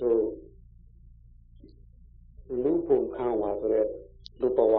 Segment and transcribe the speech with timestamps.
[0.00, 0.22] တို့
[2.62, 3.86] လူပုံခံဝါဆိုတဲ့
[4.40, 4.74] လူဘဝ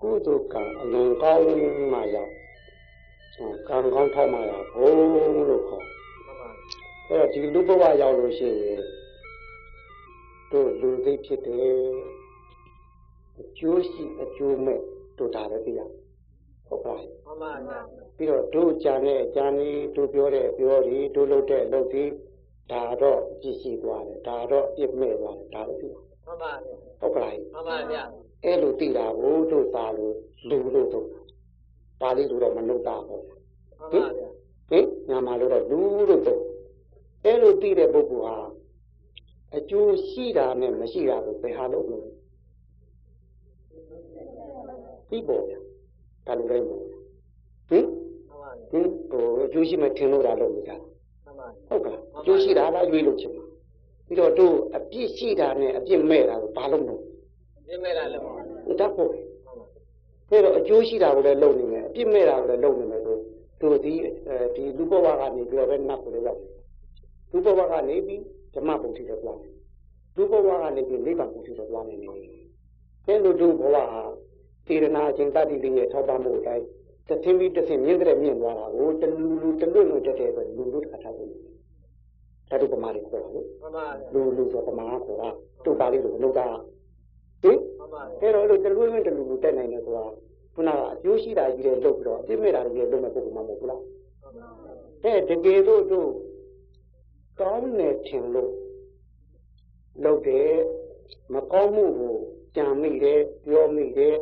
[0.00, 1.44] ကုသိုလ်ကံအလွန်ကောင်း
[1.92, 2.32] မှရောက်
[3.68, 4.90] ကံကောင်းထောက်မှရဘုံ
[5.48, 5.84] လို့ခေါ်
[7.08, 8.80] အဲ့တော့ဒီလူဘဝရောက်လို့ရှိရင်
[10.50, 11.78] တို့လူသိဖြစ်တယ်
[13.40, 14.80] အကျိုးရှိအကျိုးမဲ့
[15.18, 15.80] တို့ဒါလည်းသိရ
[16.66, 17.78] ဟုတ်ပါ့မှန်ပါဗျာ
[18.16, 22.04] ပြီးတော့တို့ကြံတဲ့အကြံကြီးတို့ပြောတဲ့ပြောဒီတို့လုပ်တဲ့အလုပ်ဒီ
[22.72, 28.02] ဒါတော့ကြည့်ရှိသွားတယ်ဒါတော့ပြစ်မဲ့သွားတယ်ဒါလည်းသိမှန်ပါဗျာဟုတ်ကဲ့မှန်ပါဗျာ
[28.44, 30.14] အဲ့လိုသိတာကိုတို့သာလို့
[30.48, 31.06] လူလို့တို့
[32.00, 34.06] ပါဠိလိုတော့မလုပ်တာပေါ့ဟင်
[34.70, 36.42] ဟင်ညာမှာလို့တော့လူလို့တို့
[37.24, 38.36] အဲ့လိုသိတဲ့ပုဂ္ဂိုလ်ဟာ
[39.56, 42.06] အကျိုးရှိတာနဲ့မရှိတာကိုဘယ်ဟာလို့လို့
[45.08, 45.60] ပြီးပေါ်ဗျာ
[46.26, 46.82] ဒါလိုတိုင်းပေါ့
[47.68, 47.86] ဟင်
[48.70, 50.72] ဟင်ဟိုအကျိုးရှိမှထင်လို့တာလို့မကြ
[51.68, 53.44] ဟုတ်ကဲ့အကျိုးရှိတာလားရွေးလို့ချင်ပါ
[54.06, 57.02] ပြီးတော့တို့အပြစ်ရှိတာနဲ့အပြစ်မဲ့တာကိုဘာလို့မလုပ်
[57.66, 58.24] ပြစ်မဲ့တာလို့
[58.80, 59.10] တတ်ဖို့
[60.30, 63.16] အဲ့တော့အကျိုးရှိတာကိုလည်းလုပ်နေမယ်အပြစ်မဲ့တာကိုလည်းလုပ်နေမယ်ဆို
[63.60, 63.94] တို့ဒီ
[64.56, 66.52] ဒီလူဘဝကနေပြီးတော့ပဲနတ်ကိုလည်းရောက်တယ်
[67.32, 68.20] လူဘဝကနေပြီး
[68.54, 69.54] ဓမ္မပုံတိတော့သွားတယ်
[70.16, 72.12] လူဘဝကနေပြီးနိဗ္ဗာန်ပုံတိတော့သွားနေတယ်
[73.06, 73.84] အဲ့လိုတို့ဘဝဟာ
[74.66, 76.66] သေရနာခြင်းတတိလေးရဲ့ထောက်ပံ့မှုအတိုင်း
[77.08, 81.30] သထင်းပြီးတစ်ဆင့်မြင့်တဲ့မြင့်သွားတာကိုတလူလူတလွတ်လွတ်တက်တဲ့အတွက်လူလူတစ်ခါထားလို့
[82.50, 85.28] ဓာတုပမာတွေခေါ်တာလေမှန်ပါလူလူဆိုပမာခေါ်တာ
[85.64, 86.46] တို့ပါလေးလို့လုံးတာ
[87.42, 90.04] ဟင်မှန်ပါအဲ့တော့အဲ့လိုတလွတ်လွတ်တလူလူတက်နိုင်တယ်ဆိုတာ
[90.54, 93.82] ခုနကအကျိုးရှိတာကြီးတဲ့လုပ်ပြီးတော့အပြစ်မဲ့တာကြီးတဲ့လုပ်မဲ့ပုံမှန်မဟုတ်ဘူးလား
[95.02, 96.10] တဲ့တကယ်လို့တို့
[97.40, 98.52] ကောင်းနေထင်လို့
[100.04, 100.52] လုပ်တယ်
[101.32, 102.16] မကောင်းမှုကို
[102.56, 104.16] ကြံမိတယ်ပြောမိတယ်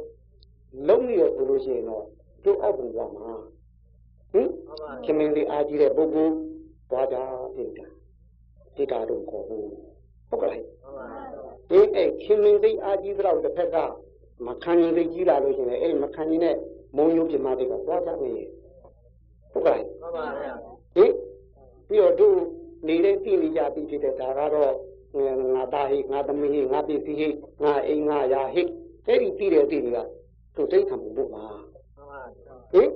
[0.88, 2.04] လုံးမိရဆိုလို့ရှိရင်တော့
[2.44, 3.30] တို့အောက်ပုံသွားမှာ
[4.32, 4.48] ဟင်
[5.04, 6.34] ခင်မင်းလေးအားကြီးတဲ့ပုဂ္ဂိုလ်
[6.90, 7.16] သွားကြ
[7.54, 7.86] ပြင်တာ
[8.76, 9.68] ဒီတာတော့ခေါ်ဘူး
[10.28, 10.56] ဟုတ်ကဲ့
[11.70, 13.76] ဒီအဲ့ခင်မင်းလေးအားကြီးတော့တစ်ဖက်က
[14.46, 16.56] မခံရင်လေးကြီးလာလို့ရှိရင်အဲ့မခံရင်နဲ့
[16.96, 18.32] မုံညိုးပြမတွေကသွားကြနေ
[19.52, 20.52] ဟုတ်ကဲ့မှန်ပါဗျာ
[20.96, 21.12] ဟင်
[21.88, 22.38] ပြီးတော့တို့
[22.88, 24.72] နေတဲ့ပြည်နေကြပြီးဖြစ်တဲ့ဒါကတော့
[25.54, 27.28] ငါသားဟိငါသမီးဟိငါပစ္စည်းဟိ
[27.62, 28.62] ငါအိမ်ငါယာဟိ
[29.06, 29.98] အဲ့ဒီပြည်တဲ့အပြည်တွေက
[30.56, 31.44] တို့တိတ်ခံဖို့ပါ
[32.72, 32.90] ဟင်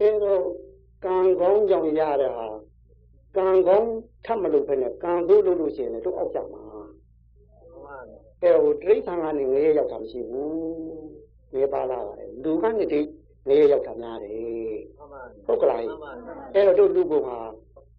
[0.00, 0.42] အဲတော့
[1.04, 2.46] ကံကောင်းကြောင့်ရတဲ့ဟာ
[3.36, 3.90] ကံကောင်း
[4.24, 6.62] ထပ်မလုပ်ဖ ೇನೆ ကံတို့လုပ်လို့ရှိရင်တို့အောက်ကြမှာ
[8.42, 10.50] အဲဟိုတိဋ္ဌာန်ကနေငရေရောက်တာမရှိဘူး
[11.52, 13.00] ငရေပါလာပါတယ်လူကနေတိ
[13.48, 14.78] ငရေရောက်တာများတယ်
[15.46, 15.80] ဟုတ်ကလား
[16.54, 17.38] အဲတော့တို့လူပုံဟာ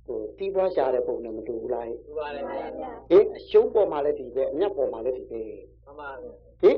[0.06, 2.64] ဟိုတီးပွားရှာတဲ့ပုံနဲ့မတူဘူးလားတူပါတယ်ဗျာ
[3.10, 5.42] ဟင်အရှုံးပေါ်မှာလည်းဒီပဲအမြတ်ပေါ်မှာလည်းဒီပဲ
[5.86, 6.32] မှန်ပါဗျာ
[6.62, 6.78] ဟင်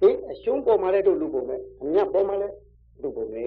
[0.00, 2.54] ဟင်အရှုံးပေါ်မှာလည်းတို့လူပုံပဲအမြတ်ပေါ်မှာလည်း
[3.02, 3.44] လူပုံပဲ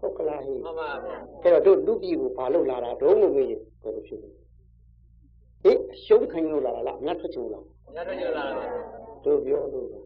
[0.00, 4.28] ဟုတ်ကလားဟင်မှန်ပါဗျာအဲ့တော့တို့လူပြည်ကိုဘာလို့လာတာဒုံးလို့မေးရင်ဘယ်လိုဖြစ်လဲ
[5.62, 8.64] ဟင်အရှုံးခိုင်းလို့လာတာလားအမြတ်ထွက်ချင်လားအမြတ်ထွက်ချင်လာတာ
[9.24, 10.02] တို့ပြောလို့အဲ့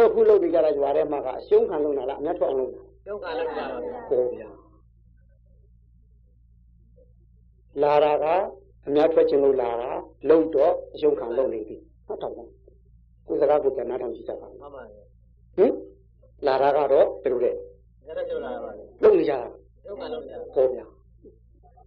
[0.00, 4.50] တော့ခုလုပ်နေကြတာကြွားထဲမှာကအရှုံးခံလို့လာလားအမြတ်ထွက်အောင်လုပ်တာရှုံးခံလို့လာပါဗျာဟုတ်ဗျာ
[7.82, 8.26] လာတာက
[8.86, 9.90] အများထွက်ခြင်းလို့လာတာ
[10.28, 12.34] လုံတော့အယုံခံလုံနေပြီဟုတ်တော့
[13.28, 14.82] ကိုယ်စကားကိုပြန်နားထောင်ကြည့်ကြပါမှန်ပါ
[15.56, 15.72] ဟင်
[16.46, 17.52] လာတာကတော့ဘယ်လိုလဲ
[18.06, 18.70] ရတဲ့ကျော်လာပါ
[19.02, 19.48] လုံနေကြတာ
[19.86, 20.84] လုံကလုံကြတာဟောဗျာ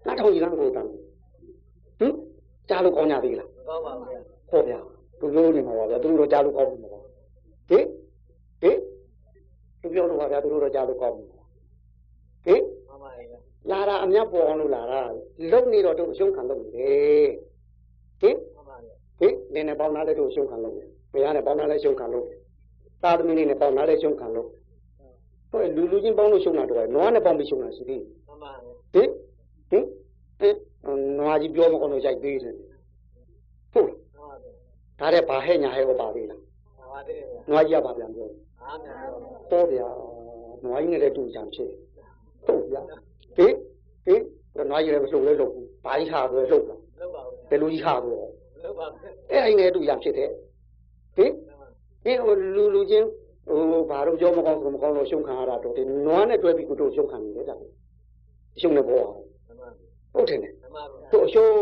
[0.05, 0.89] နားထောင်ကြည့်လမ်းကိုတန်း
[1.99, 2.13] ဟင်
[2.69, 4.19] ကြားလို့ကောင်းကြသေးလားကောင်းပါဗျာ
[4.49, 4.79] ဟောဗျာ
[5.19, 6.99] သူပြောနေမှာပါဗျာသူတို့ကြားလို့ကောင်းမှာပါ
[7.69, 7.85] ဟင်
[8.61, 8.77] ဟင်
[9.81, 11.25] သူပြောလို့ပါဗျာသူတို့တော့ကြားလို့ကောင်းမှာ
[12.45, 15.01] ဟင်မှန်ပါဗျာလာတာအမြတ်ပေါ်အောင်လို့လာတာ
[15.51, 17.29] လုံနေတော့တို့အရှုံးခံလုပ်နေတယ်
[18.21, 18.37] ဟင်
[19.19, 22.39] ဟင်နင်းနဲ့ပေါင်းသားလည်းတို့အရှုံးခံလုပ်တယ် မရနဲ့ပေါင်းသားလည်းရှုံးခံလုပ်တယ်
[23.03, 24.49] သာသမီလေးနဲ့ပေါင်းသားလည်းရှုံးခံလုပ်
[25.51, 28.03] ဟိုလူလူချင်းပေါင်းလို့ရှုံးတာတော့နွားနဲ့ပေါင်းပြီးရှုံးတာရှိသေး
[28.93, 29.09] ဟင်
[29.71, 29.85] ဟင်
[30.39, 30.55] ဟင်
[31.19, 32.55] နွားကြီးပြောမကောင်းလို့ရိုက်သေးတယ်
[33.73, 33.89] ဟုတ်
[34.99, 36.41] ဒါတဲ့ဘာဟဲ့ညာဟဲ့ဟောပါသေးလား
[37.49, 38.27] နွားကြီးကဘာပြန်ပြော
[39.49, 39.87] ဟောဗျာ
[40.63, 41.71] နွားကြီးနဲ့လည်းတူချံဖြစ်
[42.45, 42.81] ဟုတ်ဗျာ
[43.37, 43.53] ဟင်
[44.05, 44.21] ဟင်
[44.69, 48.11] နွားကြီးလည်းမလှုပ်လဲလှုပ်ဘူးဘာကြီးဟာဆိုလှုပ်လားလှုပ်ပါဘူးဘယ်လိုကြီးဟာဆို
[48.63, 48.85] လှုပ်ပါ
[49.31, 50.29] အဲ့အိမ်နဲ့အတူရဖြစ်တယ်
[51.15, 51.31] ဟင်
[52.03, 53.07] ဟင်ဟိုလူလူချင်း
[53.47, 57.55] ဟိုဘာလို့ကြောမကောင်းဆိုမကောင်းလို့ရှုံးခံရတာတော့ဒီနွားနဲ့တွဲပြီးကိုတို့ရှုံးခံနေတယ်ဒါ
[58.61, 59.17] ရှုံးနေပေါ်အောင်
[60.13, 60.39] ဟုတ်တယ်
[61.11, 61.53] တို့ရှုံး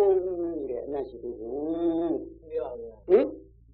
[0.57, 3.25] နေတယ်အများရှိဘူးဟင်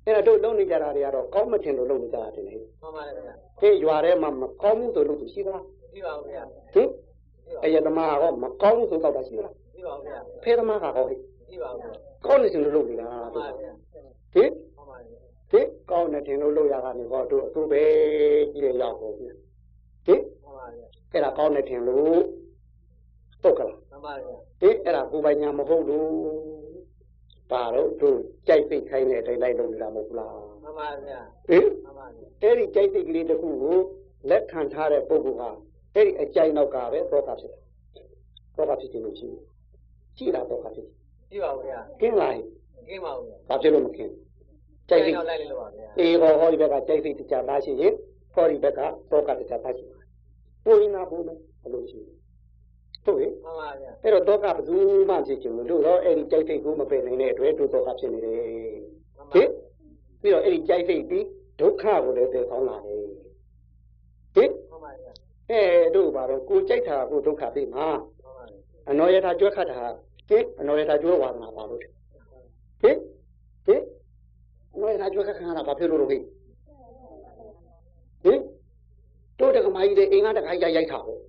[0.06, 6.44] အဲ့တော့တို့လုံနေကြတာတွေကတော့ကောင်းမထင်လို့လုံနေကြတာတင်လေမှန်ပါတယ်ဗျာဟေးရွာထဲမှာမကောင်းမှုဆိုလို့ရှိသလားရှိပါဘူးဗျာ
[6.74, 6.90] ဟင်
[7.64, 11.16] အယသမားကမကောင်းဘူးဆိုတော့တာရှိလားရှိပါဘူးဗျာဖေသမားကဟောဟိ
[11.50, 11.82] ရှိပါဘူး
[12.26, 13.52] ကောင်းနေစင်လို့လုပ်နေတာဟင်
[14.34, 14.50] ဟင်
[15.92, 17.84] ကောင်းနေတင်လို့လုပ်ရတာနေတော့တို့အတူပဲ
[18.52, 19.34] ကြီးရရောက်ဟုတ်ဟင်
[21.12, 22.20] အဲ့ဒါကောင်းနေတင်လို့
[23.42, 26.10] ဟုတ်ကလားမှန်ပါဗျာဟင်အဲ့ဒါကိုယ်ပိုင်ညာမဟုတ်လို့
[27.52, 30.32] ပါတော့တို့ကြိုက်စိတ်ခိုင်းတဲ့အတိုင်းလိုက်လုပ်နေတာမဟုတ်ဘူးလား
[30.64, 31.20] မှန်ပါဗျာ
[31.50, 33.78] ဟင်မှန်ပါဗျာအဲ့ဒီကြိုက်စိတ်ကလေးတစ်ခုကို
[34.30, 35.50] လက်ခံထားတဲ့ပုဂ္ဂိုလ်ဟာ
[35.96, 37.62] အဲ့ဒီအကြိုက်နောက်ကပဲသောကဖြစ်တယ်
[38.56, 39.42] သောကဖြစ်ခြင်းလို့ရှိတယ်
[40.18, 40.96] ရှိတာသောကဖြစ်တယ်
[41.30, 42.44] ကြည့်ပါဦးဗျာကင်းလာရင်
[42.90, 44.25] ကင်းပါဦးဗျာဘာဖြစ်လို့မကင်းကြိုက်
[44.90, 47.94] စိတ်တော့လိုက်လို့ပါဗျာအေးဟောဟောဒီဘက်ကကြိုက်စိတ်တရားသားရှိရင်
[48.34, 48.80] ဟောဒီဘက်က
[49.12, 50.10] သောကတရားသားရှိပါတယ်
[50.64, 52.14] ပူရင်းနာပူမယ်ဘယ်လိုရှိလဲ
[53.06, 54.76] ဟုတ်ရဲ့မှန်ပါဗျာအဲ့တော့ဒုက္ခဘယ်သူ
[55.10, 58.40] မှဖြစ်ခြင်းလို့တို့တော့အဲ့ဒီကြိုက်စိတ်ကိုမပယ်နိုင်တဲ့အတွက်တို့ဒုက္ခဖြစ်နေတယ်
[59.18, 59.50] မှန်ပါဟင်
[60.22, 61.26] ပြီးတော့အဲ့ဒီကြိုက်စိတ်ပြီး
[61.60, 63.02] ဒုက္ခကိုလည်းတည်ဆောင်လာတယ်
[64.36, 65.12] ဟင်မှန်ပါဗျာ
[65.52, 65.62] အဲ
[65.96, 68.58] တို့ဘာတော့ကိုကြိုက်တာကိုဒုက္ခပြီးမှာမှန်ပါဗျာ
[68.90, 69.82] အနောယထာကြွက်ခတ်တာ
[70.30, 71.84] ဟင်အနောယထာကြွက်ဝါဒနာပါလို့ဟ
[72.90, 72.98] င်
[73.66, 73.82] ဟင်
[74.76, 76.18] အနောယထာကြွက်ခတ်ခံရတာဘာဖြစ်လို့လို့ဟိ
[78.24, 78.40] ဟင်
[79.40, 81.22] တို့တက္ကမကြီးတဲ့အင်္ဂါတခါကြီးရိုက်တာဟုတ်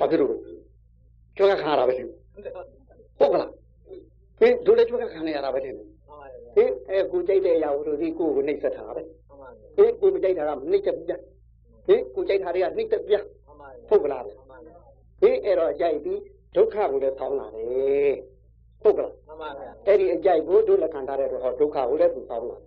[0.00, 0.42] ဘာဖြစ်လို့လို့
[1.36, 2.04] ကြွက်ခတ်ခံရတာပဲရှိ
[3.18, 3.50] ဟုတ်ကလား
[4.40, 5.86] ဟင်တို့လည်းကြွက်ခတ်ခံရတာပဲတဲ့ဟင်
[6.88, 11.12] အဲကိုကြိုက်တဲ့အရာကိုတို့ဒီကိုကိုနှိပ်စက်တာပဲမှန်ပါဗျာဟင်ကိုမကြိုက်တာကနှိပ်ချက်ပြ
[11.86, 14.74] ဟင်ကိုကြိုက်တာတွေကနှိပ်ချက်ပြမှန်ပါဗျာဟုတ်ကလားမှန်ပါဗျာ
[15.20, 16.20] ဟင်အဲ့တော့အကြိုက်ပြီး
[16.56, 18.14] ဒုက္ခကိုလည်းဆောင်းလာတယ်
[18.82, 22.58] ဟုတ်ကလားမှန်ပါဗျာအဲ့ဒီအကြိုက်ကိုတို့လက်ခံထားတဲ့တော့ဟောဒုက္ခကိုလည်းသူဆောင်းလာ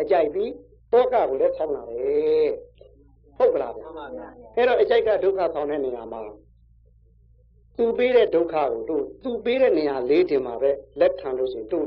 [0.00, 0.50] အကြိုက်ပြီး
[0.92, 2.50] တောကကိုလည်းဆောင်းလာတယ်
[3.38, 4.26] ဟုတ်ကလားဗျမှန်ပါဗျာ
[4.56, 6.20] အဲ့တော့အကြိုက်ကဒုက္ခဆောင်းတဲ့နေရာမှာ
[7.78, 11.86] သူပေးတဲ့ဒုက္ခကိုတို့သူပေးတဲ့နေရာလေးတင်မှာပဲလက်ခံလို့ရှိရင်တို့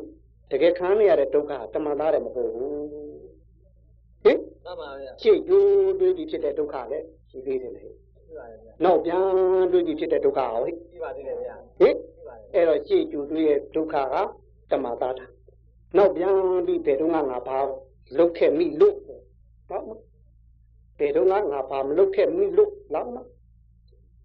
[0.51, 2.71] တကယ်ခံရတဲ့ဒုက္ခကတမန်သားတယ်မဟုတ်ဘူး
[4.23, 8.06] ဟင်မှန်ပါဗျာရှေ့ကျိုးတွေးပြီးဖြစ်တဲ့ဒုက္ခလည်းရှိသေးတယ်လေကြည့်ပါဗျာ
[8.83, 9.23] နောက်ပြန်
[9.71, 14.15] တွေးပြီးဖြစ်တဲ့ဒုက္ခဟောဟိကြည့်ပါသေးတယ်ဗျာဟင်ကြည့်ပါလေအဲ့တော့ရှေ့ကျူတွေးရဲ့ဒုက္ခက
[14.71, 15.25] တမသာတာ
[15.97, 16.35] နောက်ပြန်
[16.65, 17.59] ပြီးဘယ်တော့မှငါဘာ
[18.17, 18.95] လုတ်ခဲ့မိလို့
[19.69, 19.89] ဟုတ်မ
[20.99, 23.17] ဘယ်တော့မှငါဘာမလုတ်ခဲ့မိလို့လောက်မ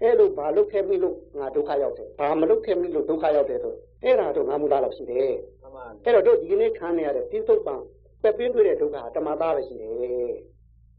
[0.01, 3.75] အဲ့လိုဘာလုတ်ခဲ့မိလို့ငါဒုက္ခရောက်တယ်ဘာမလုတ်ခဲ့မိလို့ဒုက္ခရောက်တယ်ဆို
[4.05, 5.33] အဲ့ဒါတော့ငါမူလားတော့ရှိတယ်
[5.63, 7.75] မှန်ပါအဲ့တော့တို့ဒီကနေ့ခံနေရတဲ့ပြစ္ဆုတ်ပံ
[8.23, 10.35] ပက်ပင်းတွေ့တဲ့ဒုက္ခကတမသာပဲရှိတယ်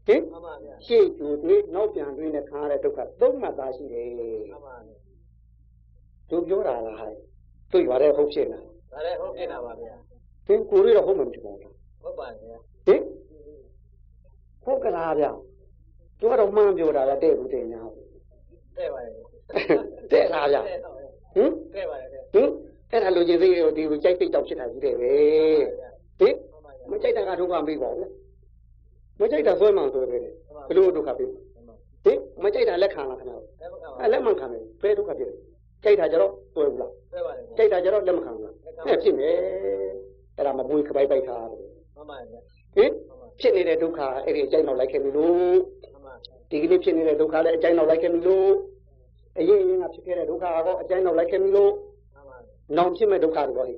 [0.06, 4.96] ဟင်မှန်ပါဗျာရှေ့ကျူတွေးနောက်ပြန်တွေးနဲ့ခံရတဲ့ဒုက္ခသုံးမှတ်သားရှိတယ်မှန်ပါဗျာ
[6.30, 7.14] တို့ပြောတာလားဟဲ့
[7.72, 9.94] တွေ့ပါတဲ့ဟုတ်ဖြစ်လားဒါလည်းဟုတ်ဖြစ်တာပါဗျာ
[10.46, 11.72] သင်ကိုယ်ရတော့ဟုတ်မှမဖြစ်ပါဘူး
[12.02, 13.00] ဟုတ်ပါဗျာဟင်
[14.64, 15.26] ဟုတ်ကလားဗျ
[16.18, 17.80] သူကတော့မှန်းပြောတာလားတဲ့ဘူးတဲ့ညာ
[18.76, 19.10] တဲ့ပါလေ
[20.12, 20.56] တဲ့လားဗျ
[21.34, 22.48] ဟင်တဲ့ပါလေတဲ့ဟင်
[22.90, 25.12] အဲ့ဒါလူကြီးသေးရောဒီလိုကြိုက်စိတ်တောက်ဖြစ်တာကြီးတယ်ပဲ
[26.20, 28.08] ဟင်မှန်ပါဗျာမကြိုက်တာကဒုက္ခမေးပါဘူး
[29.20, 30.22] မကြိုက်တာဆွဲမှန်ဆွဲပဲဘယ်
[30.76, 35.34] လိုဒုက္ခပေးဟင်မကြိုက်တာလက်ခံလားခင်ဗျာတဲ့ပါအဲ့လက်မှန်ခံတယ်ဘယ်ဒုက္ခဖြစ်လဲ
[35.84, 38.54] ကြိုက်တာကြတော့ဆွဲဘူးလားတဲ့ပါလေကြိုက်တာကြတော့လက်မခံဘူးလား
[38.86, 39.34] အဲ့ဖြစ်မယ်
[40.36, 41.60] အဲ့ဒါမပွေးခပိုက်ပိုက်ထားတယ်
[41.96, 42.40] မှန်ပါဗျာ
[42.76, 42.90] ဟင်
[43.40, 45.34] ဖြစ်နေတဲ့ဒုက္ခအဲ့ဒီအကြိုက်နောက်လိုက်ခဲ့ပြီလို့
[45.92, 46.14] မှန်ပါ
[46.50, 48.50] ဒီကနေ့ဖြစ်နေတဲ့ဒုက္ခလည်းအကြိုက်နောက်လိုက်ခဲ့ပြီလို့
[49.38, 52.36] အရင်ရင်ကဖြစ်ခဲ့တဲ့ဒုက္ခကတော့အကြိုက်နောက်လိုက်ခဲ့ပြီလို့မှန်ပါ
[52.76, 53.74] နောင်ဖြစ်မဲ့ဒုက္ခတွေပေါ့ဟိ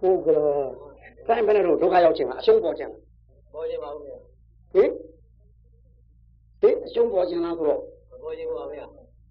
[0.00, 0.46] ကိုကလာ
[1.26, 3.00] ဆိုင်မနဲ့တော့ဒုက္ခရောက်ခြင်းကအရှုံးပေါ်ခြင်းလား
[3.54, 4.16] ပေါ်ခြင်းပါဦးဗျာ
[4.74, 4.90] ဟင်
[6.60, 7.80] ဟင်အရှုံးပေါ်ခြင်းလားဆိုတော့
[8.24, 8.84] ပေါ်ခြင်းပါဗျာ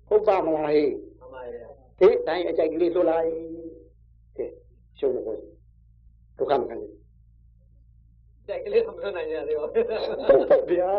[0.07, 1.67] ဟုတ်ပါမလားဟေးမှန်ပါဗျာ
[1.99, 3.39] ဟေးတိုင်းအကြိုက်ကလေးလွတ်လာဟေး
[4.37, 4.45] ကဲ
[4.99, 5.37] ရှုံးနေပေါ်
[6.37, 6.93] ဒုက္ခမခံဘူး
[8.47, 10.95] တိုက်ကလေးမလွတ်နိုင်ကြသေးပါဘူးဟုတ်ပါဗျာ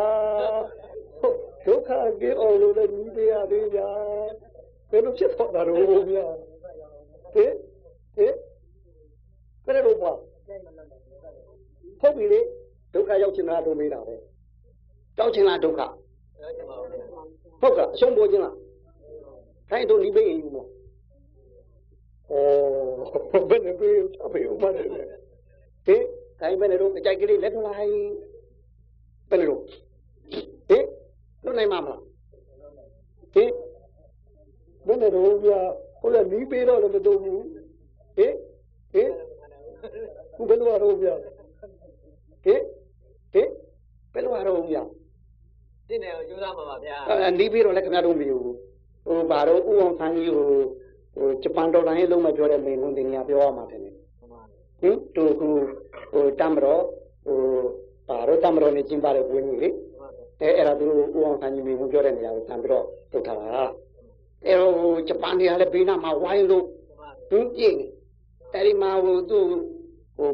[1.66, 1.90] ဒုက္ခ
[2.20, 3.88] ပြေအောင်လို့လည်းညီးပြရသေးဗျာ
[4.90, 6.26] ဘယ်လိုဖြစ်သွားတာတော့ဗျာ
[7.34, 7.52] ဟင်
[8.16, 8.34] ဟင်
[9.64, 10.18] ဘယ်လိုပေါ့
[12.00, 12.40] ဟုတ်ပြီလေ
[12.94, 14.16] ဒုက္ခရောက်ချင်တာတို့မေးတာပဲ
[15.18, 17.04] တောက်ချင်လားဒုက္ခပြောခြင်းပါဦးဗျာ
[17.60, 18.56] ဟုတ်ကအရှုံးပေါ်ခြင်းလား
[19.70, 20.68] ခိုင်းတို့နီးပေးရင်ယူမို့
[22.30, 25.02] ဩဘယ်နဲ့ပြေးအဖေဦးမတယ်လေ
[25.86, 26.02] ဟင်
[26.40, 27.94] ခိုင်းဘယ်နဲ့တော့အကြိုက်ကလေးလက်ထလိုက်
[29.30, 29.62] ဘယ်နဲ့တော့
[30.68, 30.84] ဟင်
[31.44, 32.02] လွတ်နိုင်မှာမလား
[33.34, 33.50] ဟင်
[34.86, 35.60] ဘယ်နဲ့တော့ဗျာ
[36.00, 37.42] ဟိုလည်းနီးပေးတော့လည်းမတော်ဘူး
[38.16, 38.34] ဟင်
[38.92, 39.10] ဟင်
[40.21, 42.60] ခု ဘယ်လိုရတော့ဗျာဟင်
[43.32, 43.48] ဟင်
[44.12, 44.82] ဘယ်လိုရတော့ဗျာ
[45.88, 48.56] တင်းတယ်ကိုကြိုးစားမှာပါဗျာအဲနီးပြီးတော့လည်းခင်ဗျားတို့မယူဘူး
[49.06, 50.48] ဟိုဘာတော့ဥအောင်ဆန်းကြီးဟို
[51.14, 54.42] ဟိုဂျပန်ဒေါ်လာရေးလုံးမပြောတဲ့မိန်ကွန်းတင်ညာပြောရမှာတယ်ဟင်မှန်ပါ
[54.82, 54.90] သူ
[55.40, 55.42] က
[56.12, 56.82] ဟိုတမ်မတော်
[57.26, 57.38] ဟို
[58.08, 60.08] ဘာတော့တမ်မတော်နေကျင်းပတဲ့ဘွေးကြီးလေမှန်ပါ
[60.40, 63.64] အဲအဲ့ဒါသူတို့ဥအောင်ဆန်းကြီးမိန်ကွန်းပြောတဲ့နေရာကိုတန်ပြီးတော့ထုတ်ထားတာ
[64.46, 67.86] အဲတော့ဟိုဂျပန်တွေကလည်းဘေးနားမှာဝိုင်းလို့မှန်ပါဟင်းကြည့်နေ
[68.54, 69.58] အဲဒီမှာဟိုသူဟို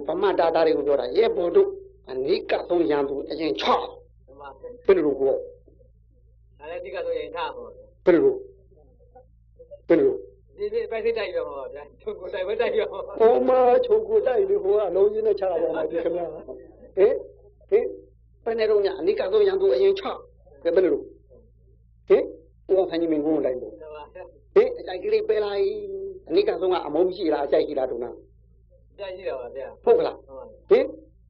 [0.07, 1.69] ဗမာတာတာတွေကိုပြောတာရဲဘော်တို့
[2.11, 3.87] အနိကဆုံးရံသူအရင်ချောက်
[4.27, 4.49] မှန်ပါ
[4.87, 5.35] ဘယ်လိုကိုဒါ
[6.71, 8.35] လည်းဒီကဆိုရင်ထားပါဗျာဘယ်လို
[9.89, 10.13] ဘယ်လို
[10.59, 17.15] ဒီဒီပဲစိတ်တိုက်ရမှာပါဗျာသူကိုတိုက်ပဲတိုက်ရမှာဟိုမှာချုပ်ကိုတိုက်ပြီးဟိုကအလုံးကြီးနဲ့ချတာပါမယ်ဒီခင်ဗျာဟင်
[17.71, 17.85] ဟင်
[18.45, 20.05] ဘယ်နဲ့တော့ညာအနိကဆုံးရံသူအရင်ချ
[20.65, 21.03] ဘယ်လို
[22.09, 22.23] ဟင်
[22.71, 24.23] ဦးအောင်ဆန်းကြီးမင်းကုန်းတိုင်းပေါ့မှန်ပါဗျာ
[24.55, 25.65] ဟေးအကြိုက်ကလေးပဲလိုက်
[26.29, 28.28] အနိကဆုံးကအမုန်းရှိလားအကြိုက်ရှိလားတို့နာကြား
[29.17, 30.85] ရှိတော့ပါဗျာဟုတ်ကလားမှန်ပါဟင်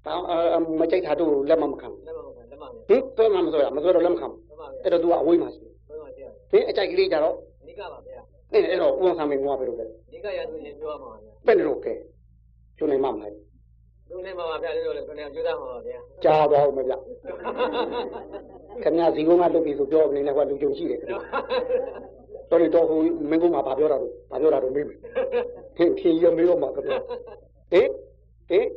[0.04, 7.34] ဘာမကြိုက်တာတို့လက်မမခံလက်မမှန်လက်မှန်ဟင်သွဲမမဆွဲတာမဆွဲတော့လက်မခံမှန်ပါဗျာအဲ့တော့ तू ကအဝေးမှာရှိဘယ်မှာရှိရဟင်အကြိုက်ကလေးကြတော့
[7.66, 8.20] နိကပါဗျာ
[8.52, 11.94] အဲ့အဲ့တော့ဦးအောင်ဆန်းမင်းကုန်းကဘယ်လိုလဲနိကရသူချင်းပြောမှာဗျာပဲ့လို့ကဲ
[12.78, 13.32] ကျုံနေမှမလား
[14.10, 16.92] လူနေမှာပါဗျာလို့လည်းခဏကြိုးစားမှာပါဗျာကြားသွားအောင်မဗျ
[18.82, 21.20] ခင်ဗျာဇီကုန်းကလုပ်ပြီဆိုပြောနေတယ်ကွာလူကြုံရှိတယ်ခင်ဗျာ
[22.50, 22.98] တော်တော်ဟို
[23.30, 24.98] မင်းကုန်းမှာဗာပြောတာတို့ဗာပြောတာတို့မေးမယ်
[25.76, 26.98] ဟင်ခင်းရမေးတော့မှာခင်ဗျာ
[27.72, 27.88] ဟင်
[28.48, 28.68] ဟင်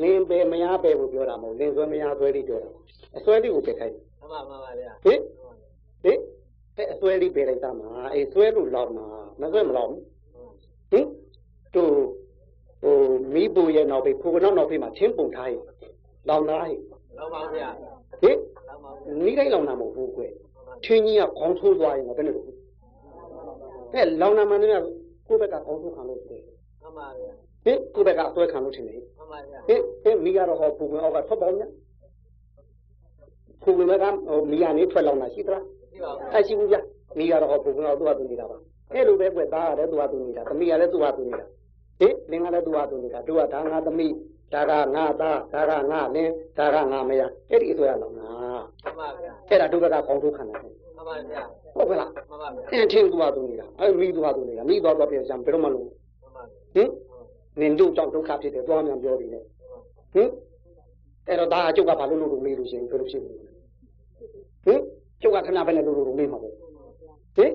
[0.00, 2.70] လင်းပဲမရပဲကိုပြောတာမဟုတ်လင်းဆွဲမရဆွဲလေးပြောတာ
[3.16, 5.20] အဆွဲလေးကိုပြခိုင်းမှန်ပါမှန်ပါဗျာဟင်
[6.04, 6.18] ဟင်
[6.76, 9.06] အဲ့အဆွဲလေးပြလိုက်သားမှာအေးဆွဲလို့လောက်မှာ
[9.40, 10.02] မဆွဲမလောက်ဘူး
[10.92, 11.06] ဟင်
[11.74, 11.92] တို့
[12.82, 12.96] ဟို
[13.34, 15.62] မိဘူရဲ့နောက်ဖေးခိုကနောက်နောက်ဖေးမှာချင်းပုံထားရင်
[16.28, 16.74] လောင်သားဟိ
[17.18, 17.68] လောက်ပါဗျာ
[18.22, 18.36] ဟင်
[18.68, 18.90] လောက်ပါ
[19.24, 20.32] နီးတိုင်းလောင်တာမဟုတ်ဘူးကွယ်
[20.84, 22.42] ချင်းကြီးကခေါင်းထိုးသွားရင်တော့ဘယ်လိုလဲ
[23.92, 24.70] အဲလောင်တာမှန်တယ်
[25.26, 26.42] ကိုယ့်ဘက်ကခေါင်းထိုးခံလို့ရှိတယ်
[26.82, 27.32] မှန်ပါဗျာ
[27.64, 31.70] ဟင်ကိုယ့်ဘက်ကအသွဲခံလို့ထင်တယ်မှန်ပါဗျာဟင်ဟင်မိကတော့ဟောပူဝင်အောက်ကထွက်ပေါင်းနဲ့
[33.62, 33.92] ပူဝင်က
[34.28, 36.76] ဟိုမိကနေထွက်လောင်တာရှိသလားရှိပါဘူးအဲ့ရှိဘူးဗျ
[37.18, 38.58] မိကတော့ဟောပူဝင်အောက်သူ့ဟာသူနေတာပါ
[38.92, 41.46] အဲ့လိုပဲကွယ်သားရတယ်သူ့ဟာသူနေတာသမီးကလည်းသူ့ဟာသူနေတာ
[42.00, 44.12] ဟင်လင်းကလည်းသူ့ဟာသူနေတာတို့ကဒါငါသမီး
[44.52, 48.28] ဒါကငါသားဒါကငါလင်းဒါကငါမယားအဲ့ဒီအသွဲကလောင်တာ
[48.84, 50.72] မှန်ပါဗျာအဲ့ဒါတို့ဘက်ကခေါင်းထိုးခံတာမှန်
[51.08, 51.42] ပါဗျာ
[51.74, 56.42] ဟုတ်ကလားမှန်ပါဗျာအင်းချင်းသူ့ဟာသူနေတာအဲ့မိသူ့ဟာသူနေတာမိသွားတော့ပြန်စံဘယ်တော့မှလို့မှန်ပါ
[56.74, 56.88] ဟင်
[57.60, 59.40] နင်တို့ကြောင့်ဒုက္ခဖြစ်တယ်သွားမြန်ပြောပြီးလေ
[60.14, 60.30] ဟင်
[61.28, 63.32] အဲ့တော့ဒါအကျုပ်ကဘာလို့လို့လို့မေးလို့ရှိရင်ဘယ်လိုဖြစ်လဲ
[64.64, 64.80] ဟင်
[65.22, 66.54] ကျုပ်ကခဏပဲနဲ့လို့လို့မေးမှာပေါ့
[67.36, 67.52] ဟင်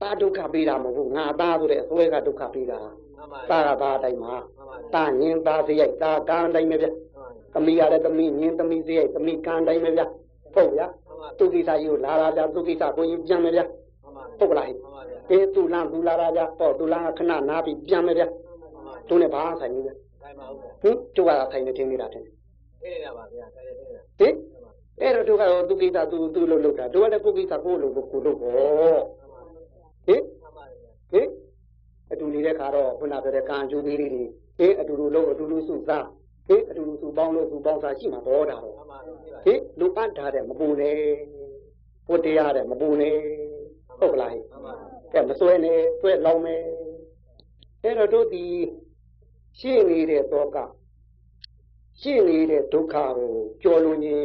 [0.00, 2.78] တာဒုက္ခပေးတာမဟုတ်ဘူးငါသားဆိုတဲ့အစွဲကဒုက္ခပေးတာ
[3.18, 6.86] မှန်ပါတာကသားအတိုင်းမှာမှန်ပါတာညင်သားစရိုက်တာကံအတိုင်းပဲဗျ
[7.54, 10.02] သမီးရတဲ့သမီးညင်သမီးစရိုက်သမီးကံအတိုင်းပဲဗျ
[10.54, 18.24] ဟုတ်ဗျာမှန်ပါသူကိစ္စကြီးကိုလာလာဗျာသူကိစ္စကိုရင်ပြန်မယ်ဗျာမှန်ပါဟုတ်ကလားဟင်မှန်ပါဗျာအေးသူလန်သူလာရာကြပေါ့သူလန်ကခဏနားပြီးပြန်မယ်ဗျ
[19.08, 24.34] မှန်ပါသူနဲ့ဘာဆိုင်နေလဲတိုင်းပါဦးဗျာဟင်ကျုပ်ကဆိုင်နေတင်နေတာတင်သိနေတာပါဗျာတိုင်းနေတာဟင်
[25.00, 29.02] အဲ့တော့သူကတော့သူကိစ္စသူသူလို့လုပ်တာသူကလည်းကိုကိစ္စကိုလို့ကိုလို့ပေါ့
[30.06, 31.28] ဟင်မှန်ပါဗျာဟင်
[32.12, 34.08] အတူနေတဲ့ခါတော့ခုနပြောတဲ့ကံအကျိုးလေးတွေ
[34.58, 36.06] ဟင်အတူတူလို့အတူတူစုစား
[36.48, 40.96] ဟင်အတူတူစုပေါင်းလို့စုပေါင်းစားရှိမှာတော့တာတော့မှန်ပါရှိပါဟင်လူအပ်ထားတဲ့မပူနဲ့
[42.08, 43.16] ဘုတရားတဲ့မပူနဲ့
[43.98, 44.72] ဟုတ်ကလားဟင်မှန်ပါ
[45.12, 46.62] ကဲမစွဲနဲ့စွဲလောင်းမယ်
[47.82, 48.44] အဲ့တော့တို့ဒီ
[49.60, 50.56] ရှင်းနေတဲ့ဒုက္ခ
[52.00, 54.22] ရှင်းနေတဲ့ဒုက္ခကိုကြော်လွန်ခြင်း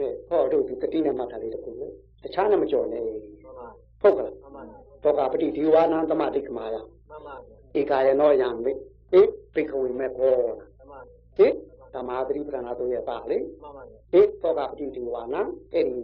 [0.00, 1.88] တဲ့ဟောတို့ဒီတတိနဲ့မှတ်တာလေးတစ်ခုလေ
[2.22, 3.68] တခြားနဲ့မကြော်နဲ့မှန်ပါ
[4.00, 4.62] ဟုတ်ကလားမှန်ပါ
[5.04, 6.76] ဒုက္ခပฏิဒီဝါနံသမတိကမာယ
[7.10, 7.34] မှန်ပါ
[7.78, 8.72] ဧကာယနောယံမေ
[9.12, 9.20] ဟိ
[9.54, 10.36] ပိကဝေမေကော
[10.78, 11.00] မှန်ပါ
[11.36, 11.48] ဟိ
[11.94, 15.40] သမာဓိပဒနာတို့ရဲ့ပါလေမှန်ပါဟိဒုက္ခပฏิဒီဝါနံ
[15.74, 15.98] အဲ့ဒီ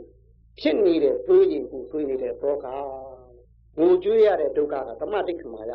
[0.58, 2.66] ဖြစ်နေတဲ့သွေးရင်ကိုသွေးနေတဲ့ဒုက္ခ
[3.78, 5.72] ငိုကြွေးရတဲ့ဒုက္ခကသမတိကမာယ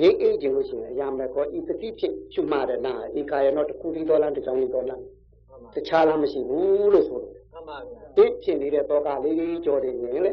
[0.00, 10.32] ငိမ့်အိတ်ခြင်းလို့ရှိရင်အရာမဲ့ကောဤတတိဖြစ်ရှုမှတ်တဲ့နာဧကာယနောတစ်ခုတည်းတော်လားတစ်ချောင်းတည်းတော်လားမှန်ပါတခြားလားမရှိဘူးလို့ဆိုတယ်မှန်ပါဗျာဒီဖြစ်နေတဲ့တောကလေးကြော်တယ်ရင်လေ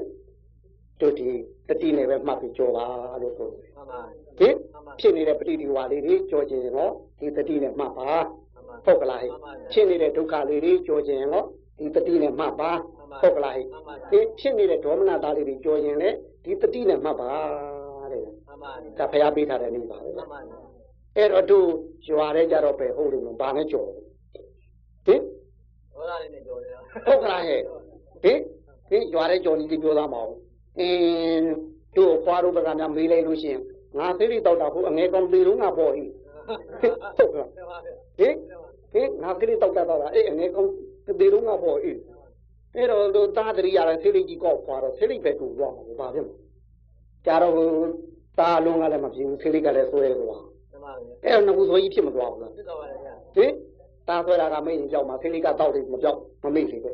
[1.02, 1.30] တို့ဒီ
[1.68, 2.86] တတိနဲ့ပဲမှတ်ပြီးကြော်ပါ
[3.22, 4.00] လို့ဆိုတယ်မှန်ပါ
[4.40, 4.50] ဒီ
[5.00, 8.10] ဖြစ်နေတဲ့ပဋိဒီဝါလေးတွေကြော်ခြင်းရောဒီတတိနဲ့မှတ်ပါ
[8.56, 9.34] မှန်ပါဟုတ်ကလားဟဲ့
[9.72, 11.44] ဖြစ်နေတဲ့ဒုက္ခလေးတွေကြော်ခြင်းရော
[11.80, 12.72] ဒီတတိနဲ့မှတ်ပါ
[13.22, 13.66] ဟုတ်ကလားဟဲ့
[14.12, 16.10] ဒီဖြစ်နေတဲ့ဒေါမနတာလေးတွေကြော်ခြင်းလေ
[16.44, 17.32] ဒီတတိနဲ့မှတ်ပါ
[18.12, 18.47] တဲ့မှန်ပါ
[18.98, 20.40] ဒါဖျားပေးထားတဲ့နေပါပဲမှန်ပါ
[21.18, 21.68] အဲ့တော့တို့
[22.10, 23.90] ရွာထဲကြတော့ပဲဟုတ်တယ်မဘာနဲ့ကြော်
[25.06, 25.22] ဟင်
[25.94, 27.62] ဒေါသလေးနဲ့ကြော်နေတာဟုတ်ကလားဟဲ့
[28.24, 28.40] ဟင်
[28.90, 30.34] ဟင်ရွာထဲကြော်နေဒီပြောသားမအောင်
[30.80, 31.50] အင်း
[31.98, 33.62] တို့ဖွားတို့ဘက်ကများမေးလိုက်လို့ရှိရင်
[33.98, 36.04] ငါသိရိတောက်တာဟိုအငယ်ကောင်းသေးလုံးငါပေါ့ဟိ
[37.18, 38.36] ဟုတ်ကလားမှန်ပါဗျာဟင်
[38.94, 40.72] ဟင်ငါကလေးတောက်တာတော့အဲ့အငယ်ကောင်း
[41.20, 41.92] သေးလုံးငါပေါ့ဟိ
[42.76, 46.36] အဲ့တော့တို့သားတရိယာလည်းသိရိကြီးကောက်ဖွာတော့သိရိပဲတူတော့မှာဘာဖြစ်မလဲ
[47.26, 47.54] ကြတော့
[48.40, 53.52] သားလုံးကလည်းမဖြစ်ဘူးသိရိကလည်းဆွဲသွားမှန်ပါဗျာအဲ့တော့ငကူဆိုကြီးဖြစ်မသွားဘူးလားဖြစ်တော့ပါလေဗျာဟင်
[54.08, 56.92] ตาဆွဲတာကမိတ်ရင်ကြောက်မှာဖိလိကတော့တယ်မကြောက်မမိတ်လေပဲ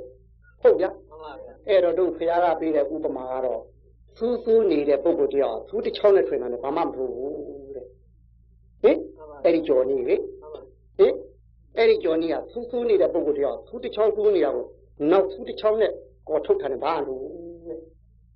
[0.62, 3.62] ဟုတ်ဗျာမှန်ပါဗျာအဲ့တော့တို့ဖရားကပေးတဲ့ဥပမာကတော့
[4.18, 7.32] စူးစူးနေတဲ့ပုဂ္ဂိုလ်တရားသူတစ်ချောင်းနဲ့ထွင်တာနဲ့ဘာမှမဟုတ်ဘူး
[7.76, 7.86] တဲ့
[8.84, 10.62] ဟင်မှန်ပါအဲ့ဒီကြော်နေလေမှန်ပါ
[10.98, 11.14] ဟင်
[11.78, 14.66] အဲ့ဒီကြော်နေကစူးစူးနေတဲ့ပုဂ္ဂိုလ်တရားသူတစ်ချောင်းစူးနေတာကို
[15.12, 15.92] နောက်သူတစ်ချောင်းနဲ့
[16.28, 17.22] ကောထုတ်ထားတယ်ဘာလို့
[17.68, 17.80] တဲ့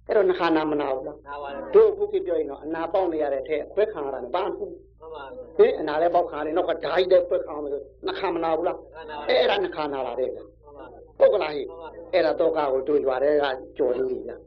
[0.08, 8.78] အဲ့တော့နှခါနာမနာဘူးလားနားပါလေတို့အခုဖြစ်ပြောရင်တော့အနာပေါက်နေရတဲ့ထဲအခွဲခံရတာနဲ့ဘာမှမဟုတ်ဘူးမှန်ပါဗျာဟင်အနာလည်းပေါက်ခါတယ်နောက်ကဓာတ်လည်းခွဲခံရမယ်ဆိုနှခါမနာဘူးလား
[9.10, 10.86] နားပါအဲ့အဲ့ဒါနှခါနာလာတဲ့ဗျာမှန်ပါ
[11.20, 13.46] ဟုတ်ကလားဟိမှန်ပါအဲ့ဒါတော့ကာကိုတို့ရွာတဲ့က
[13.78, 14.38] ကြော်နေပြီဗျာ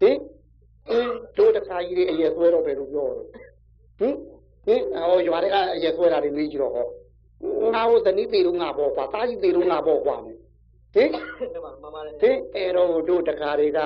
[0.00, 0.16] ဟင်
[0.90, 3.26] အင်းတို့တခါကြီးတွေအရက်ဆွဲတော့ပဲလို့ပြောတော့
[3.98, 4.14] ဟင်
[4.66, 6.86] ဟင်ဟောရွာတဲ့ကအရက်ဆွဲတာတွေမေးကြည့်တော့ဟော
[7.74, 10.37] ငါ့ကိုဇနီးသေးလို့ငါပေါ့ကွာတာကြီးသေးလို့ငါပေါ့ကွာမယ်
[10.94, 13.78] ဟင်မှန်ပါမှန်ပါလေဟင်အဲ့တော့တို့တခါတွေက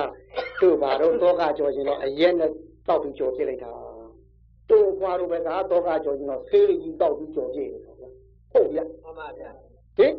[0.61, 2.51] တို့ဘာတော့တောကကြော်ရင်တော့အရက်နဲ့
[2.87, 3.71] တောက်ပြီးကြော်ပြစ်လိုက်တာ
[4.69, 9.49] တို့ဘွားတို့ပဲကတောကကြော်ရင်တော့ဆေးလေးကြီးတောက်ပြီးကြော်ပြစ်နေတာဟုတ်ဗျာမှန်ပါဗျာ
[9.97, 10.13] ဟင်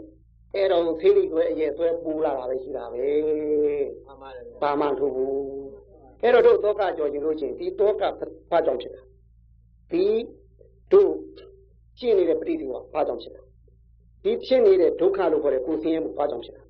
[0.55, 3.05] အဲ့တော့ဆေးလေးတွေအရက်ဆွဲပူလာတာပဲရှိတာပဲ
[4.07, 5.35] မှန်ပါတယ်ဗျာဘာမှမထူဘူး
[6.23, 8.03] အဲ့တော့တို့တောကကြော်ရင်လို့ချင်းဒီတောက
[8.51, 9.03] ဘာကြောင့်ဖြစ်တာ
[9.91, 10.05] ဒီ
[10.93, 11.13] တို့
[11.99, 13.43] ရှင်းနေတဲ့ပဋိသင်္ခါဘာကြောင့်ဖြစ်တာ
[14.25, 16.64] ဒီဖြစ်နေတဲ့ဒုက္ခလို့ခေါ်တဲ့ကိုယ်ဆင်းရဲမှုဘာကြောင့်ဖြစ်တာ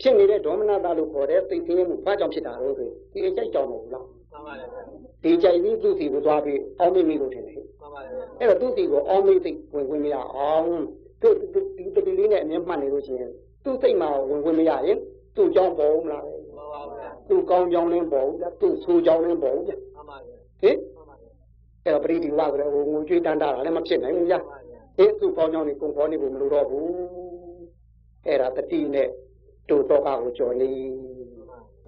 [0.00, 4.82] ဖြစ်နေတဲ့ဒေါမနတာလို့ခေါ်တဲ့သိဆင်းရဲမှုဘာကြောင့်ဖြစ်တာလို့ဆိုဒီအကြိုက်ကြောင့်မဟုတ်ဘူးလားမှန်ပါတယ်ဗျာ
[5.22, 10.70] ဒီကြိုက်ပြီးသူ့စီကိုသွားပြီးအောင်းမိမိလို့ထင်တယ်ဟဲ့မှန်ပါတယ်ဗျာအဲ့တော့သူ့စီကိုအောင်းမိသိဝင်ဝင်မရအောင်
[11.22, 11.34] တို့
[11.76, 13.30] ဒီတတိလေးနဲ့အမြဲမှတ်နေလို့ရှိရင်
[13.64, 14.98] သူ့စိတ်မှာဝင်ဝင်မရရင်
[15.36, 21.30] သူ့ကြောင့်ပေါ်ဦးမလားမှန်ပါဗျာသူ့ကောင်းကြောင်းလင်းပေါ်ဦးဗျသူ့ဆိုးကြောင်းလင်းပေါ်ဦးဗျမှန်ပါဗျာဟင်မှန်ပါဗျာ
[21.84, 26.88] အဲ့တော့ပရိဒီဝဆိုတဲ့ဟိုငွေကြွေးတန်းတာလည်းမဖြစ်နိုင်ဘူးဗျမှန်ပါဗျာဟင်သူ့ကောင်းကြောင်းနေကုန်ပေါ်နေဖို့မလိုတော့ဘူး
[28.26, 29.08] အဲ့ဒါတတိနဲ့
[29.70, 30.70] တို့တော့ကကိုကြော်နေ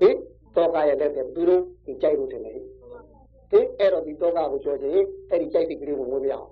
[0.01, 0.17] ဟင်
[0.57, 3.01] တော့ကရဲ့လက်တဲ့သူတို့ဒီကြိုက်လို့တယ်လေမှန်ပါ
[3.51, 4.99] ဟင်အဲ့တော့ဒီတော့ကကိုကြော်ချင်
[5.31, 6.49] အဲ့ဒီကြိုက်စိတ်ကလေးကိုဝင်မရအောင်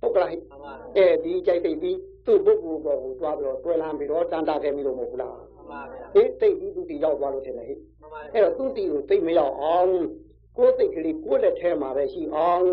[0.00, 9.92] ဟုတ်ကလားဟိမှန်ပါအဲဒီကြိုက်စိတ်ပြီးသူ့ပုဂ္ဂိုလ်ပေါ်ကိုတွားပြီးတော့တွဲလမ်းပြီးတော့တန်တာခဲ့ပြီလို့မဟုတ်ဘူးလားမှန်ပါဗျာဟင်စိတ်ပြီးသူစီရောက်သွားလို့ထင်တယ်ဟိမှန်ပါအဲ့တော့သူစီကိုစိတ်မရောက်အောင်
[10.56, 12.66] ကိုယ်စိတ်ကလေးကိုယ့်လက်ထဲမှာပဲရှိအောင်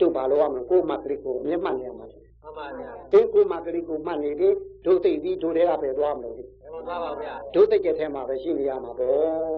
[0.00, 9.16] တို့ဘာလို့ရမလဲကိုယ်မှကလေးကိုမျက်မှတ်နေရမှာမှန်ပါဗျာဒီကိုယ်မှကလေးကိုမှတ်နေတယ်ဒုစိတ်ပြီးဒုတွေကပဲသွားမလို့ဟိဘယ် မှာသွားပါဗျာဒုစိတ်ကထဲမှာပဲရှိနေရမှာပေါ့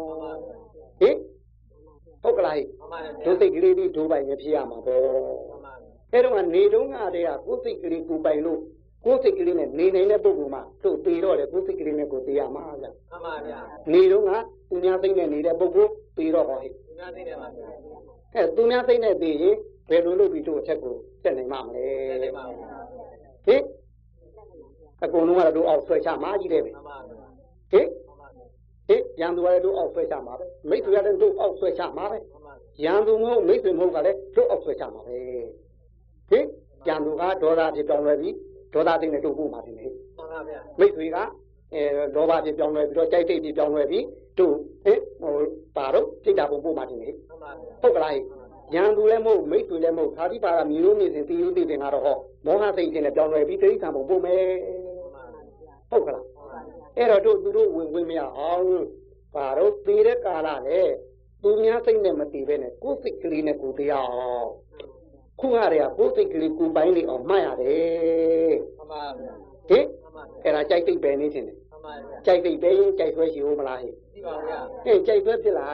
[0.08, 0.54] မှန်ပါဗျာ
[1.00, 1.16] ဟင်
[2.22, 5.02] ဟုတ်ကလားဟိမှန်ပါတယ်ဗျာဒုစိတ်ကလေးပြီးဒုပိုင်ပဲဖြစ်ရမှာပေါ့
[5.50, 8.60] မှန်ပါဗျာအဲ့တော့ကနေတုန်းကတည်းကကိုယ်စိတ်ကလေးကိုပိုင်လို့
[9.04, 13.58] ကိုယ်စိတ်ကလေးနဲ့နေနိုင်တဲ့ပုဂ္ဂိုလ်မှတို့ပေတော့လေကိုယ်စိတ်ကလေးနဲ့ကိုသိရမှာဗျမှန်ပါဗျာ
[13.92, 14.32] နေတုန်းက
[14.68, 17.68] သူများစိတ်နဲ့နေတဲ့ပုဂ္ဂိုလ်ပေတော့ဟောဟဲ့ဒီနာသိတယ်ပါဗျာ
[18.34, 19.56] အဲသူများစိတ်နဲ့သိရင်
[19.90, 22.68] ဘယ်လိုလုပ်ပြီးတို့အထက်ကိုတက်နိုင်မှာမလဲသိတယ်ပါဗျာ
[23.46, 23.62] ဟင်
[25.04, 27.16] အကုန်လုံးကတော့တို့အောက်ဆွဲချမှာကြီးတယ်ပဲမှန်ပါဗျာ
[27.72, 28.44] ဟင်မှန်ပါဗျာ
[28.88, 35.16] ဟင်ရန်သူကလည်းတို့အောက်ဆွဲချမှာပဲမိတ်ဆွေကလည်းတို့အောက်ဆွဲချမှာပဲမှန်ပါဗျာရန်သူမဟုတ်မိတ်ဆွေမဟုတ်ကလည်းတို့အောက်ဆွဲချမှာပဲ
[36.30, 36.46] ဟင်
[36.88, 38.34] ရန်သူကဒေါသဖြစ်ပြောင်းလဲပြီး
[38.72, 41.16] ဒေါသသိနေတို့ပို့မှာတယ်ဟဲ့မှန်ပါဗျာမိတ်ဆွေက
[41.74, 41.82] အဲ
[42.14, 44.04] လောဘဖြစ်ပြောင်းလဲပြီးတော့ကြိုက်တိတ်ဖြစ်ပြောင်းလဲပြီး
[44.38, 45.34] တို့ဟင်ဟို
[45.76, 48.22] ပါတော့စိတ်ဓာတ်ပုံပို့မှာတယ်ဟဲ့မှန်ပါဗျာဟုတ်ကလားဟဲ့
[48.74, 54.89] ရန်သူလည်းမဟုတ်မိတ်ဆွေလည်းမဟုတ်သာတိပါရမျိုးလုံးမြင်စဉ်တည်ယူတည်တင်ကတော့ဟောမောဟစိတ်တင်နဲ့ပြောင်းလဲပြီးတိဋ္ဌာန်ပုံပို့မယ်မှန်ပါဗျာ
[55.90, 56.24] ဟုတ်ကလား
[56.96, 58.66] အဲ့တော့တို့သူတို့ဝင်ဝင်မရအောင်
[59.34, 60.80] ပါတော့တည်တဲ့ကာလလေ
[61.42, 64.48] သူများစိတ်နဲ့မတည်ပဲနဲ့ကိုယ်စိတ်ကလေးနဲ့ကိုယ်တရားအောင်
[65.40, 69.32] ခုရတဲ့ကိုယ်စိတ်ကလေးကိုယ်ပိုင်းလေးအောင်မှတ်ရတယ်မှန်ပါဗျာ
[69.68, 75.68] ဟင်မှန်ပါဗျာအဲ့ဒါကြိုက်တိတ်ပဲနေခြင်းတယ်မှန်ပါဗျာကြိုက်စိတ်ပဲရင်ကြိုက်ဆွဲရှိဦးမလားဟဲ့သိပါဗျာဟဲ့ကြိုက်ဆွဲဖြစ်လာ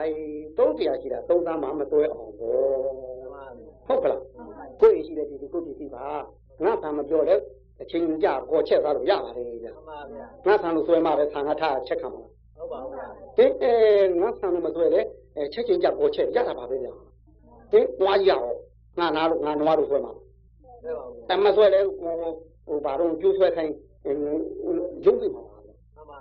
[0.59, 4.23] သုံးတရားရှိတာသုံးသားမှမသွဲအောင်ပေါ့မှန်ပါဗျာဟုတ်ကလား
[4.81, 6.07] ကိုယ်ရှိတဲ့ဒီကိုယ်ဒီပါ
[6.65, 7.41] ငါဆံမပြောတဲ့
[7.83, 13.73] အချိန်ကြပေါ်ချက်သွားလို့ရပါတယ်ဗျာမှန်ပါဗျာငါဆံလို့ဆွဲမှပဲဆံငါထားချက်ခံပါဟုတ်ပါဗျာဟင်အဲ
[14.21, 15.01] ငါဆံလို့မဆွဲလေ
[15.37, 16.93] အဲချက်ချင်းကြပေါ်ချက်ရတာပါပဲဗျာ
[17.73, 18.47] ဟင်နွားရအောင်
[18.99, 22.15] ငါနာလို့ငါနွားလို့ဆွဲမှာသိပါဗျာအမဆွဲလေဟို
[22.67, 23.75] ဟိုဘာတော့ကျိုးဆွဲခိုင်း
[25.05, 26.19] ရုပ်ပြီပါမှန်ပါ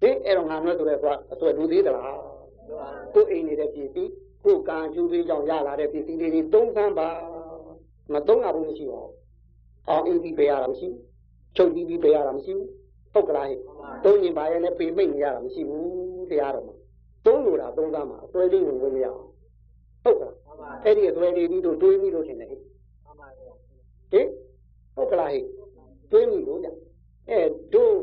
[0.00, 2.16] ဟင်အဲ့တော့ငါနွဲဆိုတဲ့ကွာအဆွဲလူသေးသလား
[2.68, 4.04] ဗျာကိုယ်အိမ်နေတဲ့ပြည်စီ
[4.44, 7.08] ကိုယ်ကံကျူးသေးကြောင့်ရလာတဲ့ပြည်စီလေးတွေသုံးဆန်းပါ
[8.12, 9.17] မသုံးရဘူးမရှိပါဘူး
[9.88, 11.02] အောင်အင်းပြီးပေးရတာမရှိဘူး
[11.56, 12.68] ချုပ်ပြီးပြီးပေးရတာမရှိဘူး
[13.12, 13.58] ပုတ်ကလားဟဲ့
[14.04, 16.74] သုံးရင်ပါရဲ့နဲ့ပေမိတ်နေရတာမရှိဘူးတရားတော်မှာ
[17.26, 19.22] သုံးလို့တာသုံးဆန်းမှာအစွဲလေးဝင်လို့မရအောင်
[20.02, 23.54] ဟုတ်ကလားမှန်ပါအဲ့ဒီအစွဲလေးပြီးတော့တွေးပြီးလို့ထင်တယ်ဟဲ့မှန်ပါဗျာ
[24.12, 24.26] ဟင်
[24.94, 25.44] ဟုတ်ကလားဟဲ့
[26.10, 26.68] တွေးမိလို့ကြ
[27.30, 27.40] အဲ
[27.74, 27.94] တို့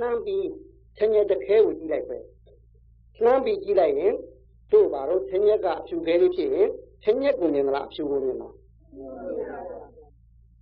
[0.00, 0.46] နှမ်းပြီး
[0.98, 2.18] ဆင်းရဲတစ်ခဲကိုကြည့်လိုက်ပဲ
[3.22, 4.14] နှမ်းပြီးကြည့်လိုက်ရင်
[4.72, 6.68] တို့ဘာလို့ဆင်းရဲကအဖြူခဲလေးဖြစ်ရင်
[7.04, 8.54] ဆင်းရဲကိုမြင်မလားအဖြူကိုမြင်မလား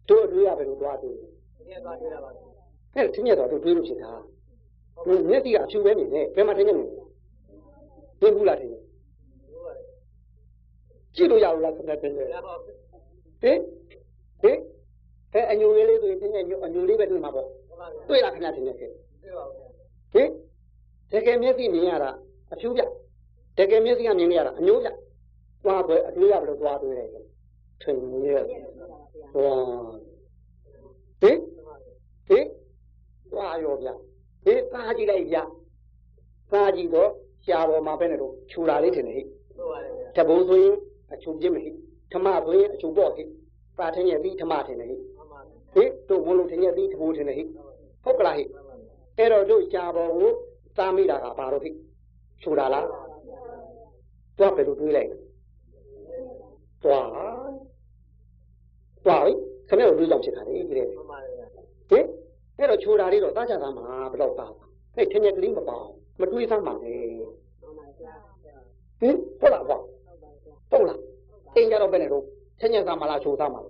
[0.09, 2.43] တို့အတွေးရဘယ်လိုသွားတွေ့လဲဒီနေ့သွားကြည့်ရပါဗျာ
[2.95, 4.13] အဲ့ဆင်းရဲတော့တို့တွေးလို့ဖြစ်တာ
[5.29, 7.03] မျက်စိကအဖြူပဲနေတယ်ဘယ်မှာဆင်းရဲနေလဲ
[8.21, 9.87] သိဘူးလားထင်တယ်ဟုတ်ပါတယ်
[11.15, 12.75] ကြည့်လို့ရလို့လားခင်ဗျာတင်တယ်ရပါဗျာ
[13.43, 13.59] ဟင်
[14.43, 14.59] ဟင်
[15.35, 18.91] အဲအညိုလေးလေးဆိုရင်ဆင်းရဲအညိုလေးပဲတွေ့မှာပေါ့မှန်ပါဗျာတွေ့လားခင်ဗျာတင်တယ်ခဲ့
[19.23, 19.67] သိပါဗျာ
[20.15, 20.29] ဟင်
[21.13, 22.11] တကယ်မျက်စိမြင်ရတာ
[22.53, 22.83] အဖြူပြ
[23.59, 24.89] တကယ်မျက်စိကမြင်ရတာအညိုးပြ
[25.65, 27.05] သွားပဲအတွေးရဘယ်လိုသွားတွေးလဲ
[27.83, 28.43] ထင်ရဲ့
[29.33, 29.53] ဟော
[31.21, 31.39] ဟင်
[32.29, 32.47] ဟင်
[33.31, 33.89] သွားရောဗျ
[34.45, 35.37] ဟင်သားကြည့်လိုက်ဗျ
[36.53, 37.11] သားကြည့်တော့
[37.45, 39.23] ရှားပေါ်မှာပဲနဲ့တော့ခြူလာလေးထင်တယ်ဟိ
[39.57, 40.75] ဟုတ်ပါတယ်ဗျာတဘုံဆိုရင်
[41.13, 41.71] အခြူပြစ်မဟိ
[42.13, 43.23] ဓမ္မဆိုရင်အခြူပေါ့ဟိ
[43.79, 47.45] ပါထင်းရဲ့ပြီးဓမ္မထင်တယ်ဟိမှန်ပါဗျာဟင်တို့ဘုံလုံးထင်းရဲ့ပြီးတဘိုးထင်တယ်ဟိ
[48.05, 50.31] ဟုတ်ကလားဟိမှန်ပါဗျာအဲ့တော့တို့ရှားပေါ်ကို
[50.77, 51.71] သားမိတာကဘာလို့ဟိ
[52.43, 52.87] ခြူလာလား
[54.39, 55.17] သွားဘယ်လိုတွေးလိုက်လဲ
[56.85, 57.09] သွား
[59.05, 59.33] သွားပြီ
[59.69, 61.47] ခဏတော့တွေးကြောင်ဖြစ်တာလေဒီလေဟင်မှန်ပါတယ်ဗျာ
[62.59, 64.47] အဲ့တော့ချိုတာလေးတော့သားကြတာမှာဘယ်တော့ပါ
[64.97, 67.15] အဲ့ထင်းရကလေးမပါအောင်မတွေးသမ်းပါနဲ့ဟ
[69.01, 69.79] ဟင်ဟုတ်လားကွာ
[70.71, 71.01] ဟုတ်လား
[71.55, 72.25] အိမ်ကြတော့ဘယ်နဲ့တော့
[72.61, 73.67] ချင်းချင်းစားမလားချိုးစားမလား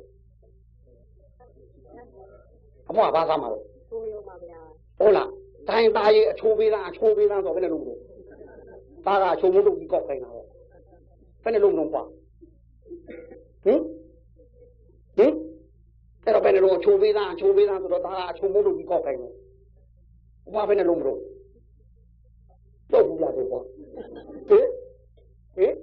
[2.88, 3.58] အမကဘာစားမလဲ
[3.90, 4.60] ကိုရောပါဗျာ
[4.98, 5.30] ဟုတ်လား
[5.68, 8.00] တိုင်းသားရေးအချိုးပေးသားအချိုးပေးသားဆိုဘယ်နဲ့လုပ်မလို့
[9.06, 10.46] သားကအချိုးမလုပ်ပြီးကောက်ခိုင်းတာတော့
[11.42, 12.02] ဘယ်နဲ့လုပ်မလို့ကွာ
[13.64, 13.80] ဟင်
[15.16, 15.32] ဟင်
[16.24, 19.32] အဲ့တော့ဘယ်နဲ့လုပ်အချိုးပေးသားအချိုးပေးသားဆိုတော့သားကအချိုးမလုပ်ပြီးကောက်ခိုင်းတယ်
[20.54, 21.18] ဘာဘယ်နဲ့လုပ်မလို့
[22.92, 23.60] တော့ဘူးလားတော့ကွာ
[24.48, 24.66] ဟင်
[25.56, 25.74] ဟင်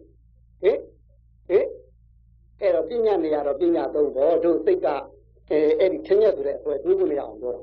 [0.61, 0.79] ဟင်
[1.49, 1.65] ဟင်
[2.59, 4.87] အဲ့တော့ပညာနေရတော့ပညာသုံးပေါ့တို့စိတ်က
[5.49, 7.61] အဲအဲ့ဒီချင်းရက်ဆိုတဲ့အဆွဲတွေးဖို့မရအောင်ပြောတာ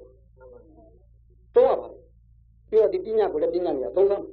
[1.55, 1.97] သုံးရပါလေ
[2.69, 4.25] ပြီးတော့ဒီပညာကိုလည်းပညာနေရသုံးစမ်း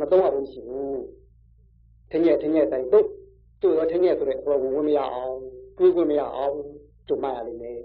[0.00, 1.04] မသုံးရဘူးရှိဘူး
[2.10, 3.06] ထင်းရဲ့ထင်းရဲ့တိုင်းတို့
[3.62, 5.36] တို့ရောထင်းရဲ့ဆိုတဲ့ဘောဝင်ဝင်မရအောင်
[5.78, 6.54] တွေးခွင့်မရအောင်
[7.08, 7.78] တို့မှရလိမ့်မယ်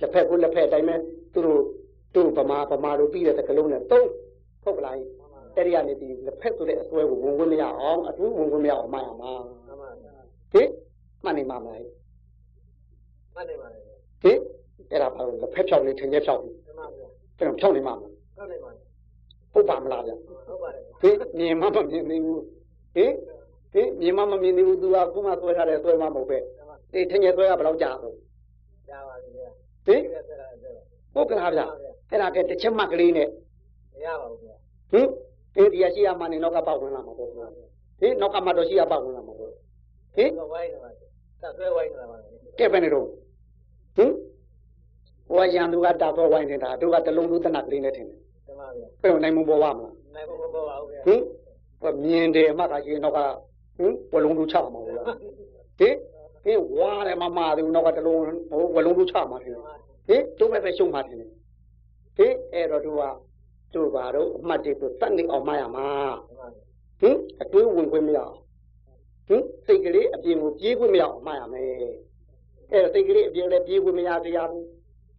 [0.00, 0.94] လက်ဖက်ကိုလက်ဖက်အတိုင်းပဲ
[1.32, 1.60] သူတို့
[2.14, 4.08] တို့ဗမာဗမာတို့ပြီးတဲ့တကလုံးနဲ့သုံး
[4.62, 4.94] ဟုတ်ကလား
[5.56, 9.32] အဲ့ဒီကနေဒီလက်ဖက်ဆိုတဲ့အစွဲကိုဝင်ဝင်မရအောင်အထူးဝင်ဝင်မရအောင်မှရမှာ
[9.66, 10.12] မှန်ပါဗျာ
[10.52, 10.68] ဟင်
[11.24, 11.82] မှန်နေမှာမလား
[13.34, 13.78] မှန်တယ်ပါလေ
[14.22, 14.38] ဟင်
[14.90, 18.70] အဲ့ဒါဘာလို့လက်ဖက်ဖြောင်းနေထင်းရဲ့ဖြောင်းနေမှန်ပါဗျာအဲ့တော့ဖြောင်းနေမှာမလားဟုတ်တယ်ပါ
[19.52, 20.12] ဟုတ်ပါမလားဗျ
[20.48, 22.42] ဟုတ်ပါတယ်ဟင်မြင်မှမမြင်သေးဘူး
[22.94, 23.12] ဟင်
[23.72, 26.38] ဟင်မြင်မှမမြင်သေးဘူး तू ကခုမှဆွဲထားတယ်ဆွဲမှမဟုတ်ပဲ
[26.94, 28.14] အေးထင်ရဆွဲကဘယ်တော့ကြာတော့
[28.90, 29.50] ရပါပြီဗျာ
[29.86, 30.76] ဟင်ဆက်ဆက်ဆက်
[31.14, 31.62] ဟုတ်ကလားဗျ
[32.10, 33.28] အဲ့ဒါကတစ်ချက်မှတ်ကလေးနဲ့
[33.94, 34.54] မရပါဘူးဗျာ
[34.92, 35.08] ဟင်
[35.56, 40.90] အေးဒီရရှိရမှနေနောက်ကပေါက်ဝင်လာမှာပေါ့ဟင်နောက်ကမှတော့ရှိရပေါက်ဝင်လာမှာပေါ့ဟင်ဝိုင်းနေပါ
[41.40, 42.16] ဆက်ဆွဲဝိုင်းနေတာပါ
[42.58, 43.06] ကဲပဲနေတော့
[43.96, 44.10] ဟင်
[45.28, 51.20] ဟိုကရန်သူကတာတော့ဝိုင်းနေတာတို့ကတလုံးလုံးတနက်ကလေးနဲ့ထင်တယ်တမဗျာဘယ်လိုနိုင်မပေါ်ပါမလားနိုင်ဖို့မပေါ်ပါဘူးဗျာဟင်
[51.82, 53.18] ဟိုမြင်တယ်အမှကရှင်နောက်က
[53.78, 55.06] ဟင်ဝလုံးလူချမှာပေါ့လား
[55.80, 55.94] ဟင်
[56.44, 59.58] ဟင်ဝါတယ်မမတယ်နောက်ကတလုံးဟိုဝလုံးလူချမှာတယ်
[60.08, 61.16] ဟင်တို့ပဲပဲရှုံးမှတယ်
[62.16, 63.04] ဟင်အဲ့တော့တို့က
[63.74, 65.86] တို့ပါတော့အမှတ်တွေကိုတတ်နေအောင်မှရမှာ
[67.00, 68.36] ဟင်အတွင်းဝင်ခွင့်မရအောင်
[69.28, 71.68] ဟင်စိတ်ကလေးအပြင်ကိုပြေးခွင့်မရအောင်မှရမယ်
[72.70, 74.66] အဲ့တော့စိတ်ကလေးအပြင်လည်းပြေးခွင့်မရသေးရဘူး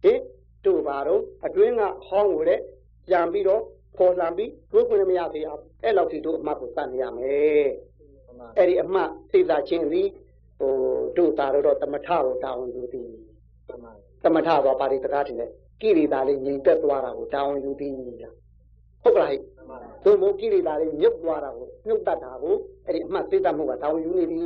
[0.02, 0.20] ဟင်
[0.64, 2.62] တို့ပါတော့အတွင်းကဟောင်းကိုလည်း
[3.08, 3.62] ပြန်ပြီးတော့
[3.98, 7.68] ပေါ်လာပြီးတွေးခွင့်မရသေးရဘူးအဲ့လောက်ထိတို့အမှတ်ကိုတတ်နေရမယ်
[8.56, 10.08] အဲ့ဒီအမှတ်စိတ်သာချင်းသည်
[10.58, 10.72] ဟို
[11.16, 13.08] တို့သာတော့တမထကိုတာဝန်ယူသည်
[14.22, 17.92] သမထသွားပါဠိစကားတင်တယ်ကိရိတာလေးငြိမ်သက်သွားတာကိုတောင်းယူသည်
[18.22, 18.34] လား
[19.02, 19.38] ဟုတ်ကလားဟိ
[20.04, 22.54] သို့မဟုတ်ကိရိတာလေးမြုပ်သွားတာကိုမြုပ်တတ်တာကို
[22.86, 24.40] အဲ့ဒီအမှတ်သိတတ်မှုကတောင်းယူနေပြီ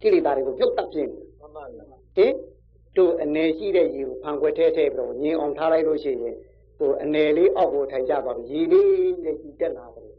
[0.00, 1.10] ကိရိတာတွေကိုမြုပ်တတ်ခြင်း
[2.16, 2.32] ဟင်
[2.96, 6.36] တို့အနေရှိတဲ့ရေကိုဖန်ခွဲထဲထဲပြီးတော့ငြိမ်အောင်ထားလိုက်လို့ရှိရင်
[6.78, 10.10] ဟိုအနေလေးအောက်ကိုထိုင်ကြသွားပြီရေလေးနဲ့ကြည်တက်လာတယ်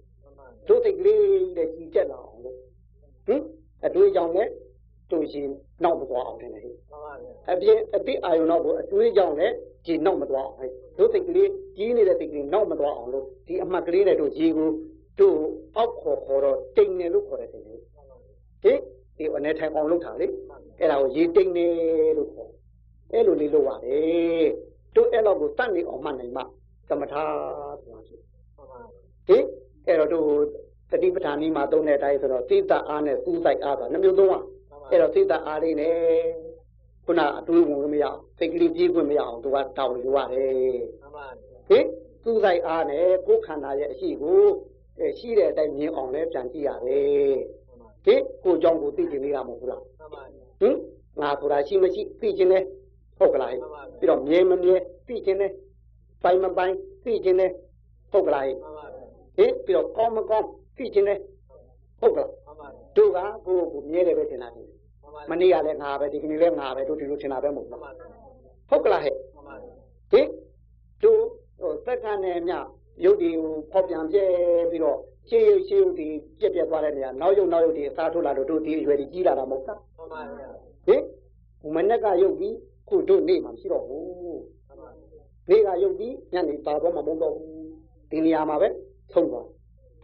[0.67, 1.21] တို့စိတ်ကလေး
[1.57, 2.57] နဲ့ကြည်တက်လာအောင်လို့
[3.27, 3.41] ဟင်
[3.85, 4.49] အတွေ့အကြောင်းနဲ့
[5.11, 5.47] တို့ရှင်
[5.83, 6.63] နောက်မသွားအောင်တယ်ဟဲ့
[7.51, 14.69] အပြင်အတိအာယုံတော့ကိုအတွေးကြောင့်လည်းဒီနောက်မသွားအောင်ဟဲ့တို့စိတ်ကလေးကြီးနေတဲ့စိတ်ကလေးနောက်မသွားအောင်လို့ဒီအမှတ်ကလေးနဲ့တို့ကြီးကို
[15.19, 15.37] တို့
[15.77, 17.75] အောက်ခေါ်ခေါ်တော့တိမ်နေလို့ခေါ်တယ်တင်လေ
[18.63, 18.79] ဟင်
[19.17, 20.27] ဒီအနေထိုင်အောင်လုပ်တာလေ
[20.79, 21.67] အဲ့ဒါကိုရေတိမ်နေ
[22.17, 22.51] လို့ခေါ်
[23.11, 24.49] အဲ့လိုလေးလုပ်ရတယ်
[24.95, 26.41] တို့အဲ့လောက်ကိုတတ်နေအောင်မှတ်နိုင်မှ
[26.89, 28.17] သမထဆိုတာရှိ
[29.27, 29.43] ဟင်
[29.87, 30.27] အဲ့တော့တို့
[30.91, 34.39] တတိပဋ္ဌာန်ကြီးမှာသုံးတဲ့အတိုင်းဆိုတော့သိတအားနဲ့စူးစိုက်အားဆိုတာနှမျိုးသုံးပါ
[34.89, 35.95] အဲ့တော့သိတအားလေးနဲ့
[37.05, 40.79] ခုနအတွေးဝင်မရအောင်စိတ်ကလေးပြေးခွင့်မရအောင်သူကတောင်းယူရတယ်
[41.69, 41.85] ဟင်
[42.23, 44.43] သူ့ဆိုင်အားနဲ့ကိုယ်ခန္ဓာရဲ့အရှိကို
[44.99, 47.37] အဲရှိတဲ့အတိုင်းမြင်အောင်လည်းပြန်ကြည့်ရတယ်
[48.05, 49.83] ဟင်ကိုယ်ကြောင့်ကိုသိကျင်နေတာမဟုတ်ဘူးလား
[50.61, 50.75] ဟင်
[51.21, 52.63] ငါဆိုတာရှိမရှိသိကျင်တယ်
[53.17, 53.59] ဟုတ်ကလားဟဲ့
[53.99, 55.51] ပြီးတော့မြင်မမြင်သိကျင်တယ်
[56.23, 57.51] ပိုင်မပိုင်သိကျင်တယ်
[58.11, 58.55] ဟုတ်ကလားဟဲ့
[59.37, 61.19] ဟင်ပြီးတော့ကောင်းမကောင်းသိကျင်တယ်
[61.99, 62.29] ဟုတ်ကလား
[62.97, 64.77] တို့ကကိုယ့်ကိုမြဲတယ်ပဲထင်တာထင်တယ်
[65.31, 67.81] မနေ့ကလည်းငါပဲဒီကနေ့လည်းငါပဲတို့ဒီလိုထင်တာပဲမဟုတ်လား
[68.69, 69.15] ဟုတ်ကလားဟဲ့
[70.11, 70.27] ဟင်
[71.03, 71.21] တို့
[71.59, 72.51] ဟိုသက်ကနဲ့ည
[73.03, 74.25] ရုပ်ဒီကိုဖောက်ပြန်ပြဲ
[74.71, 76.07] ပြီးတော့ရှေးရုပ်ရှေးရုပ်ဒီ
[76.39, 79.79] ပြက်ပြက်သွားတဲ့နေရာနောက်ရုပ်နောက်ရုပ်ဒီအစားထုတ်လာတော့တို့ဒီအရွယ်ဒီကြီးလာတာမဟုတ်လား
[80.87, 81.01] ဟင်
[81.75, 82.49] မနေ့ကရုပ်ဒီ
[82.89, 84.41] ခုတို့နေ့မှမရှိတော့ဘူး
[85.49, 87.49] နေ့ကရုပ်ဒီညနေပါတော့မှမဟုတ်တော့ဘူး
[88.11, 88.67] ဒီနေရာမှာပဲ
[89.13, 89.47] ဆုံးသွား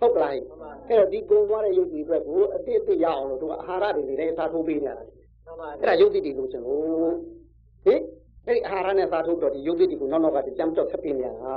[0.01, 0.41] ဟုတ်ကလားဟဲ့
[0.89, 5.07] အဲ့တော့ဒီကုံသွားတဲ့ရုပ်ဒီအတွက်ကိုအတိအတိရအောင်လို့တို့အာဟာရတွေလည်းအစားထိုးပေးနေရတယ်
[5.79, 6.79] အဲ့ဒါယုတ်တိတိလို့ကျွန်တော်
[7.85, 8.01] ဟင်
[8.45, 11.55] အဲ့ဒီအာဟာရနဲ့သာထုတ်တော့ဒီယုတ်တိတိကိုနောက်နောက်ကကြမ်းကြောက်ဆက်ပြနေရတာ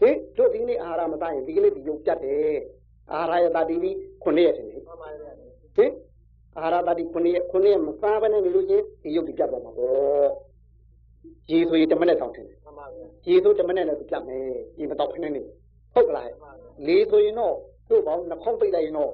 [0.00, 2.56] ဟင်တို့ဒီနေ့အာဟာရမသားရင်ဒီကနေ့ဒီယုတ်ပြတ်တယ်
[3.12, 5.92] အာဟာရယတာဒီပြီးခုနှစ်ရက်တယ်ဟင်
[6.58, 10.28] အာဟာရတာဒီခုနှစ်ရက်ခုနှစ်ရက်မစားဘဲနဲ့နေလို့ချင်းဒီယုတ်တိပြတ်သွားမှာပေါ့
[11.50, 12.46] ရေဆိုရင်တမနဲ့တောင်းတယ်
[13.28, 14.46] ရေဆိုတမနဲ့လည်းပြတ်မယ်
[14.78, 15.42] ရေမတော့ခနဲ့နေ
[15.94, 16.30] ဟုတ်ကလား
[16.86, 17.56] လေဆိုရင်တော့
[17.88, 19.12] တို့ဘောင်းနှခေါင်းပိတ်လိုက်ရင်တော့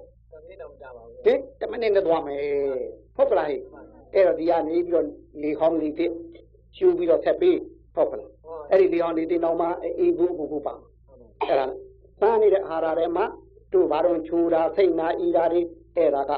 [1.25, 2.43] ဟင်တမနဲ့နဲ့သွားမယ်
[3.17, 3.61] ဟုတ်ကလားဟဲ့
[4.15, 5.07] အဲ့တော့ဒီကနေပြီးတော့
[5.43, 6.13] လေခေါင်းလေးတစ်
[6.77, 7.59] ရှူပြီးတော့ဆက်ပြီး
[7.95, 8.31] ဟုတ်ကလား
[8.71, 9.67] အဲ့ဒီလေခေါင်းလေးတစ်နောက်မှ
[9.99, 10.75] အေးဘူးဘူးဘူးပါ
[11.49, 11.67] အဲ့ဒါ
[12.21, 13.25] စားနေတဲ့အာဟာရထဲမှာ
[13.73, 15.61] တို့ဘာတော့ချိုးတာစိတ်နာဤတာတွေ
[15.97, 16.33] အဲ့ဒါက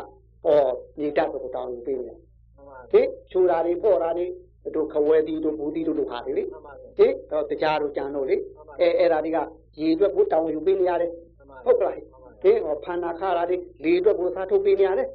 [0.44, 0.66] ဟော
[0.98, 4.26] မြေတတ်ကိုတောင်းယူပေးနေတယ်မှန်ပါဟင်ချိုးတာတွေပေါ့တာတွေ
[4.74, 8.36] တို့ခဝဲတီတို့ဘူးတီတို့တို့ဟာတွေလေမှန်ပါဟင်တော့တရားတို့ကြံတို့လေ
[8.80, 9.38] အဲအဲ့ဒါတွေက
[9.80, 11.94] ရေအတွက်ကိုတောင်းယူပေးနေရတယ်မှန်ပါဟုတ်ကလား
[12.42, 15.08] ဟင်ဟောဖန္နာခါတာတွေလေအတွက်ကိုစားထုတ်ပေးနေရတယ်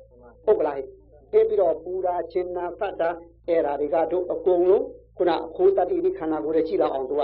[0.46, 0.86] ဟုတ်ကလားဟင်
[1.32, 3.10] ပြီးတော့ပူတာချင်းနာဖတ်တာ
[3.48, 4.86] အဲ့ဒါတွေကတို့အကုန်လုံး
[5.18, 7.24] ခုနအခိုးတတိဒီခန္ဓာကိုယ်ရဲ့ရှိလောက်အောင်တို့က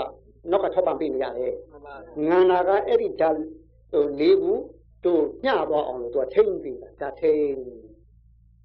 [0.50, 1.94] နောက်ကထောက်ပံ့ပေးနေရတယ်မှန်ပါ
[2.28, 3.38] ငန္နာကအဲ့ဒီဓာတ်
[3.92, 4.52] ဟိုလေးခု
[5.04, 7.56] တို့ညှသွားအောင်လို့သူကထိမ့်ပြီးတာဒါထိမ့်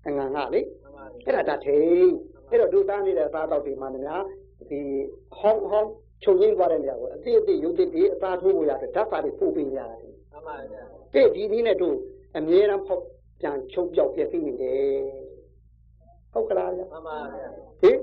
[0.05, 2.11] အငန်ကလေမှန်ပါအဲ့ဒါဒါထိမ့်
[2.49, 4.23] အဲ့တော့ဒုသားနေတဲ့အသားတော့ဒီမှာများ
[4.69, 4.81] ဒီ
[5.37, 5.91] ဟောင်းဟောင်း
[6.23, 11.95] ချုပ်ရင်းသွားတဲ့နေရာကိုအတိအတိရုပ်တိတိအသားထိုးဖို့ရတယ်ဓာတ်ပါတွေပို့ပေးရတယ်မှန်ပါဗျာတဲ့ဒီနည်းနဲ့တို့
[12.37, 13.03] အမြဲတမ်းဖောက်
[13.39, 14.79] ပြန်ချုပ်ပြောက်ပြည့်သိနေတယ်
[16.33, 17.47] ဟုတ်ကလားဗျမှန်ပါဗျာ
[17.81, 17.97] ဟင်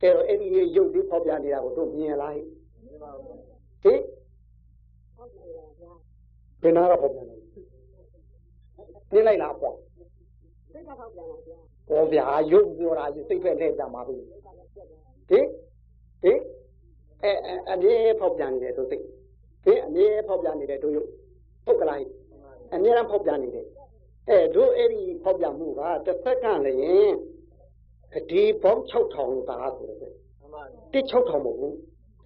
[0.00, 2.46] အဲ့တော့အဲ့ဒီရုပ်လေးဖောက်ပြန်နေတာကိုတို့မြင်လားဟင်
[2.86, 3.34] မှန်ပါဗျာ
[3.82, 4.00] ဟင်
[6.62, 7.36] ဘယ်နာကဖောက်ပြန်လဲ
[9.12, 9.76] မြင်လိုက်လားပေါ့
[10.72, 14.16] စိတ်ကထောက်ပြန်လာပြန်ဘောဗျာရုပ်ပြောတာကြီးစိတ်ဖက်လှည့်ကြမှာပြီ
[15.30, 15.46] ဟင်
[16.22, 16.38] ဟင်
[17.24, 19.04] အဲအဲအမြဲဖောက်ပြန်နေတယ်တို့စိတ်
[19.64, 21.08] ဟင်အမြဲဖောက်ပြန်နေတယ်တို့ရုပ်
[21.64, 22.10] ဟုတ်ကလားဟင်
[22.74, 23.66] အမြဲတမ်းဖောက်ပြန်နေတယ်
[24.28, 27.14] အဲတို့အဲ့ဒီဖောက်ပြန်မှုကတစ်သက်ကလည်း
[28.12, 31.74] ဂတိပေါင်း6000လို့သာဆိုတယ်မှန်ပါတစ်6000မဟုတ်ဘူး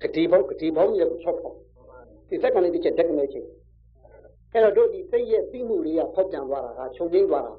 [0.03, 3.49] ဂတိပေါင်းဂတိပေါင်းရဲ့6000ဒီသက်ကလည်းတစ်ချက်တက်ကနေချင်း
[4.53, 7.53] အဲ့တော့တို့ဒီစိတ်ရဲ့ပြီးမှုလေးကဖောက်ပြန်သွားတာကချုပ်ငိမ့်သွားတာ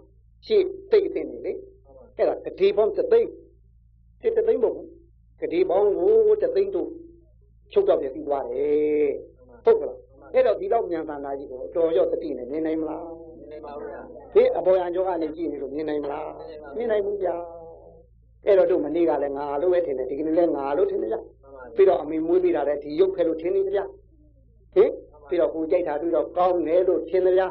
[0.45, 1.53] ရှေ့စိတ်အသိနေလေ
[2.17, 3.29] အဲ့ဒါဂတိပေါင်းတစ်သိန်း
[4.21, 4.87] တစ်သိန်းမဟုတ်ဘူး
[5.41, 6.89] ဂတိပေါင်းကိုတစ်သိန်းတို့
[7.71, 9.11] ချုပ်တော့ပြပြီးသွားတယ်
[9.65, 9.97] ဟုတ်ကလား
[10.33, 13.03] အဲ့တော့ဒီတော့မြန်သန္တာကြီးကိုအတော်ရော့တတိနဲ့မြင်နိုင်မလား
[13.51, 13.99] နေပါဗျာ
[14.33, 16.29] ဒီအပေါ်ရန်ကျောကနေကြည့်နေလို့မြင်နိုင်မလား
[16.75, 17.35] မြင်နိုင်ဘူးဗျာ
[18.45, 23.85] အဲ့တော့တို့မနေ့ကလည်းငါလို့ပဲထင်တယ်ဒီကနေ့လည်းငါလို့ထင်တယ်ဗျာမှန်ပါပြီးတော့အမေမွေးပြီးတာလည်းဒီရုပ်ခဲလို့ထင်နေကြဗျာ
[24.75, 24.91] ဟင်
[25.27, 27.47] ပြီးတော့ကိုကြိုက်တာတွေ့တော့ကောင်းတယ်လို့ထင်တယ်ဗျာ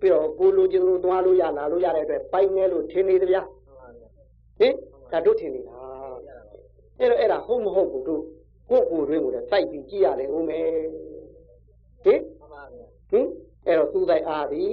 [0.00, 4.08] ပြီးတော့ကိုလိုချင်လို့သွားလို့ရလာလို့ရတဲ့အတွက်ပိုင်နေလို့ထင်နေတယ်ဗျာမှန်ပါဗျာ
[4.58, 4.74] ဟင်
[5.12, 5.74] ဒါတို့ထင်နေတာ
[6.98, 8.22] အဲ့တော့အဲ့ဒါဟုတ်မဟုတ်ဘူးတို့
[8.70, 10.66] ကိုယ့်ကိုယ်တွင်းကိုလည်းစိုက်ပြီးကြည့်ရတယ်ဦးမယ်
[12.04, 13.26] ဟင်မှန်ပါဗျာဟင်
[13.66, 14.64] အဲ့တော့သူ့တိုက်အားဒီ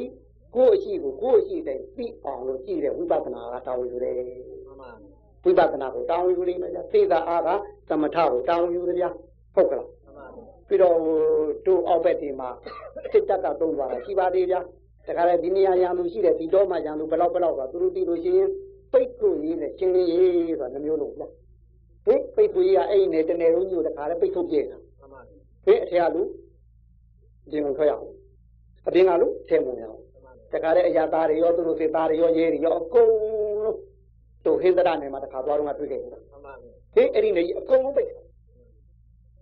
[0.55, 4.15] ကိုယ့်အရှိကိုကိုယ့်အရှိတိုင်းသိအောင်လို့ကြည့်တဲ့ဝိပဿနာကတောင်းယူတယ်
[4.65, 4.91] မှန်ပါ
[5.43, 7.49] ဝိပဿနာကိုတောင်းယူနေမယ်ဗျာသိတာအားက
[7.89, 9.09] သမထကိုတောင်းယူတယ်ဗျာ
[9.55, 10.25] ဟုတ်ကလားမှန်ပါ
[10.67, 10.97] ပြီးတော့
[11.65, 12.49] တို့အောက်ဘက်ဒီမှာ
[13.11, 14.59] စစ်တပ်ကသုံးသွားတာရှိပါသေးဗျာ
[15.07, 18.49] တခါလေဒီနေရာရံလူရှိတယ်ဒီတော့မှရံလူဘယ်လောက်ဘယ်လောက်ကသူတို့တီလို့ရှိရင်
[18.91, 21.27] ပိတ်ကိုရေးနဲ့ချင်းလေးရေးဆိုတာနှမျိုးလုံးဗျာ
[22.05, 25.21] ဟင်ပိတ်ကိုရေးကအဲ့ဒီနဲ့တနယ်လုံးကြီးကိုတခါလေပိတ်ထုတ်ပြဲတာမှန်ပါ
[25.65, 26.21] ဟင်အထက်ကလူ
[27.51, 28.07] ဒီငုံထွက်ရအောင်
[28.87, 30.01] အပြင်ကလူထဲမဝင်ရအောင်
[30.53, 33.09] တခါလေအရာသားတွေရောသူတို့စစ်သားတွေရောရဲတွေရောအကုန်
[33.63, 33.77] လုံး
[34.45, 36.53] တို့ဟင်္ဒရနယ်မှာတခါသွားတော့မှတွေ့ခဲ့ဘူးမှန်ပါ
[36.95, 38.09] ဟင်အဲ့ဒီနေကြီးအကုန်လုံးပိတ်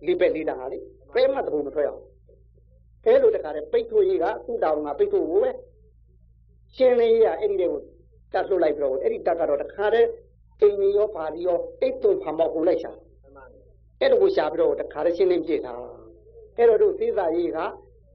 [0.06, 0.78] လိပက်လေးတာဟာလေ
[1.15, 2.04] ဘယ်မှတဘုံမထွက်ရအောင်
[3.06, 5.52] အဲလိုတခါလေပိတ်ထိုးကြီးကသူ့တောင်ကပိတ်ထိုးကိုပဲ
[6.76, 7.82] ရှင်းလေးကအဲ့ဒီတွေကို
[8.34, 10.02] တတ်လို့လိုက်ပြီးတော့အဲ့ဒီတက်ကတော့တခါလေ
[10.62, 12.91] အိမ်ကြီးရောပါလီရောအိတ်သွန်ဖာမောက်ကိုလိုက်ရှာ
[13.24, 13.43] မှန်ပါ
[14.02, 15.74] အဲ့ဒါကိုရှာပြီးတော့တခါလေရှင်းလင်းပြစ်တာ
[16.58, 17.58] အဲ့တော့တို့သေးစာရေးက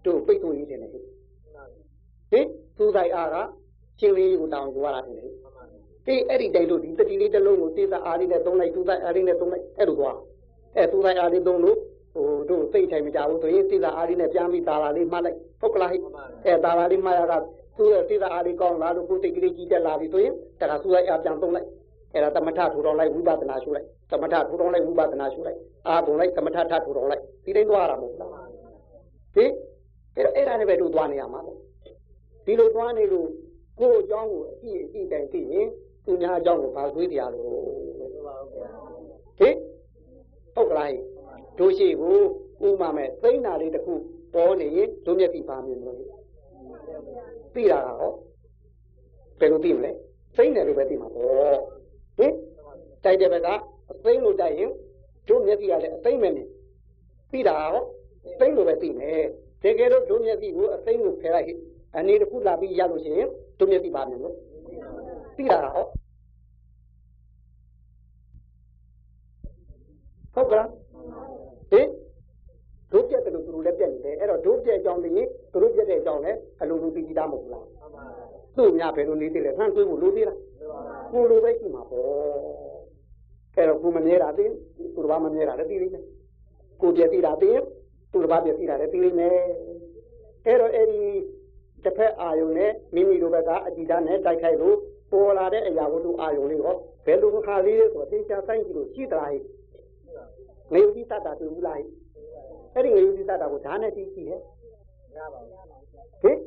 [0.06, 3.36] တို့ပိတ်ထိုးကြီးတယ်လေဟင်သူ့ဆိုင်အားက
[4.00, 5.26] ရှင်းလေးကိုတောင်းကြွားတာတယ်လေ
[6.06, 10.16] ဒီအဲ့ဒီတိုင်တို့ဒီတတိလေးတစ်လုံးကိုသေးစာအားလေးနဲ့သုံးလိုက်သူ့ဆိုင်အားလေးနဲ့သုံးလိုက်အဲ့လိုသွား
[10.76, 11.76] အဲသူတိုင်းအားလေးသုံးလို့
[12.14, 15.96] ဟိုတို့သိထိုင်မကြဘူးဆိုရင်သိတာအားလေးနဲ့ပြန်ပြီးတာလာလေးမှတ်လိုက်ဟုတ်ကလားဟိ
[16.46, 17.38] အဲတာလာလေးမှတ်ရတာ
[17.76, 21.68] သူရဲ့သိတာအားလေးကောင်းလာလို့ကိုယ်သိကလေးကြီးတက်လာပြီဆိုရင်တခါသူတိုင်းအားပြန်သုံးလိုက်
[22.14, 28.30] အဲဒါသမထထူတော်လိုက်ဝိပဿနာရှုလိုက်သမထထူတော်လိုက်ဝိပဿနာရှုလိုက်အာဘုံလိုက်သမထထထူတော်လိုက်ဒီတိုင်းသွားရမှာမဟုတ်လား
[29.34, 29.50] ဟင်
[30.16, 31.58] အဲအဲ့ဒါနဲ့ပဲတို့သွားနေရမှာပေါ့
[32.46, 33.28] ဒီလိုသွားနေလို့
[33.80, 35.68] ကိုယ်အကြောင်းကိုအကြည့်အကြည့်တိုင်သိရင်
[36.04, 37.44] သူများအကြောင်းကိုဘာတွေးတရားလို့
[37.98, 38.68] မှန်ပါဗျာ
[39.38, 39.54] ဟင်
[40.54, 41.00] ဟုတ်ကလားဟင်
[41.58, 42.16] တို့ရှိကို
[42.66, 43.94] ဥမာမဲ့သိမ့်နာလေးတစ်ခု
[44.34, 45.98] ပေါ်နေရင်တို့မျက်စိပါမြင်လို့
[47.54, 48.12] သိတာကဟော
[49.40, 49.92] ဘယ်လိုသိမလဲ
[50.36, 51.58] သိမ့်တယ်လို့ပဲသိမှာပေါ့
[52.22, 52.34] ဟင်
[53.04, 53.48] တိုက်တဲ့ဘက်က
[53.90, 54.70] အသိမ့်လို့တိုက်ရင်
[55.28, 56.44] တို့မျက်စိကလည်းအသိမ့်မယ်နေ
[57.32, 57.82] သိတာဟော
[58.40, 59.22] သိမ့်လို့ပဲသိမယ်
[59.62, 61.58] တကယ်လို့တို့မျက်စိကိုအသိမ့်လို့ဖယ်လိုက်
[61.96, 64.36] အနေတစ်ခုလာပြီးရလို့ရှိရင်တို့မျက်စိပါမြင်လို့
[65.36, 65.86] သိတာဟော
[70.34, 70.68] ဟုတ်ကလား
[71.70, 71.88] ဟင်
[72.92, 75.14] တို့ပြက်တယ်လို့သူတို့လည်းပြက်နေတယ်အဲ့တော့တို့ပြက်ကြောင်းလေး
[75.52, 77.66] သူတို့ပြက်တဲ့အကြောင်းလည်းအလိုလိုသိကြည့်တာမဟုတ်လား
[78.56, 80.38] သူ့များဘယ်လိုနေသေးလဲနှမ်းတွေးဖို့လိုသေးလား
[81.12, 82.06] ကိုလိုပဲရှိမှာပေါ့
[83.56, 84.44] အဲ့တော့ကိုမမြဲတာသိ
[84.94, 86.04] သူတစ်ပါးမမြဲတာလည်းသိလိမ့်မယ်
[86.80, 87.50] ကိုပြက်သိတာသိ
[88.12, 89.36] သူတစ်ပါးပြက်သိတာလည်းသိလိမ့်မယ်
[90.46, 91.02] အဲ့တော့အဲ့ဒီ
[91.84, 94.76] တစ်ဖက်အာယုံနဲ့မိမိတို့ဘက်ကအကြည်ဓာတ်နဲ့တိုက်ခိုက်လို့
[95.12, 99.42] ပေါ်လာတဲ့အရာဝတ္ထုအာယုံလေးဟောဘယ်လိုခါလေးလဲဆိုတော့သင်္ချာဆိုင်ကြည့်လို့ရှိသလားဟဲ့
[100.72, 101.78] ငရုတ်တိတ္တာတွေ့ဘူးလား
[102.74, 104.40] အဲ့ဒီငရုတ်တိတ္တာကိုဓာတ်နဲ့ကြည့်ကြည့်ဟဲ့
[105.16, 105.50] ရပါဘူး
[106.22, 106.38] ဟင်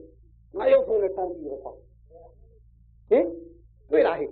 [0.58, 1.78] ငါရုပ်ဖုံးနဲ့တောင်းပြီးတော့ပေါ့
[3.10, 3.26] ဟင်
[3.92, 4.30] တွေ့လားဟဲ့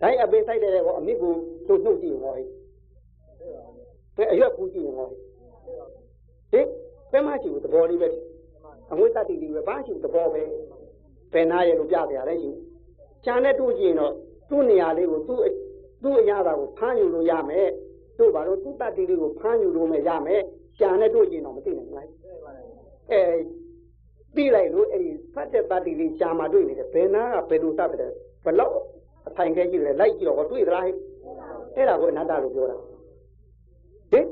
[0.00, 1.32] တိုင်းအပင်ဆိုင်တဲ့ကောအမြစ်ကို
[1.66, 2.46] သူ့နှုတ်ကြည့်ရောဟဲ့
[4.16, 5.10] ဘယ်အရွက်ကူးကြည့်ရောဟဲ့
[6.52, 6.66] ဟင်
[7.10, 8.08] ဘယ်မှကြည့်ဘူးသဘောလေးပဲ
[8.92, 10.42] အငွေတတိလေးပဲဘာရှိသဘောပဲ
[11.32, 12.50] ဘယ်နာရဲ့လို့ပြပြရတယ်ရှိ
[13.24, 14.12] ချမ်းနဲ့တို့ကြည့်ရင်တော့
[14.50, 15.40] သူ့နေရာလေးကိုသူ့
[16.02, 17.68] သူ့အရာကိုဖမ်းယူလို့ရမယ်
[18.18, 20.42] တို့ဘာလို့သူ့တတိလေးကိုဖမ်းယူလို့မရမယ်
[20.78, 22.08] ချမ်းနဲ့တို့ကြည့်တော့မသိနိုင်ဘူးလား
[23.10, 23.22] အဲ
[24.36, 28.12] ပြီးလိုက်လို့အဲ့ဒီဖတ်တဲ့တတိလေးရှားမှတွေ့နေတယ်ဘယ်နာကဘယ်လိုသတ်တယ်
[28.44, 28.76] ဘလောက်
[29.28, 30.94] အထိုင်ခဲရှိတယ်လိုက်ကြည့်တော့တွေ့သလားဟဲ့
[31.76, 32.76] အဲ့ဒါကိုအနတ္တလို့ပြောတာ
[34.12, 34.26] ဟင်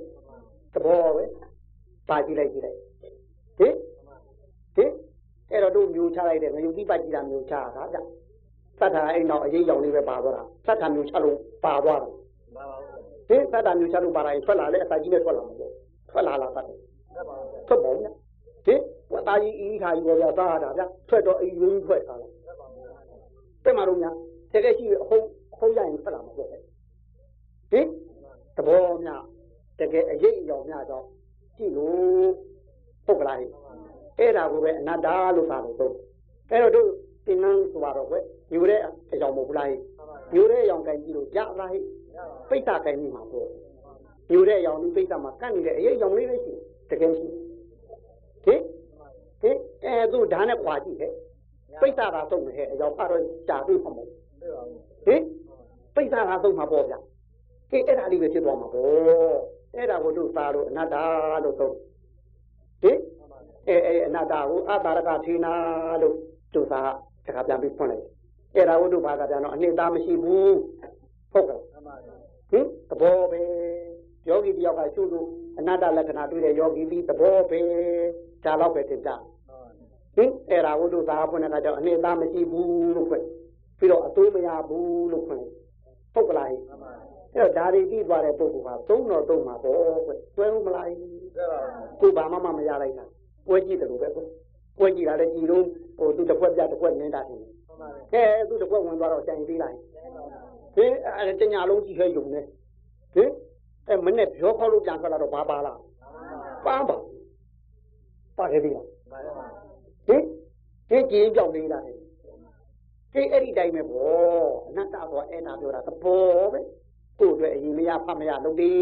[0.75, 1.25] သဘောပဲ
[2.09, 2.79] ပါကြည့်လိုက်ကြည့်လိုက်
[3.59, 3.75] ဟင်
[4.77, 4.93] ဟင်
[5.51, 7.99] အဲ့တော့တို့မျိုးချလိုက်တယ်ငရုတ်တိပတ်ကြည့်တာမျိုးချတာဗျ
[8.81, 12.97] သတ်တာအဲ့တော့အရေးရောင်လေးပဲပါသွားတာသတ်တာမျိုးချလို့ပါသွားတာမှန်ပါဗျာ
[13.29, 15.73] ဟင်သတ်တာမျိုးချလို့ပါလာရင်ထွက်လာလေအစာကြီးနဲ့ထွက်လာမှာပေါ့
[16.11, 16.79] ထွက်လာလားသတ်တယ်
[17.15, 18.09] မှန်ပါဗျာထွက်ပါဦးဗျ
[18.67, 18.81] ဟင်
[19.13, 22.99] ဝတ်သားကြီးအီးခါကြီးပေါ်ပြသားတာဗျထွက်တော့အီးရင်းထွက်တာလားမှန်ပါဗျာ
[23.65, 24.15] တဲ့မှာတော့များ
[24.53, 26.63] တကယ်ရှိအဟုတ်အဟုတ်ရရင်ထွက်လာမှာပေါ့ဟင်
[28.57, 29.23] သဘောများ
[29.81, 31.05] တကယ်အရေးအယောင်များတော့
[31.57, 32.31] ကြည့်လို့
[33.07, 33.51] ဟုတ်ကလားဟဲ့
[34.19, 35.95] အဲ့ဒါကိုပဲအနတ္တလို့သာလို့သုံး
[36.51, 36.89] အဲ့တော့တို့
[37.27, 38.17] သင်္ကန်းဆိုတော့ကွ
[38.55, 38.81] ယူတဲ့
[39.13, 39.79] အကြောင်မဟုတ်ဘူးလားဟဲ့
[40.35, 41.83] ယူတဲ့အကြောင်ကန်ကြည့်လို့ရလားဟဲ့
[42.49, 43.49] ပိဋကကန်ကြီးမှာပေါ့
[44.33, 46.55] ယူတဲ့အကြောင်ဒီပိဋကမှာကန့်နေတဲ့အရေးအကြောင်လေးလေးရှိ
[46.91, 47.44] တကယ်ရှိဟင်ဟ
[50.05, 51.13] င်အဲသူဓာတ်နဲ့ခွာကြည့်ဟဲ့
[51.81, 55.23] ပိဋကသာသုံးတယ်ဟဲ့အကြောင်ကတော့ကြာပြီမှာမဟုတ်တွေ့ပါဘူးဟင်
[55.95, 56.95] ပိဋကသာသုံးမှာပေါ့ဗျ
[57.71, 59.37] ကဲအဲ့ဒါလေးပဲဖြစ်သွားမှာပေါ့
[59.75, 60.97] အဲ့ဒါကိုတို့သာလို့အနတ္တ
[61.45, 61.75] လို့သုံး
[62.83, 62.99] ဟင်
[63.69, 65.53] အဲအဲအနတ္တကိုအတာရကထေနာ
[66.03, 66.17] လို့
[66.55, 66.81] တို့သာ
[67.27, 68.07] တခါပြန်ပြီးဖွင့်လိုက်
[68.55, 70.57] အဲ့ဒါကိုတို့ဘာသာပြန်တော့အနှစ်သားမရှိဘူး
[71.33, 72.15] ဟုတ်ကဲ့မှန်ပါဗျာ
[72.51, 73.43] ဟင်သဘောပဲ
[74.29, 77.61] ယောဂီတယောက်ကရှုလို့အနတ္တလက္ခဏာတွေ့တဲ့ယောဂီပြီးသဘောပဲ
[78.45, 79.11] ဒါတော့ပဲသင်ကြ
[80.17, 83.25] ဟင်အဲ့ဒါကိုတို့သာဖွင့်တဲ့အခါကျတော့အနှစ်သားမရှိဘူးလို့ဖွင့်
[83.79, 85.45] ပြီးတော့အသွေးမရဘူးလို့ဖွင့်
[86.15, 86.93] ဟုတ်ကလားဟင်မှန်ပါ
[87.35, 90.87] ဗျာအဲ့တော့ဒါတွေပြီးသွားတဲ့ပုဂ္ဂိုလ်ဟာသုံးတော်သုံးမှာပေါ့ကွတွဲဦးမလား
[92.01, 93.05] တွေ့ပါဘူးကိုဘာမှမရလိုက်တာ
[93.47, 94.21] ပွဲကြည့်တယ်လို့ပဲကွ
[94.79, 95.65] ပွဲကြည့်တာလည်းကြည်လို့
[95.99, 99.77] ဟိုသူတစ်ခွက်ပြတစ်ခွက်နေတာတယ်မှန်ပါဗျာကဲသူတစ်ခွက်ဝင်သွားတော့ကြံသေးလိုက်
[100.77, 102.41] ဟင်အဲ့တညာလုံးကြည့်ခဲယုံနေ
[103.15, 103.31] ဟင်
[103.89, 105.79] အဲ့မနဲ့ပြောခေါ်လို့ပြန်ထွက်လာတော့ဘာပါလား
[106.65, 106.97] ပန်းပါ
[108.39, 109.74] ပါခဲ့ပြီလားမှန်ပါဗျာ
[110.07, 110.23] ဟင်
[110.89, 111.95] ဒီကြည်ပြောင်းနေတာလေ
[113.13, 116.61] ဒီအဲ့ဒီတိုင်းပဲဗောအနတ္တဆိုအဲ့ဒါပြောတာသဘောပဲ
[117.21, 118.73] ကိုယ့်အတွက်အရင်မရဖတ်မရလုပ်ဒီ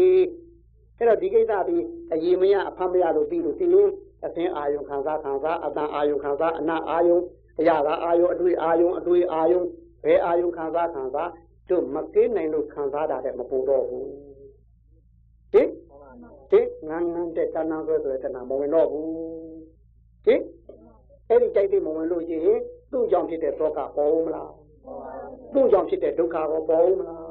[0.97, 1.77] အဲ့တော့ဒီကိစ္စဒီ
[2.13, 3.87] အရင်မရအဖတ်မရလို့ပြီးလို့ဒီလို
[4.25, 7.19] အသင်အာယုံခံစားခံစားအတန်အာယုံခံစားအနတ်အာယုံ
[7.59, 9.61] အရာသာအာယုံအတွေ့အာယုံအတွေ့အာယုံ
[10.03, 11.29] ဘယ်အာယုံခံစားခံစား
[11.69, 14.09] တို့မကင်းနိုင်လို့ခံစားတာတဲ့မပူတော့ဘူး
[15.53, 15.69] ဟင်
[16.51, 19.07] ဟင်ငန်းငန်းတဲ့တဏှာဆိုဆိုတဲ့တဏှာမဝင်တော့ဘူး
[20.25, 20.41] ဟင်
[21.33, 22.59] အဲ့ဒီကြိုက်တဲ့မဝင်လို့ရှိရင်
[22.91, 24.51] သူ့ကြောင့်ဖြစ်တဲ့ဒုက္ခပေါ်ဦးမလား
[25.53, 27.23] သူ့ကြောင့်ဖြစ်တဲ့ဒုက္ခကိုပေါ်ဦးမလား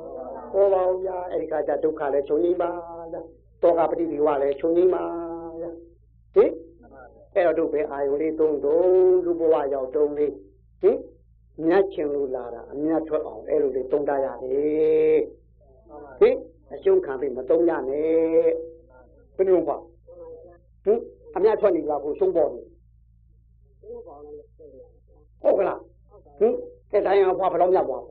[0.52, 2.70] ပေါ်ပါဦးဗျာအဲ့ဒီကကြဒုက္ခလည်းချုပ်ငိမ့်ပါ
[3.14, 3.26] လား
[3.62, 5.04] ဒုက္ခပฏิဒီဝလည်းချုပ်ငိမ့်ပါ
[5.60, 5.70] ဗျာ
[6.34, 6.50] ဟင်
[7.34, 10.32] အဲ့တော့တို့ပဲအာယုလေးသုံးသုံးလူဘဝရောက်တုံးလေး
[10.82, 10.98] ဟင်
[11.66, 15.20] မြတ်ချင်လို့လာတာအမြတ်ထွက်အောင်အဲ့လိုလေးသုံးတတ်ရတယ်
[16.20, 16.36] ဟင်
[16.72, 18.50] အရှုံးခံပြီးမသုံးရနဲ့
[19.36, 19.76] ဘယ်လိုပါ
[20.84, 20.98] ဟင်
[21.36, 22.71] အမြတ်ထွက်နေကြဖို့ရှုံးပေါ်နေဘယ်ပေါ်လဲသိတယ်
[25.42, 25.78] ဟုတ်ကလား
[26.40, 26.54] ဟင်
[26.90, 28.04] ကဲတိုင်းအောင်ဘွားဘယ်လောက်မြတ်ဘွား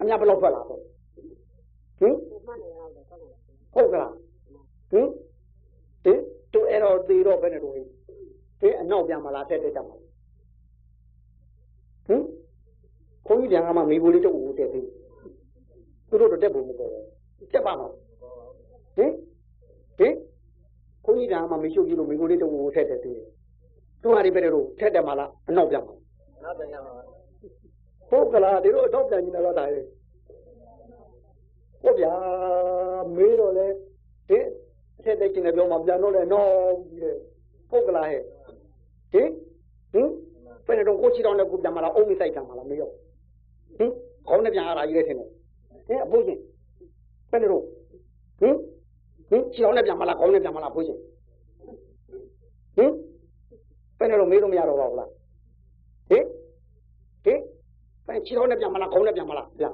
[0.00, 0.80] အမြတ်ဘယ်လောက်ထွက်လာတော့
[2.00, 3.30] ဟင်ကိုမှတ်နေတော့တော့ဟုတ်တယ်
[3.74, 4.12] ဟုတ်ကလား
[4.92, 5.06] ဟင်
[6.04, 6.18] ဟင်
[6.52, 7.86] တူအဲ့တော့သေးတော့ဘယ်နဲ့တော့ဟင်
[8.60, 9.96] ဒီအနောက်ပြန်မလားဆက်တက်ကြမှာ
[12.08, 12.22] ဟင်
[13.26, 14.86] ခွန်ကြီးပြန်ကမှမိဘူးလေးတော့ဦးတက်သေး
[16.08, 17.88] သူတို့တော့တက်ဖို့မပေါ်ဘူးတက်ပါမှာ
[18.96, 19.12] ဟင်
[19.98, 20.14] ဟင်
[21.04, 23.18] ခွန်ကြီးပြန်ကမှမရှိဘူးလို့မိဘူးလေးတော့ဦးထက်တက်သေး
[24.04, 25.94] သူဟာဒီဘယ်လိုထက်တယ်မလားအနောက်ပြန်မှာ
[26.44, 26.92] နောက်ပြန်ရမှာ
[28.10, 29.84] ဟုတ်ကလားဒီလိုအတော့ပြန်နေလားတာရဲ့
[31.82, 32.14] ဟုတ်ဗျာ
[33.16, 33.66] မေးတော့လေ
[34.28, 34.38] ဒီ
[34.98, 36.48] အထက်တက်ချင်းလည်းပြောမှပြန်တော့လေနော်
[36.88, 37.10] ကြီးလေ
[37.70, 38.22] ဟုတ်ကလားဟဲ့
[39.12, 39.28] ဟင်
[39.92, 40.08] ဟင်
[40.66, 42.90] ဘယ်နဲ့တော့ကိုချီတောင်းတဲ့ကိုပြန်မလားအုံးမိဆိုင်ပြန်မလားမေးရော
[43.78, 43.90] ဟင်
[44.28, 45.28] ခေါင်းနဲ့ပြန်ရတာကြီးလေထင်တယ်
[45.88, 46.38] ဟင်အဖိုးရှင်
[47.30, 47.62] ဘယ်နဲ့တော့
[48.40, 48.54] ဟင်
[49.30, 50.98] ဟင်ချီတောင်းနဲ့ပြန်မလားခေါင်းနဲ့ပြန်မလားဖိုးရှင်
[52.76, 53.13] ဟင်ဘ
[54.04, 55.10] ယ်နဲ့တော့မေးလို့မရတော့ပါဘူးလား
[56.10, 56.24] ဟင်
[57.24, 57.40] ဟင်
[58.06, 59.70] ဘယ်ချီတော့နဲ့ပြန်မလားခေါင်းနဲ့ပြန်မလားဗျာ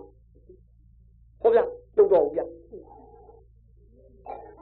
[1.43, 1.65] ဟုတ်ဗျာ
[1.97, 2.45] တုံတော့ဘူးဗျာ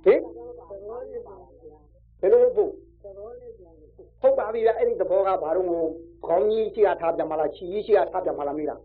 [0.04, 1.78] ဟင်သဘောလေးပါဗျာ
[2.20, 2.70] ဘယ်လိုဖို့
[3.02, 3.90] သဘောလေးပြန်လို့
[4.22, 5.82] ဟုတ်ပါပြီဗျာအဲ့ဒီသဘောကဘာလို့ကို
[6.26, 8.80] ခေါင်းကြီးရှိရထားပြန်မလားခြီကြီးရှိရထားပြန်မလားမိလား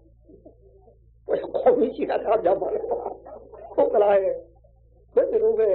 [1.27, 2.85] ဟိုခေါင်းကြီးရှိရထားပြန်မလား
[3.75, 4.35] ဟုတ်ကလားဘယ်
[5.43, 5.69] လိုပဲ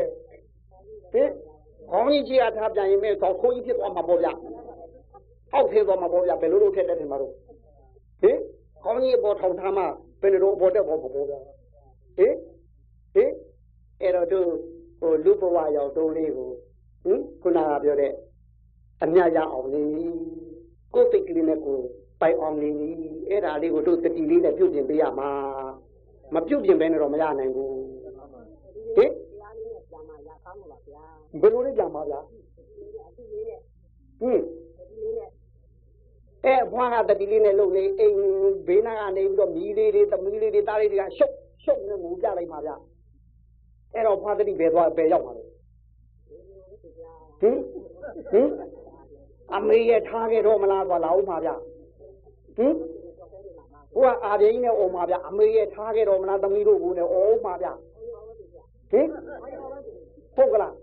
[1.13, 1.31] ဟင်
[1.91, 4.37] ခေါင်းကြီးရှိရထားပြန်ရင်မဲ့ခေါင်းခိုးကြီးဖြစ်သွားမှာပေါ့ဗျာဟ
[5.53, 7.33] အောက်ထင်းသွားမှာပေါ့ဗျာဘယ်လိုလုပ်ထက်တဲ့ထင်မှာတော့
[8.23, 8.39] ဟင်
[8.85, 9.85] ကောင်းကြီးအပေါ်ထောင်ထားမှ
[10.21, 11.41] ဘယ်လိုတော့အပေါ်တက်ပေါ်ပေါ့ဗျာ
[12.19, 12.35] ဟင်
[13.15, 13.31] ဟင်
[14.03, 14.41] အဲ့တော့သူ
[15.01, 16.51] ဟိုလူဘဝရောက်တုံးလေးကို
[17.05, 18.13] ဟင်ခုနကပြောတဲ့
[19.03, 19.83] အမြရအောင်နေ
[20.95, 21.79] ကိုယ်စိတ်ကလေးနဲ့ကို
[22.21, 22.71] ပိုင်အောင်နေ
[23.29, 25.31] အဲ့ဒါလေးကိုတို့တတိလေးနဲ့ပြုတ်ပြင်ပေးရမှာ
[26.35, 27.71] မပြုတ်ပြင်ဘဲနဲ့တော့မရနိုင်ဘူး
[28.97, 31.03] ဟင်တရားလေးနဲ့ပြန်มาရကောင်းမှာဗျာ
[31.41, 32.43] ဘယ်လိုလဲကြမှာဗျာအတူ
[32.81, 33.61] လေးနဲ့ဟင်ဒီလေးနဲ့
[36.48, 38.18] အဲဘွားကတတိလေးနဲ့လှုပ်လေအိမ်
[38.68, 41.34] ဘေးနားကနေပြီးတော့မီးလေးတွေသမီးလေးတွေတားလေးတွေကရှုပ်
[41.64, 42.72] ရှုပ်နေငူပြလိုက်ပါဗျ
[43.94, 45.44] အဲ့တော့ဘွားတတိပဲသွားပဲရောက်ပါလေ
[47.42, 47.58] ဟင်
[48.32, 48.50] ဟင်
[49.56, 51.50] အမေရထားခဲ့တော့မလားကွာလာဦးမှာဗျ
[52.58, 52.74] ဟင်
[53.96, 57.68] ဟိုကအာပြင်းနဲ့អော်မှာဗျအမေရထားခဲ့တော့မလားသမီးတို့ကနဲ့អော်မှာဗျ
[58.92, 59.08] ဟင်
[60.36, 60.74] ပုတ်ကလား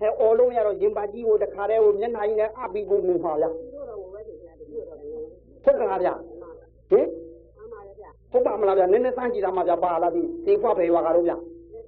[0.00, 3.46] အဲអော်လုံးရတော့ရင်ပါကြီးကိုတခါတည်းဟိုမျက်နှာကြီးနဲ့အပီကိုငူမှာဗျ
[5.69, 6.09] ပုတ်ကလားဗျ
[6.91, 7.07] ဟင်
[7.59, 11.39] အမှားရဗျာဟုတ်ပါမလားဗျနည်းနည်းစမ်းကြည့်တာမှဗျပါလားဒီဒီဖွားဖေးဝါကတော့ဗျလက်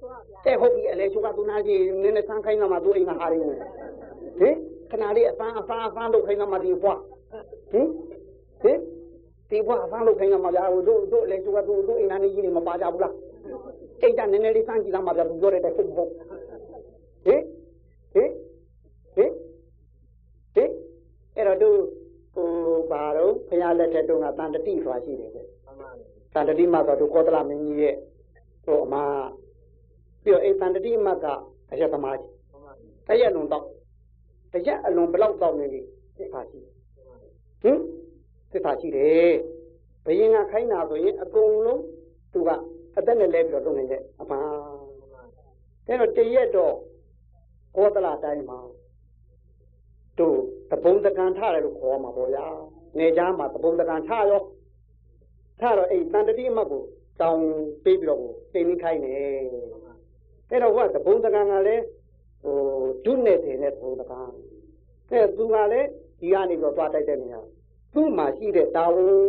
[0.02, 3.44] သွားဗျာတဲ့ဟုတ်ပြီအလေချိုကသူနာကြီးနည်းနည်းစမ်းခိုင်းလာမှသူအိမ်မှာဟာရင်း
[4.40, 4.56] ဟင်
[4.90, 7.00] ခဏလေးအစမ်းအစမ်းအစမ်းလုပ်ခိုင်းလာမှဒီဖွား
[7.72, 7.88] ဟင်
[8.62, 8.78] ဟင်
[9.50, 13.14] ဒီဖွားအစမ်းလုပ်ခိုင်းလာမှဗျာတို့တို့အလေချိုကသူတို့အိမ်နာနေကြီးနေမပါကြဘူးလား
[14.02, 16.10] အိတ်ကနည်းနည်းလေးစမ်းကြည့်လာမှဗျသူပြောတဲ့တဲ့ဟုတ်ဟုတ်
[17.26, 17.42] ဟင်
[18.14, 18.30] ဟင်
[19.16, 19.32] ဟင်
[20.54, 20.70] ဟင်
[21.36, 21.78] အဲ့တော့တို့
[22.34, 22.48] ဟို
[22.90, 27.94] ဘာတော့ဘုရားလက်ထက်တုန်းကတန်တတိဆိုတာရှိတယ်တဲ့မှန်ပါဗျာတန်တတိမတ်ဆိုတို့ကောသလမင်းကြီးရဲ့
[28.64, 28.94] ဟိုအမ
[30.22, 31.26] ပြီးတော့အဲတန်တတိမတ်က
[31.72, 32.72] အရက်သမားကြီးမှန်ပါ
[33.08, 33.64] ဗျာတရက်လုံးတော့
[34.52, 35.80] တရက်အလုံးဘယ်လောက်တော့နေပြီ
[36.16, 36.60] သစ္စာရှိ
[37.62, 37.78] ဟင်
[38.52, 39.32] သစ္စာရှိတယ်
[40.04, 41.82] ဘယင်ကခိုင်းတာဆိုရင်အကုန်လုံး
[42.32, 42.50] သူက
[42.96, 44.42] အသက်နဲ့လဲပြီးတော့လုပ်နေတဲ့အမှန်
[45.86, 46.74] အဲတော့တရက်တော့
[47.76, 48.58] ကောသလတိုင်းမှာ
[50.18, 50.36] တို့
[50.70, 52.46] တပုံတကန်ထားတယ်လို့ခေါ်မှာပေါ့ဗျာ
[52.98, 54.42] နေကြမှာတပုံတကန်ထားရော
[55.60, 56.82] ထားတော့အဲ့တန်တတိအမတ်ကို
[57.20, 57.44] တောင်း
[57.84, 59.10] ပေးပြီးတော့ကိုတင်နေခိုင်းနေ
[60.50, 61.84] အဲ့တော့ကသဘုံတကန်ကလည်း
[62.42, 62.56] ဟို
[63.04, 64.28] ဒုနဲ့တင်တဲ့သဘုံတကန်
[65.10, 65.88] အဲ့သူကလည်း
[66.20, 67.40] ဒီကနေတော့သွားတိုက်တဲ့နေရာ
[67.94, 69.24] သူ့မှာရှိတဲ့တာဝန်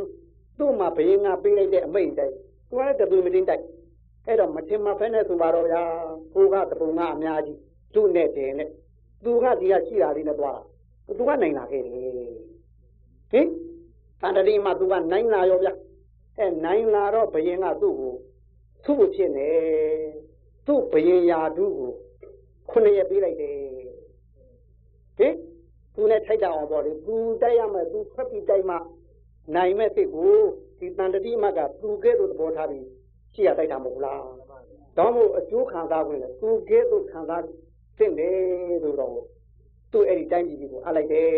[0.58, 2.34] သူ့မှာဘယင်းကပေးလိုက်တဲ့အမိန့်တိုက်
[2.70, 3.64] သူကလည်းတပူမတင်တိုက်
[4.28, 5.84] အဲ့တော့မထင်မဖဲနဲ့ဆိုပါတော့ဗျာ
[6.34, 7.58] ကိုကသဘုံကအများကြီး
[7.94, 8.70] ဒုနဲ့တင်နဲ့
[9.24, 10.64] သူကဒီကရှိတာလေးနဲ့သွားတာ
[11.08, 11.94] သူကနိုင်လာခဲ့တယ်
[13.32, 13.48] ဟင်
[14.22, 15.74] တန်တတိအမတ်သူကနိုင်လာရောဗျာ
[16.38, 18.14] အဲနိုင်လာတော့ဘယင်ကသူ့ကို
[18.86, 19.50] သူ့ကိုဖြစ်နေ
[20.66, 21.92] သူ့ဘယင်ယာတုကို
[22.70, 23.56] ခုနှစ်ရက်ပေးလိုက်တယ်
[25.18, 25.36] ဟင်
[25.94, 28.76] သူနဲ့ထိုက်တာအောင်ပေါ့လေသူတိုက်ရမယ်သူဖက်ပြီးတိုက်မှ
[29.56, 30.34] နိုင်မဲ့စိတ်ကို
[30.80, 32.86] ဒီတန်တတိမတ်ကသူကဲ့သို့သဘောထားပြီး
[33.34, 34.24] ရှိရတိုက်တာမဟုတ်လား
[34.98, 37.44] တော့မို့အကျိုးခံစားခွင့်လေသူကဲ့သို့ခံစား
[37.98, 39.14] သင့်တယ်ဆိုတော့
[39.94, 41.30] သူအဲ့ဒီတိုင်းပြည်ကိုအပ်လိုက်တယ်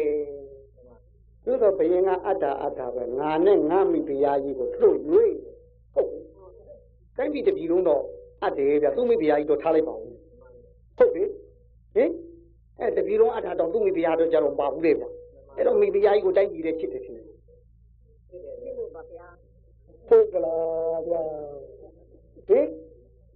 [1.46, 5.36] သို့တော့ဘယင်ကအတ္တအတ္တပဲငါနဲ့ငါမိဖုရားကြီးကိုထုတ်ရွေး
[5.94, 6.26] ဟုတ်ဘူး
[7.18, 8.04] တိုင်းပြည်တစ်ပြည်လုံးတော့
[8.44, 10.02] အတ္တေဗျသူ့မိဖုရားကြီးတော့ထားလိုက်ပါဦး
[10.98, 11.24] ဟုတ်ပြီ
[11.96, 12.12] ဟင်
[12.80, 15.06] အဲတစ်ပြည်လုံးအတ္တတော့သူ့မိဖုရားတော့ကြတော့ပါဘူးလေဗျ
[15.56, 17.24] အဲ့တော့မိဖုရားကြီးကိုတိုင်းပြည်တဲ့ချစ်တယ်ရှင်ဒီ
[18.78, 19.28] လိုပါဗျာ
[20.08, 21.22] ဟုတ်ကလားဗျာ
[22.48, 22.66] ဟင်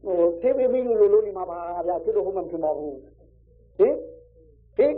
[0.04, 2.96] ဟိုသေဘေမီလိုလိုနေမှာပါဗျာသူတို့ဟုတ်မှမဖြစ်ပါဘူး
[3.80, 3.96] ဟင်
[4.80, 4.94] ဟင်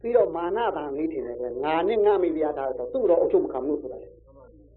[0.00, 4.08] ပြီးတော့မာနတန်လေးထင်တယ်ဗျငါနဲ့ငါမိဖုရားထားတော့သူ့တော့အုပ်ချုပ်မခံဘူးဆိုတာလေ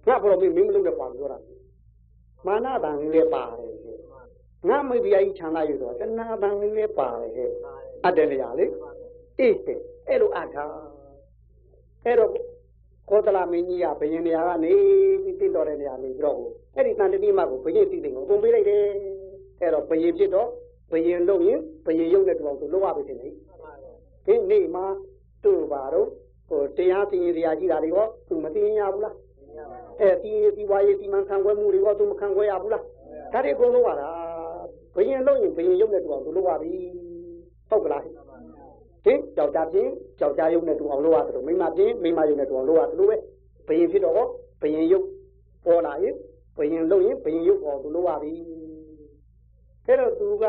[0.08, 1.40] ငါဘရောမင်းမင်းမလုပ်တဲ့ပါပြောတာ
[2.48, 3.98] မာနတန်လေးလည်းပါတယ်ဟဲ့
[4.70, 7.50] ငါမိဖုရားကြီးခြံလာယူတော့တဏှာတန်လေးလည်းပါတယ်ဟဲ့
[8.06, 8.66] အတ္တနေရလေ
[9.40, 10.66] အေးဟဲ့အဲ့လိုအထာ
[12.06, 12.32] အဲ့တော့
[13.10, 14.74] ကောသလမင်းကြီးကဘယင်နေရာကနေ
[15.24, 16.38] ပြီးတင့်တော်တဲ့နေရာနေပြီးတော့
[16.76, 18.84] အဲ့ဒီတန်တတိမကိုဘယင်သိတယ်ကိုအကုန်ပေးလိုက်တယ်
[19.60, 20.50] အဲ့တော့ဘယင်ဖြစ်တော့
[20.92, 23.30] ဘယင်လုပ်ရင်ဘယင်ရုပ်နဲ့တူအောင်သူလုပ်ရပြီတင်လေ
[24.26, 24.86] ဒီနေ့မှာ
[25.44, 26.08] သူ့ပါတော့
[26.48, 29.16] ဟိုတရားသိရင်တရားကြီးတာတွေရောသူမသိရင်ရဘူးလား
[30.02, 32.84] အဲဒီဒီဝါရေးဒီမှန်ခံခွဲမှုတွေကသူမခံခွဲရဘူးလား
[33.34, 34.14] ဒါတွေအကုန်လုံးပါလား
[34.96, 36.74] ဘယင်လုံးရင်ဘယင်ရုပ်နဲ့တူအောင်သူလုပ်ရပြီ
[37.70, 38.14] ဟုတ်ကလားဟင်
[39.36, 43.18] ကြောက်ကြပြင်းကြောက်ကြရုပ်နဲ့တူအောင်လုပ်ရတယ်လို့မိမပြင်းမိမရုပ်နဲ့တူအောင်လုပ်ရတယ်လို့ပဲ
[43.68, 44.28] ဘယင်ဖြစ်တော့
[44.62, 45.08] ဘယင်ရုပ်
[45.66, 46.16] ပေါ်လာရင်
[46.58, 48.34] ဘယင်လုံးရင်ဘယင်ရုပ်ပေါ်သူလုပ်ရပြီ
[49.86, 50.46] အဲ့တော့သူက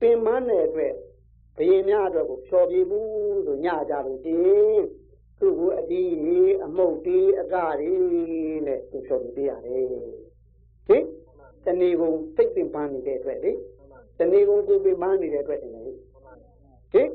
[0.00, 0.92] ပင်မနဲ့အတွက်
[1.56, 3.00] ဘယင်များအတွက်ကိုဖြော်ပြမှု
[3.46, 4.80] ဆိုညကြလို့ရှင်
[5.40, 7.94] သူ့ကိုအတီးအမုတ်တီးအကရီ
[8.66, 9.86] နဲ့သူဖြော်ပြပေးရတယ်
[10.88, 11.04] ဟင်
[11.64, 13.52] တဏီကုံစိတ်ပင်ပန်းနေတဲ့အတွက်လေ
[14.18, 15.82] တဏီကုံကိုပင်ပန်းနေတဲ့အတွက်တင်လေ
[16.92, 17.08] ဟင်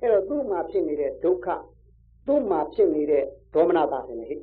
[0.00, 1.48] အဲ့တော့သူ့မှာဖြစ်နေတဲ့ဒုက္ခ
[2.26, 3.24] သူ့မှာဖြစ်နေတဲ့
[3.54, 4.36] ဒေါမနတာတင်လေဟိ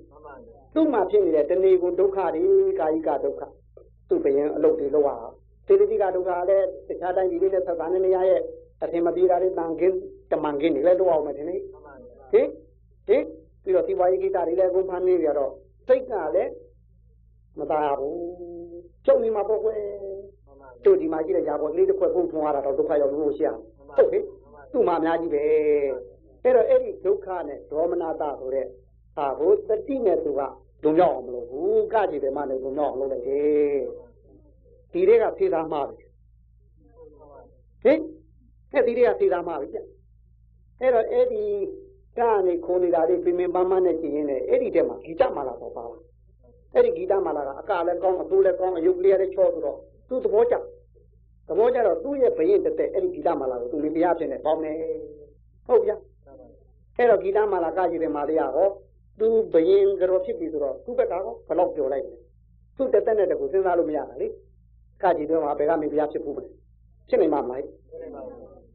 [0.75, 2.45] သူ့မှာဖြစ်နေတဲ့တဏီကုံဒုက္ခတွေ
[2.79, 3.41] ကာယိကဒုက္ခ
[4.09, 5.19] သူ့ဘယင်အလုပ်တွေလောက်
[5.67, 8.41] ရသေတိကဒုက္ခလည်းတခြားတိုင်းပြည်လေးနဲ့ဆက်ဆံနေနေရရဲ့
[8.83, 9.97] အထင်မပြေတာလေးတန်ခင်း
[10.31, 11.57] တမန်ခင်းတွေလည်းလောက်အောင်မယ်တင်လေ
[12.31, 12.47] ဟင်
[13.07, 13.23] ဟင်
[13.63, 15.51] ပြီးတော့ဒီပွားရေးကိစ္စတွေလည်းအကုန်ဖမ်းနေကြတော့
[15.87, 16.51] စိတ်ကလည်း
[17.59, 18.17] မသားဘူး
[19.05, 19.79] ကျုံနေမှာပေါ့ကွယ်
[20.85, 23.49] တို့ဒီမှာကြည့်တဲ့ຢာပေါ်ကလေးတစ်ခွက်ပုံထုံရတာတော့ဒုက္ခရောက်လို့ရှိရ
[23.95, 24.23] ဟုတ်ဟဲ့
[24.71, 25.43] သူ့မှာအများကြီးပဲ
[26.43, 28.67] အဲ့တော့အဲ့ဒီဒုက္ခနဲ့ဒေါမနတာဆိုတဲ့
[29.15, 30.41] ဟာကိုတတိနဲ့သူက
[30.83, 33.81] ဒုံရောက်အောင်မလုပ်ဘူးကကြည့်တယ်မှလည်းဒုံရောက်အောင်လုပ်လိုက်တယ်
[34.91, 35.93] ဒီတွေကဖြေသားမှာပဲ
[37.83, 37.99] ဟင်
[38.73, 39.77] အဲ့ဒီတွေကဖြေသားမှာပဲကြ
[40.79, 41.43] အဲ့တော့အဲ့ဒီ
[42.19, 46.01] ကနေခုံနေတာလေးပင်ပင်ပန်းပန်းနဲ့ကြည့်ရင်လည်းအဲ့ဒီထဲမှာဂီတမာလာတော့ပါလား
[46.73, 49.77] အဲ့ဒီဂီတမာလာကအကလည်းကောင်းအသိုးလည်းကောင်းအယုတ်ကလေးလည်းချောဆိုတော့
[50.09, 50.55] သူ့သဘောကျ
[51.47, 54.73] သဘောကျတော့သူ့ရဲ့ဘရင်တက်တဲ့အဲ့ဒီဂီတမာလာကိုသူလေးတရားဖြစ်နေပေါင်းနေ
[55.67, 55.97] ဟုတ်ဗျာ
[56.97, 58.67] အဲ့တော့ဂီတမာလာကကြည့်တယ်မာလေးကဟော
[59.19, 62.13] သူဘရင်ကြောဖြစ်ပြီဆိုတော့သူ့ဘက်ကကောဘယ်လောက်ပြောလိုက်လဲ
[62.77, 64.27] သူ့တက်တဲ့နဲ့တကူစဉ်းစားလို့မရတာလေ
[65.01, 66.49] ကကြည့်တော့မှာဘယ်ကမင်းတရားဖြစ်ဘူးမလဲ
[67.09, 67.61] ဖြစ်နေမှာမလား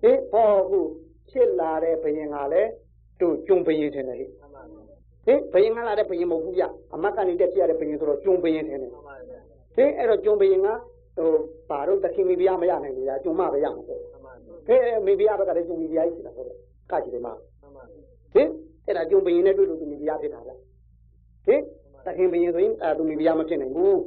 [0.02, 0.80] ဟင်ဟောခု
[1.30, 2.70] ဖြစ်လာတဲ့ဘရင်ကလည်း
[3.20, 4.28] တို့ကျုံဘရင်ထင်တယ်ဟဲ့
[5.26, 8.90] ဟင်ဘယင်ကလာတဲ့ဘယင်မဟုတ်ဘူးဗျအမတ်ကနေတက်ပြရတဲ့ဘယင်ဆိုတော့ကျုံဘယင်ထင်တယ်
[9.76, 10.68] ဟင်အဲ့တော့ကျုံဘယင်က
[11.16, 11.30] ဟို
[11.68, 14.00] ဘာတော့တခင်မိဖုရားမရနိုင်ဘူးဗျကျုံမပဲရမှာပေါ့
[14.66, 16.48] ဟဲ့မိဖုရားဘက်ကလည်းကျုံမိဖုရားကြီးဖြစ်တာဟုတ်
[16.90, 17.28] ကကြည့်တယ်မ
[18.34, 18.48] ဟင်
[18.86, 20.52] အဲ့ဒါကျုံဘယင်နဲ့တွေ့လို့သူမိဖုရားဖြစ်တာဗျ
[21.46, 21.60] ဟင်
[22.06, 24.00] တခင်ဘယင်ဆိုရင်အဲသူမိဖုရားမဖြစ်နိုင်ဘူး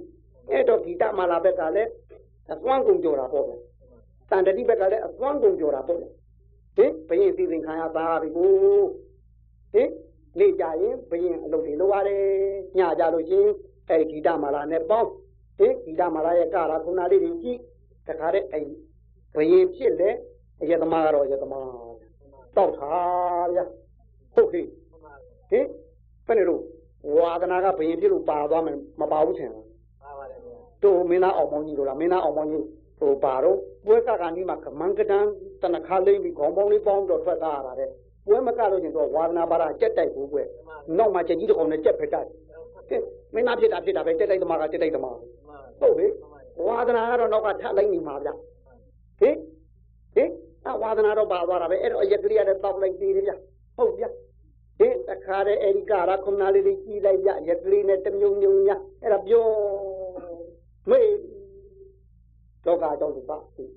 [0.51, 1.89] အဲ့တော့ဂီတမာလာဘက်ကလည်း
[2.53, 3.53] အသွမ်းကုန်ကြော်တာပေါ့ဗျ
[4.31, 6.07] တန်တတိဘက်ကလည်းအသွမ်းကုန်ကြော်တာပေါ့ဗျ
[6.77, 8.51] ဟင်ဘယင်စီစဉ်ခံရသားပြီကို
[9.73, 9.89] ဟင်
[10.39, 12.23] နေကြရင်ဘယင်အလုပ်တွေလုပ်ရတယ်
[12.77, 13.51] ညကြလို့ချင်း
[13.89, 15.09] အဲဒီဂီတမာလာနဲ့ပေါင်း
[15.59, 17.59] ဟင်ဂီတမာလာရဲ့ကာရာခုနာလေးတွေကြည့်
[18.07, 18.61] တခါတည်းအဲ
[19.35, 20.09] ဘယင်ဖြစ်လေ
[20.61, 21.65] အယသမားကတော့အယသမား
[22.55, 22.91] တောက်တာ
[23.53, 23.65] ဗျာ
[24.33, 24.65] ဟုတ်ကဲ့
[25.51, 25.65] ဟင်
[26.25, 26.61] ဘယ်နဲ့တော့
[27.15, 29.65] ဝါဒနာကဘယင်ဖြစ်လို့ပါသွားမယ်မပါဘူးထင်လား
[30.83, 32.65] တို့မင်းသားအောင်မောင်းကြီးတို့လားမင်းသားအောင်မောင်းကြီး
[33.01, 35.25] ဟိုပါတော့ပွဲကကနီးမှာကမန်ကတန်
[35.61, 37.89] တနခါလေးပြီးခေါင်းပေါင်းလေးပေါင်းတော့ထွက်သားရတာတဲ့
[38.27, 40.39] ပွဲမကလို့ရှင်တော့ဝါဒနာပါရကြက်တိုက်ဘူးကွ
[40.97, 42.29] နောက်မှချက်ကြီးတစ်ကောင်နဲ့ကြက်ဖက်တိုက်
[42.89, 42.97] ကဲ
[43.33, 45.17] မင်းသားဖြစ်တာဖြစ်တာပဲကြက်တိုက်သမားကကြက်တိုက်သမား
[45.79, 46.07] ဟုတ်လေ
[46.67, 48.29] ဝါဒနာကတော့နောက်ကထပ်လိုက်နေမှာဗျ
[49.19, 49.35] ဟင်
[50.15, 50.29] ဟင်
[50.67, 53.33] အဝါဒနာတော့ပါသွားတာပဲအဲ့တော့အရက်ကလေးရတဲ့တောက်လိုက်သေးတယ်ဗျ
[53.77, 54.05] ဟုတ်ဗျ
[54.79, 59.45] ဟင်တခါတည်းအဲ့ဒီကာရခုနာလေးလေးကြီးလိုက်ဗျရက်ကလေးနဲ့တမြုံမြုံညာအဲ့ဒါပြော
[60.89, 61.07] မေး
[62.65, 63.69] လောကအကြောင်းသူပါဟင်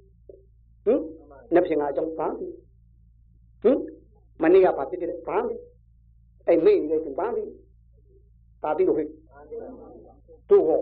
[1.55, 2.29] နှစ်ဖြင်ကအကြောင်းပါ
[3.63, 3.79] ဟင်
[4.43, 5.57] မနေ့ကဘာဖြစ်တယ်ဘာလဲ
[6.49, 7.43] အဲ့မေ့နေတဲ့သူဘာလဲ
[8.63, 9.09] ဒါတိလို့ဟဲ့
[10.51, 10.81] တို့ဟော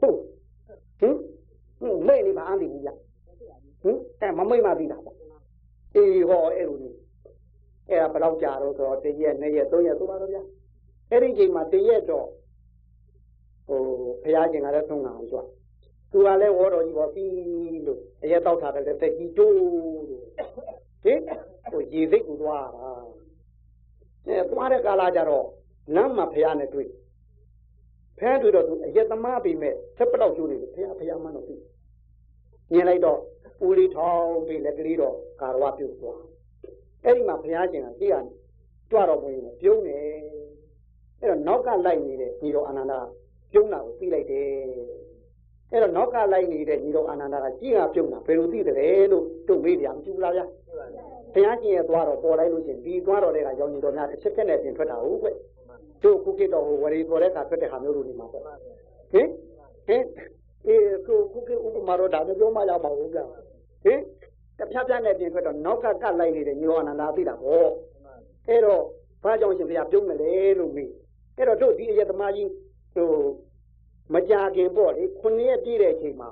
[0.00, 0.16] ဟုတ်
[1.00, 1.14] ဟင်
[1.80, 2.88] ဟင်မေ့နေပါအန်ဒီကြီးရ
[3.82, 5.16] ဟင်အဲ့မမိတ်မှပြီးတာပေါ့
[5.94, 6.96] အေးဟောအဲ့လိုကြီး
[7.88, 10.42] အဲ့ဒါဘယ်တော့ကြာတော့ဆိုတော့တရက်နှစ်ရက်သုံးရက်ဆိုပါတော့ဗျာ
[11.10, 12.26] အဲ့ဒီချိန်မှာတရက်တော့
[13.66, 13.80] ဟို
[14.22, 15.40] ဘုရားရှင်ကလည်းသုံးတာအောင်ကြွ
[16.12, 19.72] သူကလည်းဝေါ်တော်ကြီးပေါ့ပြီးလို့အရက်တောက်ထားတယ်တက်ကြီးတိုးလို့
[21.04, 21.20] ဟင်
[21.70, 22.90] ဟိုရေစိတ်ကိုသွားတာ
[24.26, 25.46] အဲသွားတဲ့ကာလကြတော့
[25.94, 26.88] နမ်းမှာဖះနဲ့တွေ့
[28.18, 31.56] ဖះတွေ့တော့သူအရက်သမားပြီမဲ့ဆက်ပလောက်ကျိုးနေတယ်ဖះဖះမှန်းတော့ပြီ
[32.72, 33.18] မြင်လိုက်တော့
[33.66, 36.22] ဦးလေးထောင်းပြီးလက်ကလေးတော့ကာရဝပြုတ်သွား
[37.04, 38.16] အဲ့ဒီမှာဖះရှင်ကကြည့်ရ
[38.90, 39.98] ကြွတော့ဝင်ပြုံးနေ
[41.20, 43.00] အဲ့တော့နောက်ကလိုက်နေတဲ့ညီတော်အာနန္ဒာ
[43.52, 44.48] ပြုံးတာကိုသိလိုက်တယ်
[45.72, 50.44] အဲ့တော့နောက်ကလိုက်နေတဲ့ညီတော်အာနန္ဒာကကြည့်ရပြုံးတာဘယ်လိုသိတယ်လို့တို့မေးကြမကြည့်ဘူးလားဗျာ
[51.34, 55.28] ဘုရားရှင်ရဲ့သွားတော့ပေါ်လိုက်လို့ရှင်ဒီသွားတော့တဲ့ကရောင်ကြီးတော်များတစ်ချက်ချက်နဲ့ပြင်ထွက်တာဟုတ်ကွ
[56.02, 58.46] တို့ခုကိတော့ဟိုဝရီပေါ်တဲ့ကထွက်တဲ့ဟာမျိုးလိုနေမှာပေါ့ဟ
[59.20, 59.28] င်
[59.86, 60.04] ဟင်
[60.66, 63.24] အေးခုခုကိဥပမာတော့ဒါမျိုးပြောမှရပါဘူးဗျာ
[63.84, 63.98] ဟင်
[64.58, 67.68] တဖြတ်ဖြတ်နဲ့ပြင်ထွက်တော့နောက်ကကလိုက်နေတဲ့ညီတော်အနန္ဒာသိတာပေါ့
[68.48, 68.82] အဲ့တော့
[69.22, 70.90] ဘာကြောင့်ရှင်ဘုရားပြုံးတယ်လေလို့မေး
[71.36, 72.48] အဲ့တော့တို့ဒီအယက်သမားကြီး
[72.94, 73.08] ဟို
[74.12, 76.30] မကြခင်ပေါ့လေခုနှစ်ရက်ပြည့်တဲ့အချိန်မှာ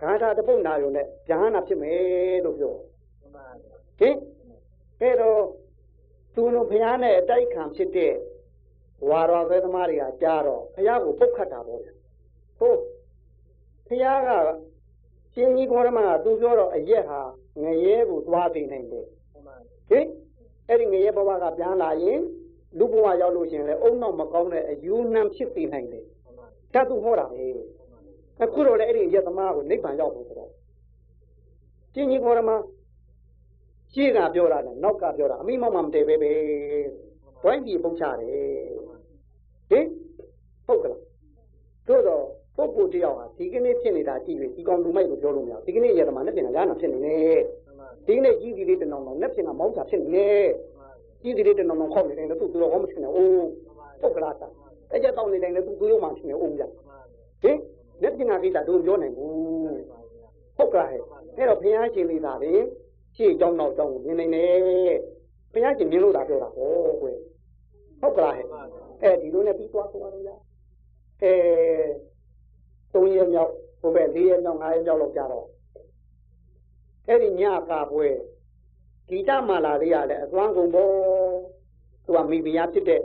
[0.00, 2.74] ဂါထာတပုတ်နာရုံနဲ့ဉာဏ်နာဖြစ်မယ်လို့ပြော
[3.98, 4.16] ဟင်
[5.00, 5.42] အဲ့တော့
[6.34, 8.12] သူတို့ဘုရားနဲ့အတိုက်ခံဖြစ်တဲ့
[9.08, 11.90] ဝါတော်ပဲသမားတွေကကြားတော့ဘုရားကိုပုတ်ခတ်တာပေါ့လေ
[12.58, 12.80] ဟုတ်
[13.86, 14.30] ဘုရားက
[15.34, 17.20] ရှင်ကြီးဘောရမကသူပြောတော့အရက်ဟာ
[17.62, 19.06] ငရဲကိုသွားသိနိုင်တယ်
[19.90, 20.06] ဟင်
[20.68, 22.20] အဲ့ဒီငရဲဘဝကပြန်လာရင်
[22.78, 26.04] လူဘဝရောက်လို့ရှိရင်လည်းအုံနောက်မကောင်းတဲ့အယူနှံဖြစ်သိနိုင်တယ်
[26.74, 27.44] တတ်သူဟောတာပဲ
[28.42, 30.50] အခုတော့လည်းအဲ့ဒီအရက်သမားကိုနိဗ္ဗာန်ရောက်ဖို့ဆိုတော့
[31.94, 32.50] ရှင်ကြီးဘောရမ
[33.92, 36.32] ရှေ့ကပြောတာနဲ့နောက်ကပြောတာအမိမောင်မှမတည်ပဲပဲ
[37.44, 38.42] ဝိုင်းပြီးပုံချတယ်
[39.70, 39.86] ဟင်
[40.66, 41.00] ဟုတ်ကလား
[41.88, 42.24] တို့တော့
[42.56, 47.40] ပုဂ္ဂိုလ်တယောက်ဟာဒီကနေ့ဖြစ်နေတာကြည့်လေဒီကောင်လူမိုက်ကိုပြောလို့မရဘူးဒီကနေ့ရသမားနဲ့ပြင်ကရနာဖြစ်နေတယ်
[48.06, 50.48] ဒီနေ့ကြီးဒီလေးတနောင်နောင်နဲ့ပြင်ကမောင်းချဖြစ်နေတယ်
[51.22, 53.46] ကြီးဒီလေးတနောင်နောင်ခေါက်နေတယ်သူသူတော့ဟောမဖြစ်နေအိုး
[54.00, 54.48] ပုဂ္ဂလာတာ
[54.94, 56.70] အဲ့ကျတောင်းနေတယ်လည်းသူသူရုံမှဖြစ်နေအိုးမြတ်
[57.42, 57.58] ဟင်
[58.02, 59.32] နဲ့ပြင်ကကိစ္စတို့ပြောနိုင်ဘူး
[60.56, 61.00] ဟုတ်ကလားဟဲ့
[61.36, 62.60] အဲ့တော့ဘုရားရှင်လေးသာပင်
[63.16, 64.98] ရှေ့ကြောင်းနောက်ကြောင်းကိုမြင်နေတယ်
[65.52, 66.70] ဘုရားရှင်မြင်လို့သာပြောတာဟော
[67.00, 67.18] ကွယ်
[68.00, 68.46] ဟုတ်ကလားဟဲ့
[69.02, 70.30] အဲဒီလိုနဲ့ပြီးသွားသွားတော့ရ
[71.22, 71.32] အဲ
[72.92, 75.46] သုံးရက်မြောက်ဟိုဘက်၄ရက်မြောက်၅ရက်မြောက်လောက်ကြတော့
[77.08, 78.08] အဲ့ဒီညကာပွဲ
[79.08, 80.92] ဂီတမာလာလေးရလဲအသွမ်းကုန်ပေါ်
[82.04, 83.02] သူကမိဖုရားဖြစ်တဲ့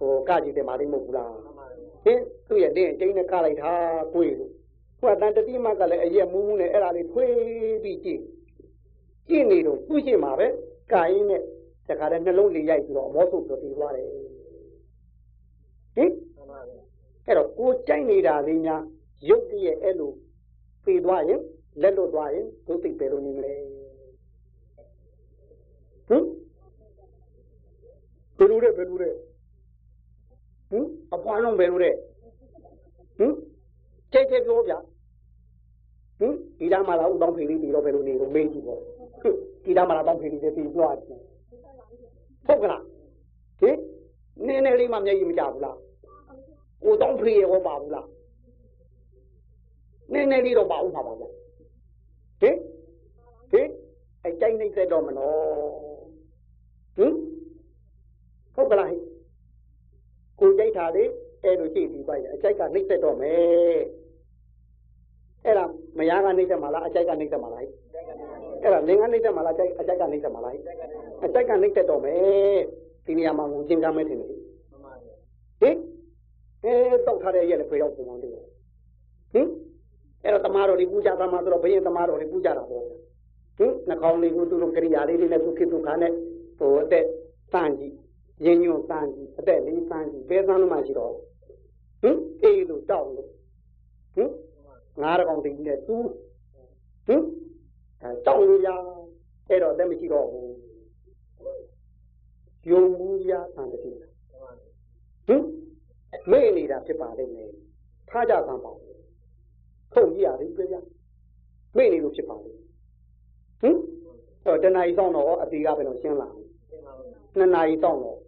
[0.00, 1.32] ဟိုကကြည့်တယ်မာလိမ့်မဟုတ်ဘူးလား
[2.04, 3.72] ဟင်သူ့ရဲ့တင်းအကျိန်းနဲ့ကလိုက်တာ
[4.14, 4.52] ကိုယ်လို့
[5.00, 7.32] ဟိုကတန်တတိမကလည်းအရက်မူးမူးနဲ့အဲ့ဒါလေးထွေး
[7.84, 8.20] ပြီးကြည့်
[9.28, 10.46] ကြည့်နေတော့သူ့ရှိမှာပဲ
[10.92, 11.42] ကာရင်းနဲ့
[11.88, 14.06] တခါတည်းနှလုံးလေးရိုက်ပြီးတော့အမောဆုပ်ပြီးသွားတယ်
[15.96, 16.12] ဟင်
[17.26, 18.82] အဲ့တော့ကိုကြိုက်နေတာလေးများ
[19.28, 20.12] ရုပ်တည်းရဲ့အဲ့လို
[20.84, 21.40] ပြေးသွားရင်
[21.82, 23.54] လက်လွတ်သွားရင်ဒုသိပဲလို့နေမလဲ
[26.08, 26.24] ဟင်
[28.38, 29.10] ဘယ်လိုလဲဘယ်လိုလဲ
[30.70, 31.90] ဟင်အပွားလုံးဘယ်လိုလဲ
[33.18, 33.32] ဟင်
[34.12, 34.78] ကြိတ်ကြိတ်ပြောဗျာ
[36.18, 38.80] ဟင်ဒီသားမလာဦးတောင်းဖေးလေးပြီးတော့ဘယ်လိုနေလို့မေးကြည့်ပေါ့
[39.64, 41.20] ဒီသားမလာတောင်းဖေးလေးပြီးပြောတယ်
[42.46, 42.82] ဟုတ်ကလား
[43.60, 43.76] ဟင်
[44.46, 45.78] နည်းနည်းလေးမှမျက်ရည်မကြဘူးလား
[46.82, 48.08] ကိုတောင်းဖေးရောပါဘူးလား
[50.12, 51.28] နည်းနည်းလေးတော့ပါဦးမှာပါဗျာ
[52.40, 52.56] ဟင်
[53.52, 53.68] ဟင်
[54.24, 55.38] အကြိုက်နှိမ့်သက်တော့မနော်
[56.96, 57.12] ဟင်
[58.54, 59.00] ဟုတ်ကလားဟင်
[60.70, 61.04] ကိုကြိုက်တာလေ
[61.44, 63.80] အဲ့လိုကြည့်ပြီးပါရင်အကြိုက်ကနှိမ့်သက်တော့မယ်
[65.44, 65.64] အဲ့ဒါ
[65.98, 72.58] မယားကနှိမ့်သက်မှာလားအကြိုက်ကနှိမ့်သက်မှာလားအဲ့ဒါလင်ကနှိမ့်သက်မှာလားအကြိုက်အကြိုက်ကနှိမ့်သက်မှာလားအကြိုက်ကနှိမ့်သက်တော့မယ်
[73.06, 74.30] ဒီနေရာမှာငိုချင်းကမ်းမဲထင်တယ်
[75.60, 75.76] ဟင်
[76.64, 76.74] အဲ
[77.06, 78.32] တောက်ထားတဲ့ရက်လည်းဖေရောက်ပုံမှန်တယ်
[79.32, 79.48] ဟင်
[80.24, 82.84] အဲ့တော့တမားတော်တွေပူဇာသမားဆိုတော့ဘယင်တမားတော်တွေပူဇာတာပေါ့
[83.58, 86.12] ဟင်နှာခေါင်းလေးကိုသူတို့ကရိယာလေးတွေနဲ့သူဖြစ်သူခါနဲ့
[86.58, 87.04] ဟိုအသက်
[87.52, 87.94] တန်ကြီး
[88.44, 91.14] ရင်းညွန့်တန်ကြီးအသက်လေးတန်ကြီးဘယ်သန်းလို့မှရှိတော့
[92.02, 93.30] ဟင်အေးလို့တောက်လို့
[94.14, 94.30] ဟင်
[95.02, 95.96] ငါးကောင်တိနဲ့သူ
[97.06, 97.22] ဟင်
[98.02, 98.68] အဲတောက်လို့ရ
[99.48, 100.52] အဲ့တော့အသက်မရှိတော့ဘူး
[102.70, 105.42] ယုံမှုရတန်တည်းဟင်
[106.30, 107.50] မေ့နေတာဖြစ်ပါလိမ့်မယ်
[108.08, 108.72] ထားကြသမ်းပါ
[109.92, 110.76] ထုတ်ကြည့်ရတယ်ပြပြ
[111.76, 112.60] မေ့နေလို့ဖြစ်ပါလိမ့်
[113.60, 113.76] ဟင်
[114.44, 116.28] တော့တဏှာကြီးဆောင်တော့အသေးကဘယ်လိုရှင်းလာ
[117.38, 118.18] နှစ်နာရီဆောင်တော့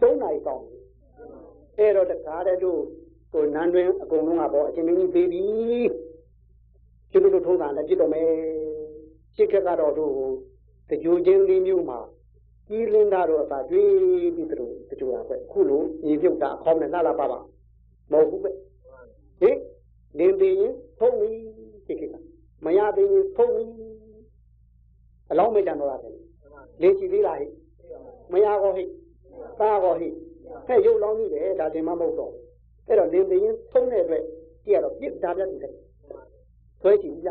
[0.00, 0.62] သုံးနာရီဆောင်
[1.78, 2.80] အဲ့တော့တခါတည်းတို့
[3.32, 5.44] ကိုနန်းတွင်အကုန်လုံးကပေါ့အချင်းမင်းကြီးသေးပြီ
[7.10, 8.28] ကျွတ်တို့ထုံးတာလည်းပြစ်တော့မယ်
[9.36, 10.14] ရှစ်ခက်ကတော့တို့
[10.90, 12.00] တကြိုချင်းလေးမျိုးမှာ
[12.68, 13.90] ကြီးလင်းတာတော့အသာတွေး
[14.36, 17.40] ပြီးတို့တကြိုတာပဲခုလိုညီပြုတ်တာအခေါင်းနဲ့လှလာပါပါ
[18.12, 18.50] မဟုတ်ဘူးပဲ
[19.40, 19.56] ဟင်
[20.18, 21.30] လင်းသေးရင်ဖုံးပြီ
[21.86, 22.14] ရှစ်ခက်က
[22.64, 23.64] မရသေးရင်ဖုံးပြီ
[25.30, 26.08] အလောင်းမကြံတော့တာပဲ
[26.82, 27.46] လင်းချီသေးလားဟိ
[28.32, 28.84] မရကောဟိ
[29.58, 30.08] သားကောဟိ
[30.66, 32.32] ဟဲ့ရုပ်လောင်းကြီးတယ်ဒါတင်မမဟုတ်တော့
[32.88, 34.22] အဲ့တော့လင်းသေးရင်ဖုံးတဲ့အတွက်
[34.64, 35.74] ကြည့်ရတော့ပြစ်ဒါပြတ်တယ်
[36.80, 37.28] ဆွဲကြည့်ကြ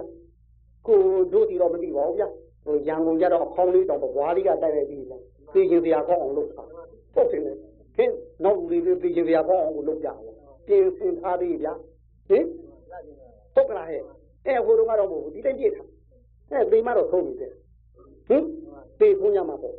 [0.87, 0.99] ကို
[1.33, 2.23] တို့တီတော့မသိပါဘူးဗျ
[2.65, 5.21] ဟိုရန်ကုန်ကြတော့အခေါင်းလေးတော့ဘွားလေးကတိုက်လိုက်ပြီးလား
[5.53, 6.63] သိချင်းစရာကောင်းအောင်လုပ်တာ
[7.13, 7.41] ဟုတ်တယ်
[7.95, 10.17] ခင်းနောက်လူတွေသိချင်းစရာကောင်းအောင်လုပ်ကြတယ်
[10.67, 11.73] ပြင်ဆင်ထားသေးဗျာ
[12.29, 12.45] ဟင်
[13.53, 14.01] ဟုတ်ကလားဟဲ့
[14.47, 15.87] အဲဟိုတော့ကတော့မဟုတ်ဘူးဒီတိုင်းပြည့်ထား
[16.51, 17.51] အဲသိမတော့ဆုံးပြီတဲ့
[18.27, 18.43] ဟင်
[18.99, 19.75] သိဖုံးရမှာပေါ့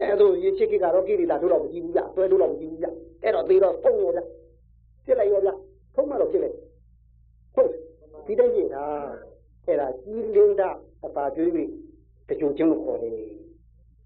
[0.00, 2.86] အဲတို့ရေချစ်ကိကတော့ကိရိတာတို့တော့မကြည့်ဘူးဗျဆွဲတို့တော့မကြည့်ဘူးဗျ
[3.22, 4.20] အဲ့တော့သေတော့ဖုံးရောဗျ
[5.06, 5.50] ပြစ်လိုက်ရောဗျ
[5.94, 6.56] ဖုံးမှတော့ပြစ်လိုက်
[7.54, 7.70] ဟုတ်
[8.26, 9.06] ဒီတိုင်းပြည့်ထား
[9.66, 10.68] အဲ့ဒါကြီးလင်းတာ
[11.04, 11.70] အပါကျွေးပြီး
[12.28, 13.12] တကြုံချင်းလို့ခေါ်တယ်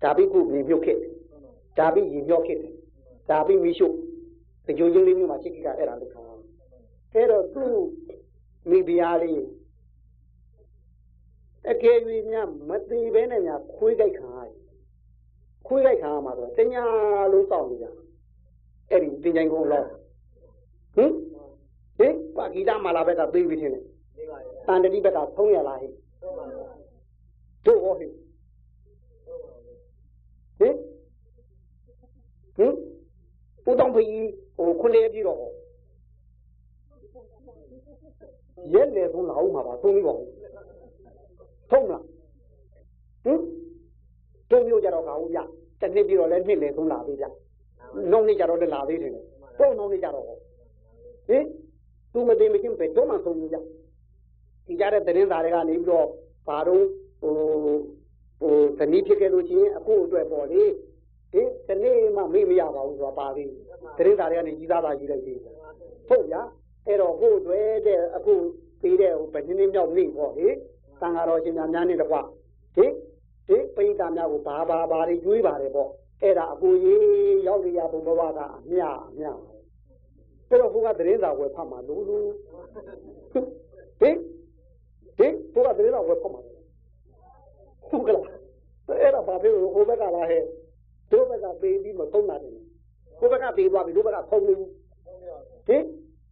[0.02, 0.98] ဒါပြီးခုမြေမြုပ်ခဲ့
[1.78, 2.72] ဒါပြီးရေမြော့ခဲ့တယ်
[3.30, 3.86] ဒါပြီးမိရှု
[4.66, 6.26] တကြုံချင်းလေးမျိုးမှာချစ်ကိကအဲ့ဒါလို့ခေါ်
[7.14, 7.72] အဲ့တော့သူ့
[8.70, 9.42] မိဖုရားလေး
[11.70, 11.98] အကယ်၍
[12.30, 14.61] များမသေးဘဲနဲ့များခွေးကြိုက်ခံရတယ်
[15.66, 16.84] ခွေးကြိုက်ခံရမှာဆိုတညာ
[17.32, 17.86] လုံးစောင့်နေကြ
[18.90, 19.88] အဲ့ဒီတင်ကြိုင်ကုန်လောက်
[20.96, 21.12] ဟင်
[21.98, 23.84] ဟင်ပါဂီတမာလာဘက်ကသေးပြီထင်တယ်
[24.66, 25.88] တန်တတိဘက်ကဖုံးရလားဟိ
[27.64, 28.06] တို့ဟောဟိ
[30.58, 30.74] ဟင်
[32.56, 32.72] ဟင်
[33.68, 34.08] ဦးတောင်ဖေး
[34.56, 35.50] ဟိုခွန်းလေးပြီးတော့ဟော
[38.74, 40.24] ရက်လေဆုံးလာအောင်မှာပါသုံးပြီးပါဦး
[41.70, 42.02] ထုံးလား
[43.24, 43.38] ဟင်
[44.52, 45.38] တုံးမျိုးကြတော့ကအောင်ပြ
[45.80, 47.24] တစ်နှစ်ပြီးတော့လည်းနှစ်လေဆုံးလာသေးကြ
[48.12, 49.12] နောက်နှစ်ကြတော့လည်းလာသေးတယ်
[49.58, 50.36] ပုံနောက်နှစ်ကြတော့ဟော
[51.28, 51.44] ဟင်
[52.12, 53.56] သူမသိမချင်းပဲတော့မှဆုံးကြ
[54.66, 56.06] ဒီကြတဲ့သတင်းစာတွေကနေပြီးတော့
[56.48, 56.84] ဘာတော့
[57.20, 57.34] ဟို
[58.40, 60.62] ဟိုသတိဖြစ်ခဲ့လို့ချင်းအခုအတွက်ပေါ့လေ
[61.32, 63.50] ဟင်ဒီနေ့မှမေ့မရပါဘူးဆိုတာပါသေး
[63.96, 65.54] သတင်းစာတွေကနေကြီးသားတာကြီးလိုက်သေးတယ်
[66.08, 66.42] ဟုတ်ဗျာ
[66.86, 68.34] အဲ့တော့ဟိုတွေတဲ့အခု
[68.80, 70.48] ပြီးတဲ့ဟိုဗတင်းင်းမြောက်နေပေါ့လေ
[71.00, 72.16] တန်ဃာတော်ရှင်များများနေတကွ
[72.76, 72.92] ဟင်
[73.48, 75.90] ဒီပိဋကများကိုဘာဘာဘာတွေကျွေးပါတယ်ပေါ့
[76.22, 79.24] အဲ့ဒါအကူကြီးရောက်ရဘုံဘဝကအမြအမြ
[80.48, 82.26] အဲ့တော့ဘုရားသတင်းစာဝယ်ဖတ်မှာလို့လို့
[83.32, 84.16] ဟင်
[85.18, 86.40] ဟင်ဘုရားသတင်းစာဝယ်ဖတ်မှာ
[87.88, 88.26] ဟုတ်ကလား
[89.00, 90.42] အဲ့ဒါဘာဖြစ်လို့ဟိုဘက်ကလာဟဲ့
[91.12, 92.56] တို့ဘက်ကပေးပြီးမသုံးတာတယ်
[93.18, 94.70] ကိုဘက်ကပေးသွားပြီတို့ဘက်ကဖုံးနေဘူး
[95.68, 95.84] ဟင်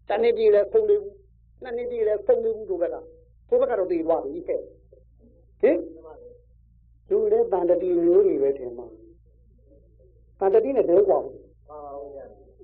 [0.09, 1.15] တနေ့ပြည်လဲဖုံးနေဘူး
[1.63, 2.97] နှစ်နေ့ပြည်လဲဖုံးနေဘူးတို့ဘက်က
[3.49, 4.61] ကိုဘက်ကတော့ပေးသွားပြီဟဲ့
[5.63, 5.79] ဟင်
[7.11, 8.87] လူလည်းတန်တတိမျိုးတွေပဲထင်ပါ
[10.39, 11.35] တန်တတိနဲ့ဘယ်ကွာဘူး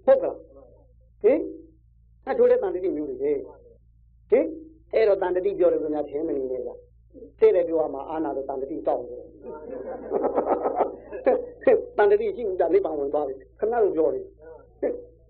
[0.04, 0.34] ဟုတ်ကဲ့
[1.22, 1.38] ဟင်
[2.24, 3.38] အဲထိုးတဲ့တန်တတိမျိုးတွေဟင်
[4.92, 6.78] အဲ့တော့တန်တတိပြောတယ်ခင်ဗျာထင်မနေလေလား
[7.38, 9.22] သိတယ်ပြောမှာအာနာတော့တန်တတိတောက်တယ်
[11.96, 14.24] တန်တတိရှိဦးတာနိဗ္ဗာန်ဝင်သွားပြီခဏလို့ပြောတယ်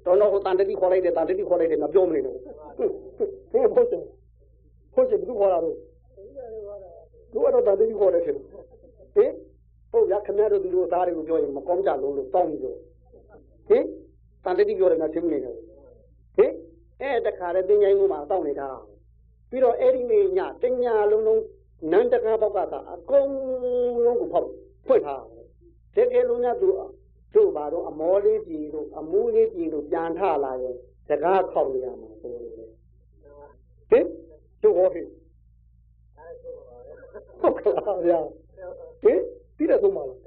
[0.05, 2.45] တော်တော်ဟိုတန်တတိခေါ်လိုက်တယ်တန်တတိခေါ်လိုက်တယ်မပြောမနေတော့ဘူး
[2.79, 2.91] ဟင်
[3.53, 3.83] ဘုရားဘု
[5.11, 8.45] ရားဘုရားဘုရားတော့တန်တတိခေါ်တယ်ထင်တယ်
[9.17, 9.33] ဟင်
[9.91, 12.79] ဟုတ်ရခင်ဗျားတို့သူတို့သားတွေကိုပြောရင်မကောင်းကြလို့လို့တောင်းပြီးတော့
[13.69, 13.85] ဟင်
[14.45, 15.57] တန်တတိပြောတယ်ငါသိမနေတော့
[16.37, 16.53] ဟင်
[17.01, 18.69] အဲ့တခါတည်းတင်ချိုင်းမှုမှာတောင်းနေတာ
[19.51, 21.43] ပြီးတော့အဲ့ဒီနေ့ညတညာလုံးလုံး
[21.93, 23.31] နန္တကားဘောက်ကသာအကုန်
[24.05, 24.49] လုံးကိုဖောက်
[24.87, 25.25] ဖွင့်ထား
[25.97, 26.69] တကယ်လို့ညသူ
[27.35, 30.77] တို့ဘာတော့အမောလေးပြည်တို့အမူးလေးပြည်တို့ပြန်ထလာရင်
[31.09, 34.07] စကားခေါက်နေရမှာဆိုလို့ဟင်
[34.63, 35.09] တို့ဟောဟင်
[37.41, 38.21] ဟုတ်ကလားဗျာ
[39.03, 39.21] ဟင်
[39.57, 40.19] ပြီးတော့ဆုံးပါလား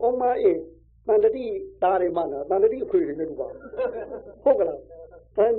[0.00, 0.58] ကောင်းမအေး
[1.06, 1.44] တန်တတိ
[1.82, 3.48] သားတွေမှနော်တန်တတိအခွေတွေနဲ့တူပါ
[4.44, 4.78] ဟုတ်ကလား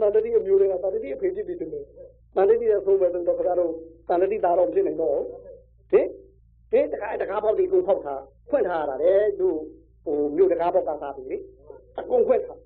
[0.01, 1.69] တန်တတိအမျိုးတွေကတန်တတိအဖေဖြစ်ပြီးတယ်
[2.35, 3.71] တန်တတိရဲ့ဆုံးပဲဆိုတော့ခါတော့
[4.07, 5.17] တန်တတိသားတော့ဖြစ်နေတော့
[5.91, 6.07] ဟင်
[6.71, 9.47] ဒီတခါတခါပေါက်ဒီကိုဖောက်ထားဖွင့်ထားရတာလေသူ
[10.05, 11.37] ဟိုမြို့တကားပေါက်ကစားပြီလေ
[11.99, 12.59] အကုန်ဖွင့်ထား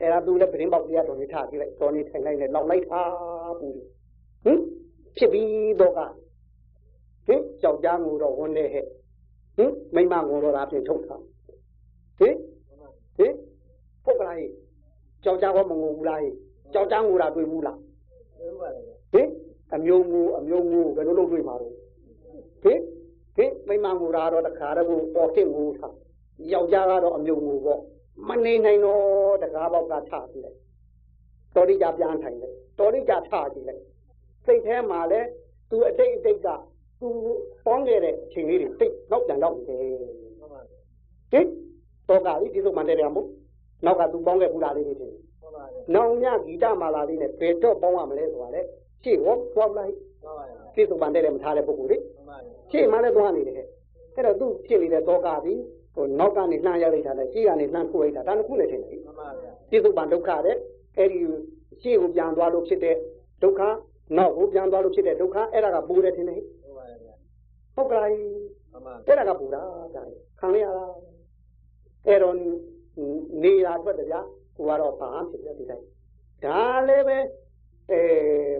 [0.00, 3.74] အဲ့ဒါသူလည်းပြင်းပေါက်တရားတော်နေထားကြည့်လိုက်တော်နေထိုင်လိုက်နဲ့လောက်လိုက်ထားဘူး
[4.44, 4.60] ဟင်
[5.16, 6.00] ဖြစ်ပြီးတော့က
[7.28, 8.84] ဟင်ကြောက်ကြငိုတော့ဝန်းနေဟဲ့
[9.56, 11.22] ဟင်မိမငိုတော့တာပြင်ထုတ်ထား
[12.18, 12.34] ဟင်
[13.18, 13.34] ဟင်
[14.04, 14.36] ပုတ်ကလား
[15.24, 16.20] ကြောက်ကြကောမငိုဘူးလား
[16.72, 17.78] ကြောက်ကြငိုတာတွေ့ဘူးလား
[18.38, 18.80] ပြောပါလေ
[19.12, 19.28] ဟင်
[19.74, 21.68] အမျိုးငိုအမျိုးငိုဘယ်လိုလုပ်တွေ့မှာလဲ
[22.62, 22.80] ဟင်
[23.36, 25.94] ဟင်မိမငိုတာတော့တခါတော့ပေါ်ခင်ငိုထား
[26.52, 27.80] ယောက်ျားကတော့အမျိုးငိုပေါ့
[28.28, 30.58] မနေနိုင်တော့တကားပေါက်ကထားကြည့်လိုက်
[31.54, 33.82] တော်ရိကြပြန်ထိုင်လိုက်တော်ရိကြထားကြည့်လိုက်
[34.44, 35.20] စိတ်ထဲမှာလဲ
[35.70, 36.48] သူအတိတ်အတိတ်က
[37.00, 37.08] သူ
[37.64, 40.60] ပေါင်းခဲ့တဲ့အချိန်လေးတွေတိတ်နောက်ပြန်ရောက်နေတယ်ဟုတ်ပါ
[41.32, 41.46] ဟင်
[42.08, 43.28] တော့ကလေးဒီလိုမှန်တယ်ရမို့
[43.84, 48.60] နောက်ကသူပေါင်းခဲ့ဘူးလားလေးတွေထင်ဟုတ်ပါလေနောင်ညဂီတမာလာလေးနဲ့ဘယ်တော့ပေါင်းရမလဲဆိုတာလေ
[49.02, 53.56] ရှေ့ဟောသွားလိုက်ဟုတ်ပါလေပြည့်စုံပန်တဲ့မထားတဲ့ပုဂ္ဂိုလ်လေဟုတ်ပါလေရှေ့မှလည်းသွားနေတယ်
[54.14, 55.58] အဲ့တော့သူဖြစ်နေတဲ့တောကသည်
[55.94, 60.56] ဟိုနောက်ကနေနှမ်းရလိုက်တာနဲ့ရှေ့ကနေနှမ်းထိုးလိုက်တာဒါတစ်ခုနဲ့ထင်တယ်ဟုတ်ပါလေပြည့်စုံပန်ဒုက္ခတဲ့
[60.96, 61.18] အဲ့ဒီ
[61.82, 62.96] ရှေ့ကိုပြန်သွားလို့ဖြစ်တဲ့
[63.42, 63.60] ဒုက္ခ
[64.16, 66.57] နောက်ကိုပြန်သွားလို့ဖြစ်တဲ့ဒုက္ခအဲ့ဒါကပူတယ်ထင်တယ်ဟုတ်
[67.78, 68.06] ပါလေဟုတ်ကလား
[68.72, 69.62] ဟုတ်ပါအဲ့ဒါကပူတာ
[69.94, 70.02] ဒါ
[70.40, 70.92] ခံရရလား
[72.06, 72.34] အဲ့တော့
[73.42, 74.20] နေတာအတွက်တည်းဗျာ
[74.56, 75.86] ကိုကတော့ဘာမှဖြစ်ပြဒီတိုင်း
[76.44, 77.18] ဒါလည်းပဲ
[77.90, 78.02] အဲ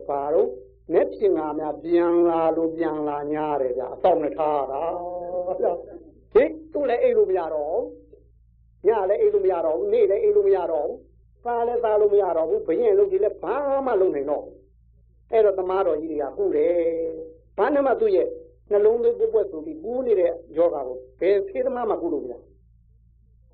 [0.08, 0.48] ဘာလို့
[0.92, 4.82] မျက်ပြင်ငါများပြန်လာလို့ပြန်လာညားတယ်ဗျာအတော့နဲ့ထားတာ
[5.60, 5.72] ဗျာ
[6.32, 7.78] ဟိသူ့လည်းအိတ်လို့မရတော့
[8.86, 10.88] ညလည်းအိတ်လို့မရတော့နေ့လည်းအိတ်လို့မရတော့
[11.44, 13.56] စားလည်းစားလို့မရတော့ဘူးဘရင်လို့ဒီလည်းဘာ
[13.86, 14.44] မှလုပ်နိုင်တော့
[15.32, 16.74] အဲ့တော့သမားတော်ကြီးတွေကခုတယ်
[17.58, 18.28] ဘာနဲ့မှသူ့ရဲ့
[18.70, 22.34] နှလုံးသွေးပွက်ဆိုပြီးကူးနေတဲ့ယောဂါကိုဘယ်သေးသမားမှကုလို့မရ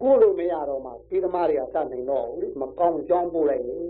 [0.00, 3.82] ကုလို့မရတော့မှသေးသမားတွေကတတ်နိုင်တော့ဘူးလေမကောင်းကြောင်းပို့လိုက်ရင်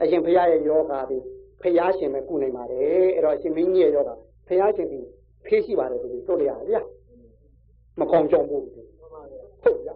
[0.00, 1.18] အရှင်ဘုရားရဲ့ယောဂါဒီ
[1.60, 4.14] ဖျားရှင်ပဲကုနိုင်ပါတယ်အဲ့တော့အရှင်မင်းကြီးရဲ့ယောဂါ
[4.48, 5.00] ဖျားရှင်ဒီ
[5.46, 6.82] ဖေးရှိပါတယ်ဆိုပြီးဆိုရရဗျာ
[8.00, 9.94] မကောင်းကြောင်းပို့ဘူးဟုတ်ပါလေဟုတ်ဗျာ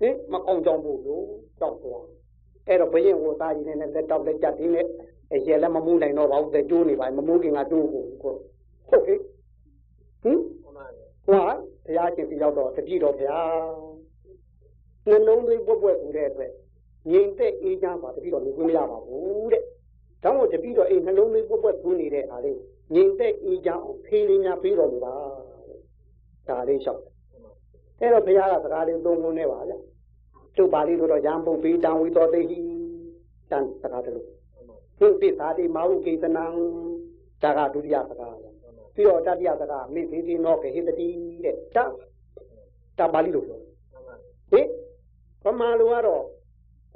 [0.00, 1.24] ဟင်မကောင်းကြောင်းပို့လို့
[1.60, 2.04] တောက်သွား
[2.68, 4.86] အဲ့တော့ဘရင်ကိုသားကြီးနဲ့လက်တောက်လက်ကြတင်းနဲ့
[5.32, 8.34] အရေလည်းမမူးနိုင်တော့ပါဘူးတဲ့ကျိုးနေပါမမူးခင်ကတိုးကိုကို
[8.88, 9.35] ဟုတ်ကဲ့ဟင်ဟုတ်ပါလေ
[11.26, 11.42] ဟွာ
[11.86, 13.38] ဘုရားရှင်ပြရောက်တော့တပြည့်တော်ဗျာ
[15.08, 16.52] နှလုံးသွေးပွက်ပွက်ကူတဲ့အတွက်
[17.10, 19.62] ငြိမ်သက်အေးချမ်းပါတပြည့်တော်နေခွင့်မရပါဘူးတဲ့
[20.22, 22.58] ဒါမို့တပြည့်တော်အေးနှလုံးသွေးပွက်ပွက်ကူနေတဲ့အားလေး
[22.94, 25.14] ငြိမ်သက်အေးချမ်းအောင်ဖေးလေးများပြီးတော်မူပါ
[26.48, 27.02] ဒါလေးလျှောက်
[28.00, 29.78] အဲ့တော့ဘုရားကစကားလေးသုံးခုနဲ့ပါဗျာ
[30.56, 32.58] ကျုပ်ပါဠိလိုတော့ရံပုတ်ပြီးတံဝီတော်သိဟိ
[33.50, 34.26] တန်စကားတလို့
[34.98, 36.44] သူသစ္စာတိမဟုကိတနံ
[37.42, 38.55] ဒါကဒုတိယစကားပြီး
[39.08, 41.08] တော့တတိယစကားမိသေးသေးနောဂဟိတတိ
[41.44, 41.84] တဲ့ဒါ
[42.98, 43.60] ဒါပါဠိလိုပြော
[44.52, 44.66] ဟင်
[45.44, 46.24] ဗမာလိုကတော့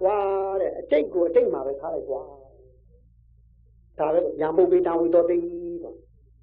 [0.01, 0.19] ကွာ
[0.61, 2.23] တဲ့အတိတ်ကိုအတိတ်မှာပဲထားလိုက်ကွာ
[3.99, 5.39] ဒါပဲရံပုတ်ပြီးတံဝီတော်သိ
[5.85, 5.97] တော့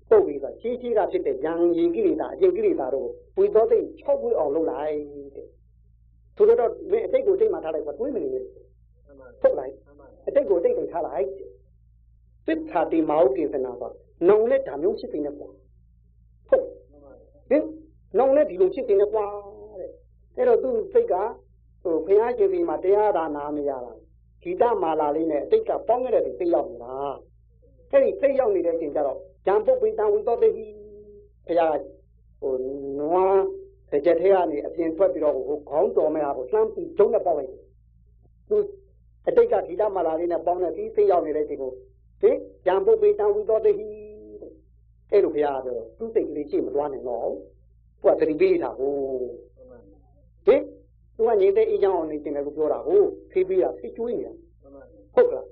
[0.09, 4.95] ပုတ်ပြီးတော့ရှင်းရှင်းကဖြစ်တဲ့ရံရင်ကိလေသာအကျင့်ကိလေသာတို့ဝီတော်သိ6ပွေအောင်လုပ်လိုက်
[5.35, 5.47] တဲ့
[6.35, 11.25] သူတို့တော့မင်းအတိတ်ကိုအတိတ်မှာထားလိုက်ကွာတွေးမနေနဲ့ဟုတ်ပါဟုတ်လိုက်ဟုတ်ပါအတိတ်ကိုအတိတ်ကိုထားလိုက်
[12.47, 13.89] သစ္စာတိမဟုတ်ကိစ္စနာပါ
[14.27, 15.49] နောင်နဲ့ဓာမျိုးဖြစ်နေကွာ
[16.49, 16.65] ဟုတ်
[17.49, 17.63] ဟင်
[18.17, 19.25] နောင်နဲ့ဒီလိုဖြစ်နေကွာ
[19.79, 19.91] တဲ့
[20.35, 21.13] အဲ့တော့သူစိတ်က
[21.81, 23.93] ဟိုဘုရားရှင်စီမှာတရားသာနာမရတာ
[24.41, 26.93] ဂီတမာလာလေးနဲ့အတိတ်ကပေါင်းခဲ့တဲ့စိတ်ရောက်နေတာ
[27.91, 30.65] အဲ့ဒီစိတ်ရောက်နေတဲ့အချိန်ကျတော့ဂျံပုတ်ပိတံဝိသောတိဟိ
[31.45, 31.75] ဘုရား
[32.41, 32.53] ဟို
[32.99, 33.39] နွား
[33.91, 37.51] တကြက်ထဲကနေအပြင်ထွက်ပြီးတော့ဟိုခေါင်းတော်မဲ့ဟာကိုလှမ်းပြီးဂျုံနဲ့ပေါက်လိုက်
[38.49, 38.57] သူ
[39.27, 41.71] အတိတ်ကဂီတမာလာလေးနဲ့ပေါင်းတဲ့ဒီသိရောက်နေတဲ့ချိန်ကို
[42.21, 43.87] ဟင်ကြံပုတ်ပေးတန်ဝီတော်တဟီ
[45.11, 47.37] အဲ့လိုဘုရားပြောသူစိတ်ကလေးရှိမသွားနိုင်တော့ဘူး
[48.01, 48.93] သူကတတိပေးတာကို
[50.45, 50.61] ဟင်
[51.15, 53.01] သူကငြိမ်တဲ့အေးချမ်းအောင်နေတင်တယ်လို့ပြောတာကို
[53.31, 54.33] ဖေးပေးတာဖေးကျွေးနေတာ
[55.15, 55.47] ဟုတ်ကလား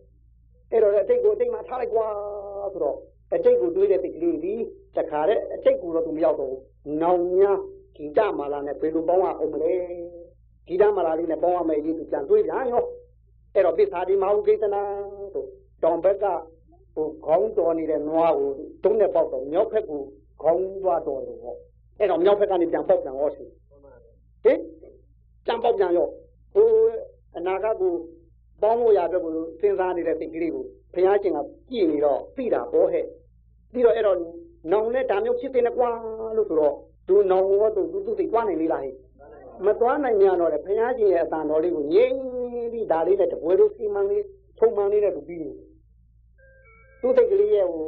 [0.71, 2.07] အဲ့တော့အတိတ်ကိုအတိတ်မှာထားလိုက်ကွာ
[2.73, 2.97] ဆိုတော့
[3.33, 4.53] အတိတ်ကိုတွေးတဲ့စိတ်ကလေးဒီ
[4.97, 6.61] တခါတဲ့အတိတ်ကိုတော့သူမရောက်တော့ဘူး
[7.01, 7.59] နောင်များ
[7.95, 9.73] ဂီတမာလာနဲ့ဘယ်လိုပေါင်းအောင်မလဲ
[10.67, 12.83] ဂီတမာလာလေးနဲ့ပေါင်းရမယ်အရေးသူကြံတွေးပြန်ရော
[13.53, 14.81] အဲ့တော့ပိဿာဒီမဟာကိတနာ
[15.33, 15.45] ဆို
[15.83, 16.25] တောင်ဘက်က
[16.95, 18.49] ဟိုခေါင်းတော်နေတဲ့နွားကို
[18.83, 20.01] တုံးနဲ့ပေါက်တော့မြောက်ဘက်ကို
[20.41, 21.57] ခေါင်းသွားတော်တယ်ပေါ့
[21.99, 23.45] အဲ့တော့မြောက်ဘက်ကနေပြန်ပေါက်ပြန်ဟောရှိ
[24.43, 24.59] ဟင်
[25.45, 26.07] ပြန်ပေါက်ပြန်ရော
[26.53, 26.67] ဟို
[27.37, 27.93] အနာဂတ်ကို
[28.61, 31.39] ပေါင်းလို့ရတဲ့ကိုစဉ်းစားနေတဲ့စိတ်ကလေးကိုဘုရားရှင်က
[31.69, 33.05] ကြည့်နေတော့သိတာပေါ့ဟဲ့
[33.73, 34.17] ပြီးတော့အဲ့တော့
[34.71, 35.89] နောင်နဲ့ဒါမျိုးဖြစ်တဲ့ကွာ
[36.37, 36.75] လို့ဆိုတော့
[37.07, 38.95] သူနောင်ဘောသူသူသူသိသွားနိုင်လေလားဟဲ့
[39.65, 42.15] မသွားနိုင်ကြတော့လေဘုရားရှင်ရဲ့အတန်တော်လေးကိုငြိမ်
[42.71, 44.23] ပြီးဒါလေးနဲ့တပွဲလို့စီမံလေး
[44.59, 45.51] ထုံမှန်လေးနဲ့သူပြီးနေ
[47.05, 47.87] သူသိကလေးရဲ့ဟို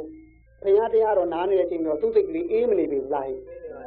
[0.62, 3.38] ဘုရားတရားတော်နားနေတဲ့အချိန်တော့သူသိကလေးအေးမနေပြီလားဟဲ့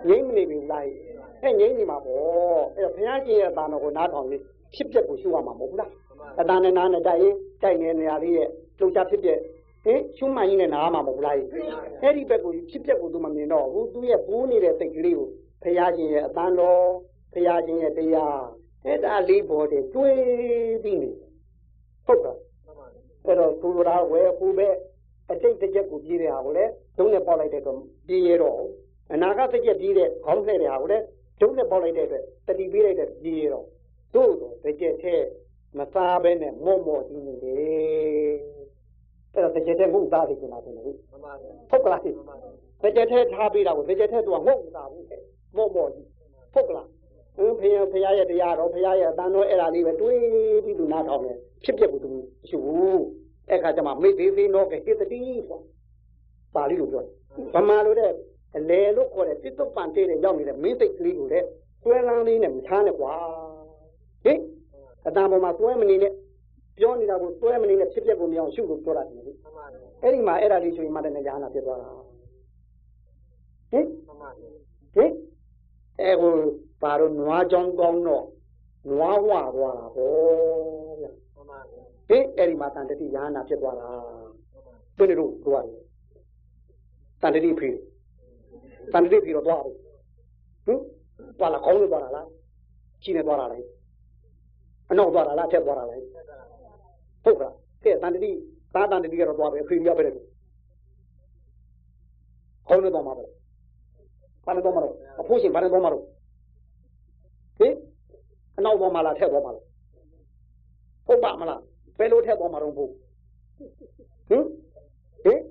[0.07, 0.95] ငြိမ်မနေပြီလားဟဲ့
[1.43, 4.41] အဲ့ငြိမ်နေမှာပေါ့အဲ့တော့ဘုရားရှင်ရဲ့အတန်တော်ကိုနားထောင်ပြီး
[4.75, 5.91] ဖြစ်ပျက်ကိုရှုရမှာမဟုတ်ဘူးလား
[6.39, 8.47] အတန်နဲ့နားနဲ့တိုက်ရင်တိုက်နေတဲ့နေရာလေးရဲ့
[8.79, 9.39] လှုပ်ရှားဖြစ်ပျက်
[9.83, 15.29] ဟင်ရှုမှန်ကြီးနဲ့နားမှာမဟုတ်လားအဲ့ဒီဘက်ကိုဖြစ်ပျက်ကိုသူမမြင်တော့ဘူးသူရဲ့ပိုးနေတဲ့စိတ်ကလေးကို
[15.63, 16.83] ဘုရားရှင်ရဲ့အတန်တော်
[17.33, 18.39] ဘုရားရှင်ရဲ့တရား
[18.85, 21.11] အဲ့ဒါလေးပေါ်တယ်တွေးပြီးနေ
[22.05, 22.37] ဟုတ်ကဲ့
[23.25, 24.69] အဲ့တော့သူရာဝဲဟူပဲ
[25.31, 28.59] အတိတ်တစ်ချက်ကိုပြေးတဲ့ဟာကိုလည်းဒုံးနဲ့ပေါက်လိုက်တဲ့တော့ပြေးရတော့
[29.13, 31.03] အနာဂတ်တစ်ချက်ပြေးတဲ့ခေါင်းလှည့်တဲ့ဟာကိုလည်း
[31.41, 33.65] ဒုံးနဲ့ပေါက်လိုက်တဲ့အတွက်တတိပေးလိုက်တဲ့ပြေးရတော့
[34.15, 35.15] တို့တော့တစ်ချက်ထဲ
[35.77, 37.57] မစားဘဲနဲ့မော့မော့ကြီးနေတယ်
[39.33, 42.13] အဲ့တော့တစ်ချက်ထဲငုတ်သားတယ်ကျင်တာတယ်ဟုတ်ဟုတ်ကလားတစ်
[42.95, 45.05] ချက်ထဲထားပေးတာကိုတစ်ချက်ထဲသူကငုတ်သားဘူး
[45.57, 46.07] မော့မော့ကြီး
[46.53, 46.87] ဟုတ်ကလား
[47.37, 50.19] ဘုရားဖရားရဲ့တရားတော်ဖရားရဲ့အတန်တော်အဲ့ဒါလေးပဲတွေး
[50.65, 52.15] ပြီးသူနားထောင်တယ်ဖြစ်ပျက်ဘူးသူမ
[52.49, 53.03] ရှိဘူး
[53.51, 55.59] အဲ့ခါကျမှမိသေးသေးတော့ကဟိတတိဆို
[56.55, 57.03] ပါဠိလိုပြော
[57.53, 58.11] ဗမာလိုတဲ့
[58.57, 61.47] အလေလို့ခေါ်တဲ့ပြစ်တုပန်တေးတဲ့ရောက်နေတဲ့မင်းသိက်ကလေးကိုလည်း
[61.83, 63.13] တွဲလန်းလေးနဲ့မထားနဲ့ကွာ
[64.23, 64.39] ဟင်
[65.07, 66.13] အတန်ပေါ်မှာတွဲမနေနဲ့
[66.77, 69.15] ပြောနေတာကိုတွဲမနေနဲ့ဖြစ်ပျက်ကိုမအောင်ရှုလို့ပြောတာတယ်
[70.03, 71.89] အဲ့ဒီမှာအဲ့ဒါလေးဆိုရင်မှလည်းညာနာဖြစ်သွားတာ
[73.71, 73.85] ဟင်
[74.95, 75.11] ဟင်
[76.01, 76.35] အဲဟို
[76.81, 78.25] ပါတော့နွားကြောင်းကောင်းတော့
[78.89, 80.11] နွားဝသွားတာဟော
[81.01, 81.11] ဗျာ
[82.11, 83.89] ဟင်အဲ့ဒီမှာတန်တတိယာနာဖြစ်သွားတာ
[84.97, 85.77] ဘယ်လိုလုပ်သွားလဲ
[87.21, 87.77] တန်တတိဖေး
[88.93, 89.73] တန်တတိဖေးတော့သွားပြီ
[90.65, 90.79] ဟင်
[91.39, 92.27] သွားလာကောင်းလို့သွားတာလား
[93.03, 93.63] ကြီးနေသွားတာလား
[94.89, 95.99] အနောက်သွားတာလားထက်သွားတာလား
[97.23, 97.51] ဟုတ်ကဲ့
[97.83, 98.31] ကဲတန်တတိ
[98.73, 100.11] သာတန်တတိကတော့သွားပြီအဖေရောက်ပဲလေ
[102.67, 103.25] ကောင်းလို့သွားမှာပဲ
[104.45, 106.03] ဘာလို့သွားမှာတော့အဖိုးရှင်ဘာလို့သွားမှာတော့
[107.59, 107.73] ဟင်
[108.57, 109.65] အနောက်သွားမှာလားထက်သွားမှာလား
[111.07, 111.70] ဟုတ်ပါမလားဘ
[112.03, 112.89] ယ်လိုထက်သွားမှာတော့ဘုဟ
[114.35, 114.43] င်
[115.23, 115.41] ဟင်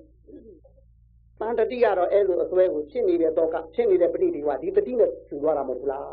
[1.39, 6.05] တန်တတိကတော့အဲ့လိုအစွဲကိုဖြစ်နေတဲ့တော့ကဖြစ်နေတဲ့ပဋိဒီဝဒီတတိနဲ့ယူသွားတာမဟုတ်လား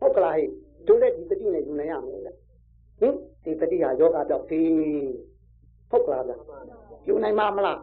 [0.00, 0.48] ဟုတ်ကလားဟဲ့
[0.86, 2.32] တို့လည်းဒီတတိနဲ့ယူနိုင်ရမယ်လေ
[3.00, 3.14] ဟင်
[3.44, 4.70] ဒီတတိဟာယောဂပြောက်သေး
[5.90, 6.34] ဟုတ်ကလားဗျ
[7.08, 7.80] ယူနိုင်မှာမလား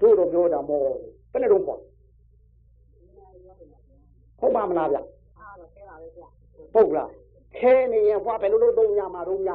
[0.00, 0.80] တို့တော့ပြောတာမော
[1.32, 1.80] ဘယ်နဲ့တော့ပေါ့
[4.40, 6.28] ဟုတ်ပါမလားဗျအားတော့ခဲပါပဲဗျာ
[6.74, 7.10] ဟုတ်လား
[7.58, 9.50] ခဲနေရင်ဟွာဘယ်လိုလုပ်သုံးရမှာတော့ည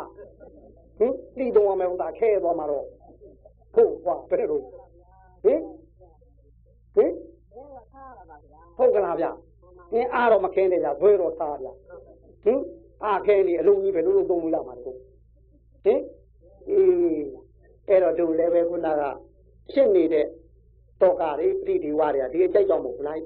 [0.98, 2.86] ဟင်တိသုံးရမယ်ဟိုသာခဲသွားမှာတော့
[3.76, 4.62] ဟုတ်ဟွာဘယ်လို
[5.44, 5.60] ဟင်
[6.96, 7.12] ဟင်
[7.56, 9.26] ဘယ်ကထားရပါဗျာဟုတ်ကလားဗျ
[9.94, 11.68] အင်းအားတော့မခဲနေကြဘွဲတော့သားဗျ
[12.44, 12.60] ဟင်
[13.06, 14.98] အားခဲနေအလုံးကြီးဘယ်လိုလုပ်သုံးလို့ရမှာတော့
[15.86, 16.02] ဟင်
[16.70, 17.26] အေး
[17.90, 19.02] အဲ့တော့တို့လည်းပဲခုနက
[19.72, 20.26] ဖြစ်နေတဲ့
[21.02, 23.20] တောကတွေပရိဒီဝတွေကဒီအကြိုက်ကြောင့်မဟုတ်ဘူးလား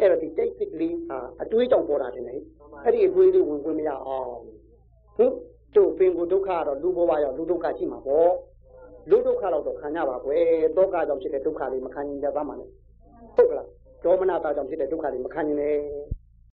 [0.00, 2.36] အဲ့တော့ဒီကြိုက်စိတ်ကလေးဟာအတွေးကြောင့်ပေါ်တာတင်လေ
[2.84, 4.28] အဲ့ဒီအတွေးလေးဝင်ခွင့်မရအောင်
[5.16, 5.32] ဟင်
[5.76, 8.32] တို့ပင်ကိုဒုက္ခကတော့လူဘဝရောက်လူဒုက္ခရှိမှာပေါ့
[9.10, 10.44] လူဒုက္ခတော့ခံရပါကွယ်
[10.76, 12.66] တောကကြောင့်ဖြစ်တဲ့ဒုက္ခတွေမခံရင်ကြသားမှာလေ
[13.36, 13.68] ဟုတ်ကလား
[14.04, 15.82] ဒေါမနတာကြောင့်ဖြစ်တဲ့ဒုက္ခတွေမခံရင်လည်း